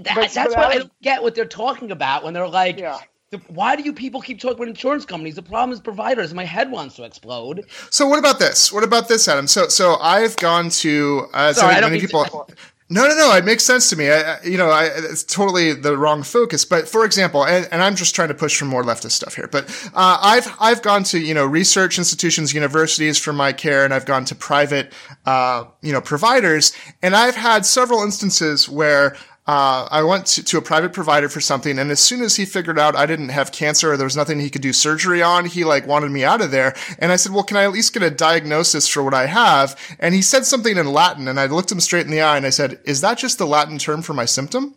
That, 0.00 0.30
that's 0.32 0.56
what 0.56 0.58
I 0.58 0.78
don't 0.78 1.02
get 1.02 1.22
what 1.22 1.34
they're 1.34 1.44
talking 1.44 1.90
about 1.90 2.24
when 2.24 2.32
they're 2.32 2.48
like, 2.48 2.78
yeah. 2.78 3.00
The, 3.30 3.36
why 3.48 3.76
do 3.76 3.82
you 3.82 3.92
people 3.92 4.22
keep 4.22 4.40
talking 4.40 4.56
about 4.56 4.68
insurance 4.68 5.04
companies? 5.04 5.34
The 5.34 5.42
problem 5.42 5.72
is 5.72 5.80
providers. 5.80 6.32
My 6.32 6.46
head 6.46 6.70
wants 6.70 6.96
to 6.96 7.04
explode. 7.04 7.66
So 7.90 8.08
what 8.08 8.18
about 8.18 8.38
this? 8.38 8.72
What 8.72 8.82
about 8.82 9.08
this, 9.08 9.28
Adam? 9.28 9.46
So 9.46 9.68
so 9.68 9.96
I've 9.96 10.34
gone 10.38 10.70
to 10.70 11.26
uh, 11.34 11.52
Sorry, 11.52 11.74
so 11.74 11.80
many 11.82 12.00
people. 12.00 12.24
To- 12.24 12.46
no, 12.90 13.06
no, 13.06 13.14
no. 13.14 13.36
It 13.36 13.44
makes 13.44 13.64
sense 13.64 13.90
to 13.90 13.96
me. 13.96 14.10
I, 14.10 14.40
you 14.42 14.56
know, 14.56 14.70
I, 14.70 14.84
it's 14.84 15.22
totally 15.22 15.74
the 15.74 15.96
wrong 15.96 16.22
focus. 16.22 16.64
But 16.64 16.88
for 16.88 17.04
example, 17.04 17.44
and, 17.44 17.68
and 17.70 17.82
I'm 17.82 17.96
just 17.96 18.14
trying 18.14 18.28
to 18.28 18.34
push 18.34 18.58
for 18.58 18.64
more 18.64 18.82
leftist 18.82 19.10
stuff 19.10 19.34
here. 19.34 19.46
But 19.46 19.68
uh, 19.94 20.18
I've 20.22 20.54
I've 20.58 20.80
gone 20.80 21.04
to 21.04 21.18
you 21.18 21.34
know 21.34 21.44
research 21.44 21.98
institutions, 21.98 22.54
universities 22.54 23.18
for 23.18 23.34
my 23.34 23.52
care, 23.52 23.84
and 23.84 23.92
I've 23.92 24.06
gone 24.06 24.24
to 24.26 24.34
private 24.34 24.92
uh, 25.26 25.64
you 25.82 25.92
know 25.92 26.00
providers, 26.00 26.72
and 27.02 27.14
I've 27.14 27.36
had 27.36 27.66
several 27.66 28.02
instances 28.02 28.68
where 28.68 29.16
uh, 29.48 29.88
I 29.90 30.02
went 30.02 30.26
to, 30.26 30.44
to, 30.44 30.58
a 30.58 30.62
private 30.62 30.92
provider 30.92 31.30
for 31.30 31.40
something, 31.40 31.78
and 31.78 31.90
as 31.90 32.00
soon 32.00 32.20
as 32.20 32.36
he 32.36 32.44
figured 32.44 32.78
out 32.78 32.94
I 32.94 33.06
didn't 33.06 33.30
have 33.30 33.50
cancer 33.50 33.90
or 33.90 33.96
there 33.96 34.04
was 34.04 34.14
nothing 34.14 34.40
he 34.40 34.50
could 34.50 34.60
do 34.60 34.74
surgery 34.74 35.22
on, 35.22 35.46
he 35.46 35.64
like 35.64 35.86
wanted 35.86 36.10
me 36.10 36.22
out 36.22 36.42
of 36.42 36.50
there. 36.50 36.76
And 36.98 37.10
I 37.10 37.16
said, 37.16 37.32
"Well, 37.32 37.44
can 37.44 37.56
I 37.56 37.64
at 37.64 37.72
least 37.72 37.94
get 37.94 38.02
a 38.02 38.10
diagnosis 38.10 38.86
for 38.86 39.02
what 39.02 39.14
I 39.14 39.24
have?" 39.24 39.74
And 39.98 40.14
he 40.14 40.20
said 40.20 40.44
something 40.44 40.76
in 40.76 40.92
Latin, 40.92 41.28
and 41.28 41.40
I 41.40 41.46
looked 41.46 41.72
him 41.72 41.80
straight 41.80 42.04
in 42.04 42.12
the 42.12 42.20
eye 42.20 42.36
and 42.36 42.44
I 42.44 42.50
said, 42.50 42.78
"Is 42.84 43.00
that 43.00 43.16
just 43.16 43.38
the 43.38 43.46
Latin 43.46 43.78
term 43.78 44.02
for 44.02 44.12
my 44.12 44.26
symptom?" 44.26 44.74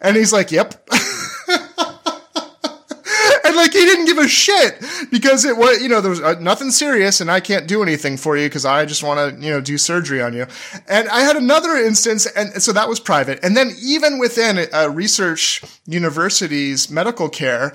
And 0.00 0.16
he's 0.16 0.32
like, 0.32 0.50
"Yep." 0.50 0.88
he 3.74 3.84
didn't 3.84 4.06
give 4.06 4.18
a 4.18 4.28
shit 4.28 4.78
because 5.10 5.44
it 5.44 5.56
was 5.56 5.82
you 5.82 5.88
know 5.88 6.00
there 6.00 6.10
was 6.10 6.20
uh, 6.20 6.38
nothing 6.40 6.70
serious 6.70 7.20
and 7.20 7.30
I 7.30 7.40
can't 7.40 7.66
do 7.66 7.82
anything 7.82 8.16
for 8.16 8.36
you 8.36 8.48
because 8.48 8.64
I 8.64 8.86
just 8.86 9.02
want 9.02 9.18
to 9.18 9.44
you 9.44 9.50
know 9.50 9.60
do 9.60 9.76
surgery 9.76 10.22
on 10.22 10.32
you. 10.32 10.46
And 10.88 11.08
I 11.08 11.20
had 11.20 11.36
another 11.36 11.76
instance, 11.76 12.26
and 12.26 12.62
so 12.62 12.72
that 12.72 12.88
was 12.88 13.00
private. 13.00 13.40
And 13.42 13.56
then 13.56 13.72
even 13.82 14.18
within 14.18 14.66
a 14.72 14.88
research 14.88 15.62
university's 15.86 16.88
medical 16.88 17.28
care 17.28 17.74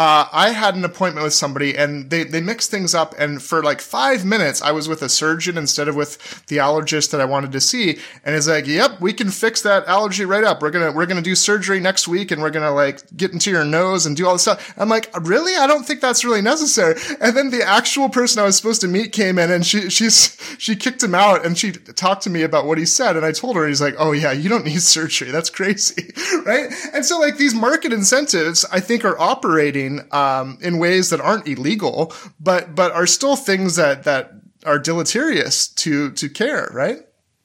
uh, 0.00 0.26
I 0.32 0.52
had 0.52 0.76
an 0.76 0.84
appointment 0.86 1.24
with 1.24 1.34
somebody 1.34 1.76
and 1.76 2.08
they, 2.08 2.24
they 2.24 2.40
mixed 2.40 2.70
things 2.70 2.94
up. 2.94 3.14
And 3.18 3.42
for 3.42 3.62
like 3.62 3.82
five 3.82 4.24
minutes, 4.24 4.62
I 4.62 4.72
was 4.72 4.88
with 4.88 5.02
a 5.02 5.10
surgeon 5.10 5.58
instead 5.58 5.88
of 5.88 5.94
with 5.94 6.46
the 6.46 6.56
allergist 6.56 7.10
that 7.10 7.20
I 7.20 7.26
wanted 7.26 7.52
to 7.52 7.60
see. 7.60 7.98
And 8.24 8.34
it's 8.34 8.48
like, 8.48 8.66
yep, 8.66 8.98
we 9.02 9.12
can 9.12 9.30
fix 9.30 9.60
that 9.60 9.86
allergy 9.86 10.24
right 10.24 10.42
up. 10.42 10.62
We're 10.62 10.70
going 10.70 10.90
to, 10.90 10.96
we're 10.96 11.04
going 11.04 11.18
to 11.18 11.22
do 11.22 11.34
surgery 11.34 11.80
next 11.80 12.08
week 12.08 12.30
and 12.30 12.40
we're 12.40 12.48
going 12.48 12.64
to 12.64 12.70
like 12.70 13.14
get 13.14 13.34
into 13.34 13.50
your 13.50 13.62
nose 13.62 14.06
and 14.06 14.16
do 14.16 14.26
all 14.26 14.32
this 14.32 14.40
stuff. 14.40 14.72
I'm 14.78 14.88
like, 14.88 15.10
really? 15.20 15.54
I 15.54 15.66
don't 15.66 15.84
think 15.84 16.00
that's 16.00 16.24
really 16.24 16.40
necessary. 16.40 16.98
And 17.20 17.36
then 17.36 17.50
the 17.50 17.62
actual 17.62 18.08
person 18.08 18.40
I 18.40 18.46
was 18.46 18.56
supposed 18.56 18.80
to 18.80 18.88
meet 18.88 19.12
came 19.12 19.38
in 19.38 19.50
and 19.50 19.66
she, 19.66 19.90
she's, 19.90 20.34
she 20.56 20.76
kicked 20.76 21.02
him 21.02 21.14
out 21.14 21.44
and 21.44 21.58
she 21.58 21.72
talked 21.72 22.22
to 22.22 22.30
me 22.30 22.40
about 22.40 22.64
what 22.64 22.78
he 22.78 22.86
said. 22.86 23.18
And 23.18 23.26
I 23.26 23.32
told 23.32 23.54
her, 23.56 23.68
he's 23.68 23.82
like, 23.82 23.96
oh 23.98 24.12
yeah, 24.12 24.32
you 24.32 24.48
don't 24.48 24.64
need 24.64 24.80
surgery. 24.80 25.30
That's 25.30 25.50
crazy. 25.50 26.10
right. 26.46 26.72
And 26.94 27.04
so 27.04 27.20
like 27.20 27.36
these 27.36 27.54
market 27.54 27.92
incentives, 27.92 28.64
I 28.72 28.80
think 28.80 29.04
are 29.04 29.20
operating 29.20 29.89
um, 30.12 30.58
in 30.60 30.78
ways 30.78 31.10
that 31.10 31.20
aren't 31.20 31.46
illegal, 31.46 32.12
but 32.38 32.74
but 32.74 32.92
are 32.92 33.06
still 33.06 33.36
things 33.36 33.76
that 33.76 34.04
that 34.04 34.32
are 34.64 34.78
deleterious 34.78 35.68
to 35.68 36.12
to 36.12 36.28
care, 36.28 36.70
right? 36.72 36.98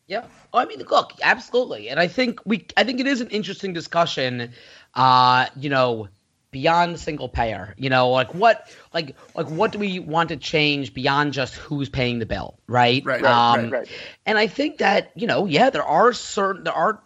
Yeah. 0.07 0.25
Oh, 0.53 0.59
I 0.59 0.65
mean, 0.65 0.79
look, 0.89 1.11
absolutely, 1.21 1.89
and 1.89 1.99
I 1.99 2.07
think 2.07 2.39
we, 2.45 2.65
I 2.77 2.83
think 2.85 2.99
it 2.99 3.07
is 3.07 3.19
an 3.19 3.29
interesting 3.29 3.73
discussion. 3.73 4.51
Uh, 4.93 5.47
you 5.57 5.69
know, 5.69 6.07
beyond 6.51 6.97
single 6.97 7.27
payer, 7.27 7.75
you 7.77 7.89
know, 7.89 8.09
like 8.09 8.33
what, 8.33 8.73
like, 8.93 9.13
like 9.35 9.47
what 9.49 9.73
do 9.73 9.77
we 9.77 9.99
want 9.99 10.29
to 10.29 10.37
change 10.37 10.93
beyond 10.93 11.33
just 11.33 11.55
who's 11.55 11.89
paying 11.89 12.19
the 12.19 12.25
bill, 12.25 12.57
right? 12.67 13.03
Right. 13.03 13.21
Um, 13.25 13.63
right, 13.63 13.71
right. 13.73 13.89
And 14.25 14.37
I 14.37 14.47
think 14.47 14.77
that 14.77 15.11
you 15.15 15.27
know, 15.27 15.45
yeah, 15.45 15.69
there 15.69 15.83
are 15.83 16.13
certain, 16.13 16.63
there 16.63 16.73
are 16.73 17.03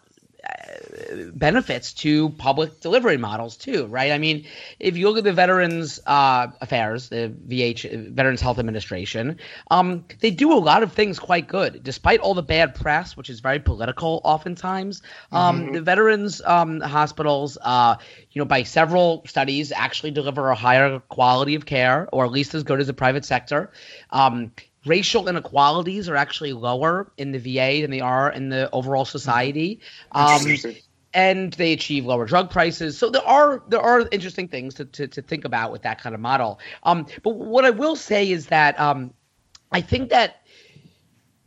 benefits 1.34 1.92
to 1.92 2.30
public 2.30 2.80
delivery 2.80 3.16
models 3.16 3.56
too, 3.56 3.86
right? 3.86 4.12
I 4.12 4.18
mean, 4.18 4.46
if 4.78 4.96
you 4.96 5.08
look 5.08 5.18
at 5.18 5.24
the 5.24 5.32
Veterans 5.32 6.00
uh, 6.06 6.48
Affairs, 6.60 7.08
the 7.08 7.32
VH 7.48 8.10
Veterans 8.12 8.40
Health 8.40 8.58
Administration, 8.58 9.38
um, 9.70 10.04
they 10.20 10.30
do 10.30 10.52
a 10.52 10.54
lot 10.54 10.82
of 10.82 10.92
things 10.92 11.18
quite 11.18 11.48
good, 11.48 11.82
despite 11.82 12.20
all 12.20 12.34
the 12.34 12.42
bad 12.42 12.74
press, 12.74 13.16
which 13.16 13.30
is 13.30 13.40
very 13.40 13.58
political 13.58 14.20
oftentimes. 14.24 15.02
Um, 15.32 15.62
mm-hmm. 15.62 15.72
The 15.74 15.82
veterans 15.82 16.42
um, 16.44 16.80
hospitals, 16.80 17.58
uh, 17.60 17.96
you 18.32 18.40
know, 18.40 18.46
by 18.46 18.62
several 18.62 19.22
studies, 19.26 19.72
actually 19.72 20.10
deliver 20.10 20.50
a 20.50 20.54
higher 20.54 21.00
quality 21.00 21.54
of 21.54 21.66
care, 21.66 22.08
or 22.12 22.24
at 22.24 22.30
least 22.30 22.54
as 22.54 22.62
good 22.62 22.80
as 22.80 22.86
the 22.86 22.94
private 22.94 23.24
sector. 23.24 23.70
Racial 24.86 25.28
inequalities 25.28 26.08
are 26.08 26.16
actually 26.16 26.52
lower 26.52 27.12
in 27.18 27.32
the 27.32 27.38
VA 27.38 27.82
than 27.82 27.90
they 27.90 28.00
are 28.00 28.32
in 28.32 28.48
the 28.48 28.70
overall 28.72 29.04
society. 29.04 29.80
Um, 30.12 30.56
and 31.12 31.52
they 31.54 31.72
achieve 31.72 32.06
lower 32.06 32.24
drug 32.24 32.50
prices. 32.50 32.96
So 32.96 33.10
there 33.10 33.26
are 33.26 33.62
there 33.68 33.80
are 33.80 34.08
interesting 34.12 34.48
things 34.48 34.74
to, 34.74 34.84
to, 34.84 35.08
to 35.08 35.22
think 35.22 35.44
about 35.44 35.72
with 35.72 35.82
that 35.82 36.00
kind 36.00 36.14
of 36.14 36.20
model. 36.20 36.60
Um, 36.84 37.06
but 37.22 37.30
what 37.30 37.64
I 37.64 37.70
will 37.70 37.96
say 37.96 38.30
is 38.30 38.46
that 38.46 38.78
um, 38.78 39.12
I 39.72 39.80
think 39.80 40.10
that 40.10 40.39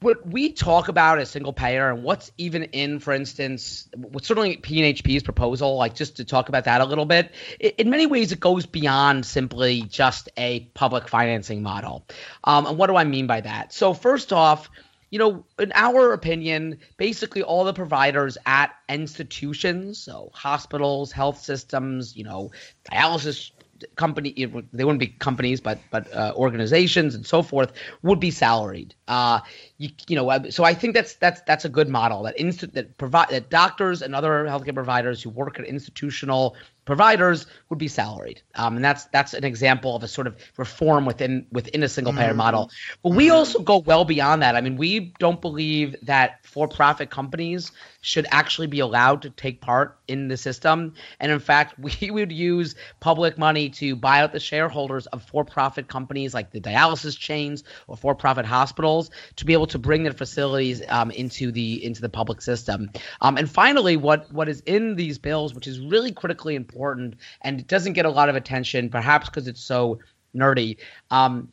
what 0.04 0.28
we 0.28 0.52
talk 0.52 0.90
about 0.90 1.20
as 1.20 1.30
single 1.30 1.54
payer 1.54 1.90
and 1.90 2.04
what's 2.04 2.32
even 2.38 2.64
in, 2.64 3.00
for 3.00 3.14
instance, 3.14 3.88
what's 3.96 4.28
certainly 4.28 4.58
PNHP's 4.58 5.24
proposal, 5.24 5.78
like 5.78 5.96
just 5.96 6.18
to 6.18 6.26
talk 6.26 6.50
about 6.50 6.66
that 6.66 6.82
a 6.82 6.86
little 6.86 7.06
bit, 7.06 7.32
in 7.60 7.90
many 7.90 8.06
ways 8.06 8.32
it 8.32 8.40
goes 8.40 8.66
beyond 8.66 9.26
simply 9.26 9.82
just 9.84 10.30
a 10.38 10.60
public 10.74 11.08
financing 11.08 11.64
model. 11.64 12.06
Um, 12.44 12.66
and 12.66 12.78
what 12.78 12.88
do 12.88 12.96
I 12.96 13.06
mean 13.06 13.28
by 13.28 13.42
that? 13.42 13.74
So 13.74 13.94
first 13.94 14.34
off, 14.34 14.70
you 15.10 15.20
know, 15.20 15.46
in 15.60 15.72
our 15.76 16.12
opinion, 16.12 16.80
basically 16.98 17.44
all 17.44 17.64
the 17.64 17.74
providers 17.74 18.38
at 18.48 18.74
institutions, 18.90 20.00
so 20.00 20.32
hospitals, 20.34 21.12
health 21.12 21.40
systems, 21.40 22.18
you 22.18 22.24
know, 22.24 22.52
dialysis 22.92 23.52
company 23.96 24.34
they 24.74 24.84
wouldn't 24.84 25.00
be 25.00 25.08
companies 25.08 25.62
but 25.62 25.80
but 25.92 26.14
uh, 26.14 26.34
organizations 26.36 27.16
and 27.16 27.26
so 27.26 27.42
forth 27.42 27.72
would 28.02 28.20
be 28.20 28.32
salaried 28.32 28.94
uh 29.08 29.40
you, 29.78 29.90
you 30.08 30.16
know 30.16 30.50
so 30.50 30.64
i 30.64 30.74
think 30.74 30.94
that's 30.94 31.16
that's 31.16 31.42
that's 31.42 31.66
a 31.66 31.70
good 31.70 31.90
model 31.90 32.24
that 32.24 32.38
inst- 32.38 32.74
that 32.74 32.98
provide 32.98 33.30
that 33.30 33.50
doctors 33.50 34.02
and 34.02 34.16
other 34.16 34.46
healthcare 34.46 34.74
providers 34.74 35.22
who 35.22 35.30
work 35.30 35.60
at 35.60 35.66
institutional 35.66 36.56
providers 36.86 37.46
would 37.70 37.80
be 37.80 37.88
salaried, 37.88 38.42
um, 38.56 38.76
and 38.76 38.84
that's 38.84 39.06
that's 39.06 39.34
an 39.34 39.44
example 39.44 39.96
of 39.96 40.04
a 40.04 40.08
sort 40.08 40.28
of 40.28 40.36
reform 40.58 41.06
within 41.06 41.46
within 41.52 41.84
a 41.84 41.90
single 41.90 42.14
payer 42.14 42.30
mm-hmm. 42.30 42.38
model. 42.38 42.72
But 43.02 43.14
we 43.14 43.28
mm-hmm. 43.28 43.36
also 43.36 43.60
go 43.60 43.78
well 43.80 44.06
beyond 44.06 44.42
that. 44.42 44.56
I 44.56 44.62
mean, 44.62 44.78
we 44.78 45.14
don't 45.20 45.42
believe 45.42 45.96
that 46.04 46.46
for-profit 46.46 47.10
companies 47.10 47.72
should 48.04 48.28
actually 48.30 48.68
be 48.68 48.80
allowed 48.80 49.24
to 49.24 49.32
take 49.32 49.62
part 49.62 49.98
in 50.08 50.28
the 50.28 50.38
system, 50.38 50.94
and 51.20 51.32
in 51.32 51.40
fact, 51.40 51.80
we 52.02 52.12
would 52.12 52.32
use 52.32 52.76
public 53.00 53.38
money 53.38 53.70
to 53.70 53.96
buy 53.96 54.22
out 54.22 54.32
the 54.32 54.40
shareholders 54.40 55.08
of 55.08 55.24
for-profit 55.24 55.88
companies 55.88 56.34
like 56.34 56.52
the 56.52 56.62
dialysis 56.62 57.18
chains 57.18 57.64
or 57.88 57.98
for-profit 57.98 58.46
hospitals 58.46 59.10
to 59.36 59.46
be 59.46 59.54
able 59.54 59.68
to 59.68 59.80
bring 59.80 60.04
their 60.04 60.14
facilities 60.14 60.82
um, 60.90 61.10
into 61.12 61.52
the 61.52 61.84
into 61.84 62.02
the 62.02 62.10
public 62.10 62.42
system. 62.42 62.92
Um, 63.22 63.38
and 63.38 63.50
finally, 63.50 63.98
what 63.98 64.32
what 64.32 64.48
is 64.48 64.62
in 64.62 64.96
these 64.96 65.18
bills, 65.18 65.56
which 65.56 65.68
is 65.68 65.80
really 65.80 66.12
critically 66.12 66.56
important 66.56 66.84
important 66.84 67.16
and 67.42 67.60
it 67.60 67.68
doesn't 67.68 67.94
get 67.94 68.06
a 68.06 68.10
lot 68.10 68.30
of 68.30 68.36
attention, 68.36 68.90
perhaps 68.90 69.30
because 69.30 69.48
it's 69.48 69.62
so 69.62 70.00
nerdy. 70.36 70.78
Um, 71.12 71.50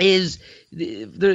is 0.00 0.40
the, 0.72 1.04
the 1.04 1.34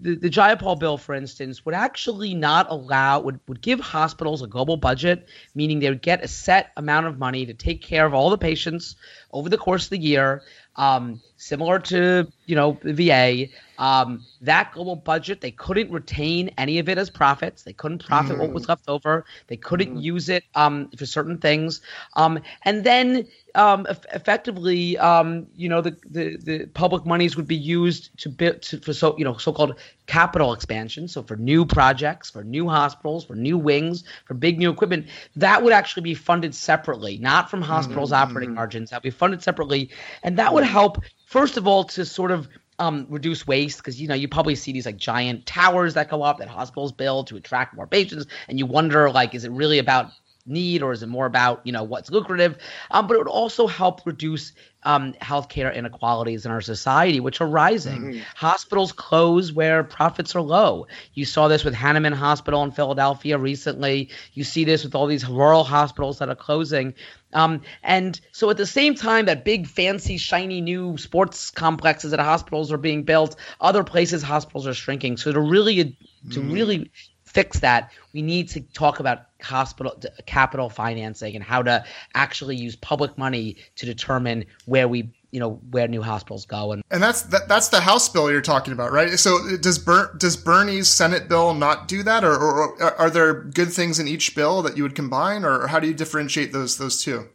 the 0.00 0.14
the 0.14 0.30
Jayapal 0.30 0.78
bill, 0.78 0.96
for 0.96 1.14
instance, 1.14 1.64
would 1.64 1.74
actually 1.74 2.34
not 2.34 2.68
allow 2.70 3.20
would 3.20 3.40
would 3.48 3.60
give 3.60 3.80
hospitals 3.80 4.42
a 4.42 4.46
global 4.46 4.76
budget, 4.76 5.28
meaning 5.54 5.80
they 5.80 5.88
would 5.88 6.02
get 6.02 6.22
a 6.22 6.28
set 6.28 6.70
amount 6.76 7.06
of 7.06 7.18
money 7.18 7.46
to 7.46 7.54
take 7.54 7.82
care 7.82 8.06
of 8.06 8.14
all 8.14 8.30
the 8.30 8.38
patients 8.38 8.94
over 9.32 9.48
the 9.48 9.58
course 9.58 9.84
of 9.84 9.90
the 9.90 9.98
year, 9.98 10.42
um, 10.76 11.20
similar 11.36 11.78
to 11.78 12.30
you 12.46 12.56
know 12.56 12.78
VA. 12.82 13.46
Um, 13.78 14.24
that 14.40 14.72
global 14.72 14.96
budget, 14.96 15.40
they 15.40 15.50
couldn't 15.50 15.90
retain 15.90 16.50
any 16.56 16.78
of 16.78 16.88
it 16.88 16.96
as 16.96 17.10
profits. 17.10 17.62
They 17.62 17.74
couldn't 17.74 18.06
profit 18.06 18.36
mm. 18.36 18.40
what 18.40 18.52
was 18.52 18.64
mm. 18.64 18.70
left 18.70 18.88
over. 18.88 19.26
They 19.48 19.56
couldn't 19.56 19.96
mm. 19.96 20.02
use 20.02 20.28
it 20.28 20.44
um, 20.54 20.88
for 20.96 21.04
certain 21.04 21.38
things. 21.38 21.82
Um, 22.14 22.40
and 22.62 22.84
then 22.84 23.26
um, 23.54 23.86
effectively, 24.14 24.98
um, 24.98 25.46
you 25.56 25.68
know, 25.68 25.80
the, 25.80 25.96
the, 26.08 26.36
the 26.36 26.66
public 26.66 27.06
monies 27.06 27.36
would 27.36 27.46
be 27.46 27.56
used 27.56 28.16
to, 28.18 28.28
build 28.28 28.62
to 28.62 28.78
for 28.80 28.92
so 28.92 29.16
you 29.18 29.24
know 29.24 29.36
so-called 29.36 29.76
capital 30.06 30.52
expansion. 30.52 31.08
So 31.08 31.22
for 31.22 31.36
new 31.36 31.64
projects, 31.64 32.30
for 32.30 32.44
new 32.44 32.68
hospitals, 32.68 33.24
for 33.24 33.34
new 33.34 33.58
wings, 33.58 34.04
for 34.24 34.34
big 34.34 34.58
new 34.58 34.70
equipment, 34.70 35.06
that 35.36 35.62
would 35.62 35.72
actually 35.72 36.02
be 36.02 36.14
funded 36.14 36.54
separately, 36.54 37.18
not 37.18 37.50
from 37.50 37.62
hospitals' 37.62 38.12
mm-hmm. 38.12 38.30
operating 38.30 38.54
margins. 38.54 38.90
That 38.90 38.98
would 38.98 39.02
be 39.02 39.10
funded 39.10 39.42
separately, 39.42 39.90
and 40.22 40.38
that 40.38 40.52
would 40.52 40.64
help 40.66 41.02
first 41.26 41.56
of 41.56 41.66
all 41.66 41.84
to 41.84 42.04
sort 42.04 42.30
of 42.30 42.48
um, 42.78 43.06
reduce 43.08 43.46
waste 43.46 43.78
because 43.78 44.00
you 44.00 44.08
know 44.08 44.14
you 44.14 44.28
probably 44.28 44.54
see 44.54 44.72
these 44.72 44.86
like 44.86 44.96
giant 44.96 45.46
towers 45.46 45.94
that 45.94 46.10
go 46.10 46.22
up 46.22 46.38
that 46.38 46.48
hospitals 46.48 46.92
build 46.92 47.26
to 47.28 47.36
attract 47.36 47.74
more 47.74 47.86
patients, 47.86 48.26
and 48.48 48.58
you 48.58 48.66
wonder 48.66 49.10
like, 49.10 49.34
is 49.34 49.44
it 49.44 49.50
really 49.50 49.78
about 49.78 50.10
need 50.46 50.82
or 50.82 50.92
is 50.92 51.02
it 51.02 51.08
more 51.08 51.26
about 51.26 51.60
you 51.64 51.72
know 51.72 51.82
what's 51.82 52.10
lucrative? 52.10 52.56
Um, 52.90 53.06
but 53.06 53.14
it 53.14 53.18
would 53.18 53.28
also 53.28 53.66
help 53.66 54.00
reduce 54.04 54.52
um, 54.86 55.14
healthcare 55.14 55.74
inequalities 55.74 56.46
in 56.46 56.52
our 56.52 56.60
society, 56.60 57.18
which 57.18 57.40
are 57.40 57.48
rising. 57.48 58.02
Mm-hmm. 58.02 58.20
Hospitals 58.36 58.92
close 58.92 59.52
where 59.52 59.82
profits 59.82 60.36
are 60.36 60.40
low. 60.40 60.86
You 61.14 61.24
saw 61.24 61.48
this 61.48 61.64
with 61.64 61.74
Hahnemann 61.74 62.12
Hospital 62.12 62.62
in 62.62 62.70
Philadelphia 62.70 63.36
recently. 63.36 64.10
You 64.34 64.44
see 64.44 64.64
this 64.64 64.84
with 64.84 64.94
all 64.94 65.06
these 65.06 65.28
rural 65.28 65.64
hospitals 65.64 66.20
that 66.20 66.28
are 66.28 66.36
closing. 66.36 66.94
Um, 67.32 67.62
and 67.82 68.18
so 68.30 68.48
at 68.48 68.56
the 68.56 68.66
same 68.66 68.94
time 68.94 69.26
that 69.26 69.44
big, 69.44 69.66
fancy, 69.66 70.16
shiny 70.16 70.60
new 70.60 70.96
sports 70.96 71.50
complexes 71.50 72.12
at 72.12 72.20
hospitals 72.20 72.70
are 72.72 72.78
being 72.78 73.02
built, 73.02 73.36
other 73.60 73.82
places 73.82 74.22
hospitals 74.22 74.66
are 74.66 74.74
shrinking. 74.74 75.16
So 75.16 75.32
to 75.32 75.40
really 75.40 75.98
to 76.30 76.40
mm. 76.40 76.52
really 76.52 76.90
fix 77.36 77.60
that, 77.60 77.92
we 78.14 78.22
need 78.22 78.48
to 78.48 78.62
talk 78.62 78.98
about 78.98 79.26
hospital 79.42 79.94
capital 80.24 80.70
financing 80.70 81.34
and 81.34 81.44
how 81.44 81.62
to 81.62 81.84
actually 82.14 82.56
use 82.56 82.74
public 82.76 83.18
money 83.18 83.58
to 83.74 83.84
determine 83.84 84.42
where 84.64 84.88
we 84.88 85.12
you 85.32 85.38
know 85.38 85.60
where 85.70 85.86
new 85.86 86.00
hospitals 86.00 86.46
go 86.46 86.72
and 86.72 86.82
and 86.90 87.02
that's 87.02 87.20
that, 87.22 87.46
that's 87.46 87.68
the 87.68 87.80
house 87.80 88.08
bill 88.08 88.30
you're 88.30 88.40
talking 88.40 88.72
about 88.72 88.90
right? 88.90 89.18
So 89.18 89.38
does 89.58 89.78
Ber- 89.78 90.16
does 90.16 90.34
bernie's 90.34 90.88
senate 90.88 91.28
bill 91.28 91.52
not 91.52 91.88
do 91.88 92.02
that? 92.04 92.24
Or, 92.24 92.32
or, 92.32 92.82
or, 92.82 92.94
are 92.98 93.10
there 93.10 93.34
good 93.34 93.70
things 93.70 93.98
in 93.98 94.08
each 94.08 94.34
bill 94.34 94.62
that 94.62 94.78
you 94.78 94.82
would 94.82 94.94
combine? 94.94 95.44
Or 95.44 95.66
how 95.66 95.78
do 95.78 95.86
you 95.86 95.94
differentiate 95.94 96.54
those 96.54 96.78
those 96.78 97.02
two? 97.02 97.28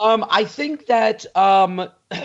Um 0.00 0.26
i 0.28 0.44
think 0.44 0.86
that 0.86 1.24
um 1.36 1.88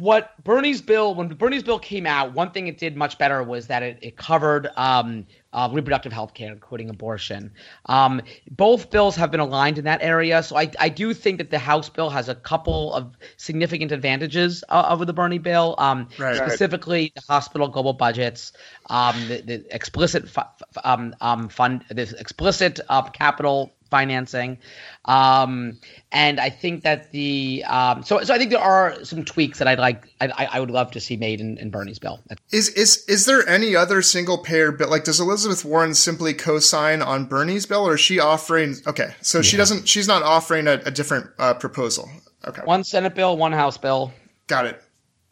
what 0.00 0.32
Bernie's 0.44 0.80
bill, 0.80 1.14
when 1.14 1.28
Bernie's 1.28 1.62
bill 1.62 1.78
came 1.78 2.06
out, 2.06 2.32
one 2.34 2.50
thing 2.50 2.68
it 2.68 2.78
did 2.78 2.96
much 2.96 3.18
better 3.18 3.42
was 3.42 3.66
that 3.66 3.82
it, 3.82 3.98
it 4.00 4.16
covered 4.16 4.68
um, 4.76 5.26
uh, 5.52 5.68
reproductive 5.72 6.12
health 6.12 6.34
care, 6.34 6.52
including 6.52 6.90
abortion. 6.90 7.52
Um, 7.86 8.22
both 8.50 8.90
bills 8.90 9.16
have 9.16 9.30
been 9.30 9.40
aligned 9.40 9.78
in 9.78 9.84
that 9.84 10.02
area. 10.02 10.42
So 10.42 10.56
I, 10.56 10.70
I 10.78 10.88
do 10.88 11.14
think 11.14 11.38
that 11.38 11.50
the 11.50 11.58
House 11.58 11.88
bill 11.88 12.10
has 12.10 12.28
a 12.28 12.34
couple 12.34 12.92
of 12.92 13.16
significant 13.36 13.92
advantages 13.92 14.62
uh, 14.68 14.86
over 14.90 15.04
the 15.04 15.12
Bernie 15.12 15.38
bill, 15.38 15.74
um, 15.78 16.08
right, 16.18 16.36
specifically 16.36 17.00
right. 17.00 17.14
the 17.14 17.22
hospital 17.32 17.68
global 17.68 17.94
budgets, 17.94 18.52
um, 18.90 19.16
the, 19.28 19.40
the, 19.40 19.74
explicit 19.74 20.28
fu- 20.28 20.40
um, 20.84 21.14
um, 21.20 21.48
fund, 21.48 21.84
the 21.88 22.14
explicit 22.18 22.80
uh, 22.88 23.02
capital 23.02 23.72
financing. 23.90 24.58
Um, 25.04 25.78
and 26.12 26.38
I 26.38 26.50
think 26.50 26.82
that 26.84 27.10
the 27.12 27.64
um, 27.66 28.02
so 28.02 28.22
so 28.22 28.34
I 28.34 28.38
think 28.38 28.50
there 28.50 28.60
are 28.60 29.04
some 29.04 29.24
tweaks 29.24 29.58
that 29.58 29.68
I'd 29.68 29.78
like 29.78 30.08
I, 30.20 30.48
I 30.52 30.60
would 30.60 30.70
love 30.70 30.90
to 30.92 31.00
see 31.00 31.16
made 31.16 31.40
in, 31.40 31.58
in 31.58 31.70
Bernie's 31.70 31.98
bill. 31.98 32.20
Is 32.52 32.68
is 32.70 33.04
is 33.08 33.26
there 33.26 33.46
any 33.48 33.74
other 33.74 34.02
single 34.02 34.38
payer 34.38 34.72
bill? 34.72 34.90
Like, 34.90 35.04
does 35.04 35.20
Elizabeth 35.20 35.64
Warren 35.64 35.94
simply 35.94 36.34
co-sign 36.34 37.02
on 37.02 37.26
Bernie's 37.26 37.66
bill, 37.66 37.86
or 37.86 37.94
is 37.94 38.00
she 38.00 38.20
offering? 38.20 38.76
Okay, 38.86 39.14
so 39.20 39.38
yeah. 39.38 39.42
she 39.42 39.56
doesn't. 39.56 39.88
She's 39.88 40.08
not 40.08 40.22
offering 40.22 40.66
a, 40.66 40.80
a 40.84 40.90
different 40.90 41.30
uh, 41.38 41.54
proposal. 41.54 42.08
Okay, 42.46 42.62
one 42.64 42.84
Senate 42.84 43.14
bill, 43.14 43.36
one 43.36 43.52
House 43.52 43.78
bill. 43.78 44.12
Got 44.46 44.66
it. 44.66 44.82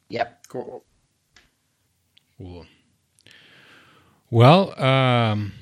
Yep. 0.09 0.47
Cool. 0.49 0.85
Cool. 2.39 2.67
Well, 4.31 4.81
um, 4.83 5.53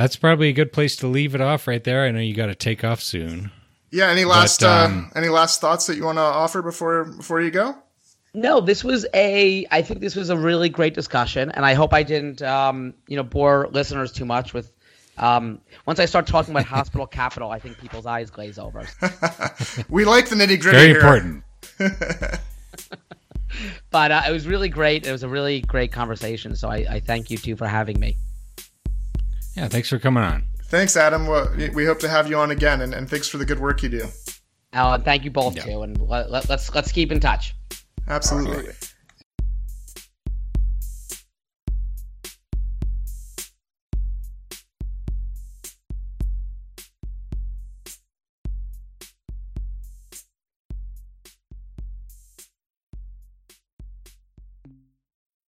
that's 0.00 0.16
probably 0.16 0.48
a 0.48 0.52
good 0.52 0.72
place 0.72 0.96
to 0.96 1.06
leave 1.06 1.34
it 1.34 1.40
off 1.40 1.66
right 1.66 1.84
there. 1.84 2.04
I 2.04 2.10
know 2.10 2.20
you 2.20 2.34
got 2.34 2.46
to 2.46 2.54
take 2.54 2.84
off 2.84 3.02
soon. 3.02 3.50
Yeah. 3.90 4.08
Any 4.08 4.24
last 4.24 4.60
but, 4.60 4.84
um, 4.86 5.10
uh, 5.14 5.18
any 5.18 5.28
last 5.28 5.60
thoughts 5.60 5.86
that 5.86 5.96
you 5.96 6.04
want 6.04 6.18
to 6.18 6.22
offer 6.22 6.62
before 6.62 7.04
before 7.04 7.40
you 7.40 7.50
go? 7.50 7.76
No, 8.32 8.60
this 8.60 8.84
was 8.84 9.06
a. 9.12 9.66
I 9.70 9.82
think 9.82 10.00
this 10.00 10.14
was 10.14 10.30
a 10.30 10.36
really 10.36 10.68
great 10.68 10.94
discussion, 10.94 11.50
and 11.50 11.66
I 11.66 11.74
hope 11.74 11.92
I 11.92 12.04
didn't, 12.04 12.40
um, 12.42 12.94
you 13.08 13.16
know, 13.16 13.24
bore 13.24 13.68
listeners 13.72 14.12
too 14.12 14.24
much 14.24 14.54
with. 14.54 14.72
Um, 15.18 15.60
once 15.84 15.98
I 15.98 16.06
start 16.06 16.26
talking 16.26 16.54
about 16.54 16.64
hospital 16.64 17.06
capital, 17.18 17.50
I 17.50 17.58
think 17.58 17.78
people's 17.78 18.06
eyes 18.06 18.30
glaze 18.30 18.58
over. 18.58 18.86
we 19.88 20.04
like 20.04 20.28
the 20.28 20.36
nitty 20.36 20.60
gritty. 20.60 20.70
Very 20.70 20.86
here. 20.88 20.96
important. 20.96 21.44
but 23.90 24.12
uh, 24.12 24.22
it 24.26 24.32
was 24.32 24.46
really 24.46 24.68
great. 24.68 25.06
It 25.06 25.12
was 25.12 25.24
a 25.24 25.28
really 25.28 25.60
great 25.60 25.92
conversation. 25.92 26.54
So 26.56 26.70
I, 26.70 26.86
I 26.88 27.00
thank 27.00 27.30
you 27.30 27.36
too 27.36 27.56
for 27.56 27.66
having 27.66 27.98
me. 27.98 28.16
Yeah, 29.54 29.68
thanks 29.68 29.88
for 29.88 29.98
coming 29.98 30.22
on. 30.22 30.44
Thanks, 30.64 30.96
Adam. 30.96 31.26
Well, 31.26 31.52
we 31.74 31.84
hope 31.84 31.98
to 32.00 32.08
have 32.08 32.30
you 32.30 32.38
on 32.38 32.50
again, 32.50 32.80
and, 32.80 32.94
and 32.94 33.10
thanks 33.10 33.28
for 33.28 33.38
the 33.38 33.44
good 33.44 33.58
work 33.58 33.82
you 33.82 33.88
do. 33.88 34.06
Alan, 34.72 35.02
thank 35.02 35.24
you 35.24 35.30
both 35.30 35.56
yeah. 35.56 35.64
too, 35.64 35.82
and 35.82 35.98
let, 36.00 36.30
let, 36.30 36.48
let's 36.48 36.72
let's 36.74 36.92
keep 36.92 37.10
in 37.10 37.18
touch. 37.18 37.54
Absolutely. 38.06 38.72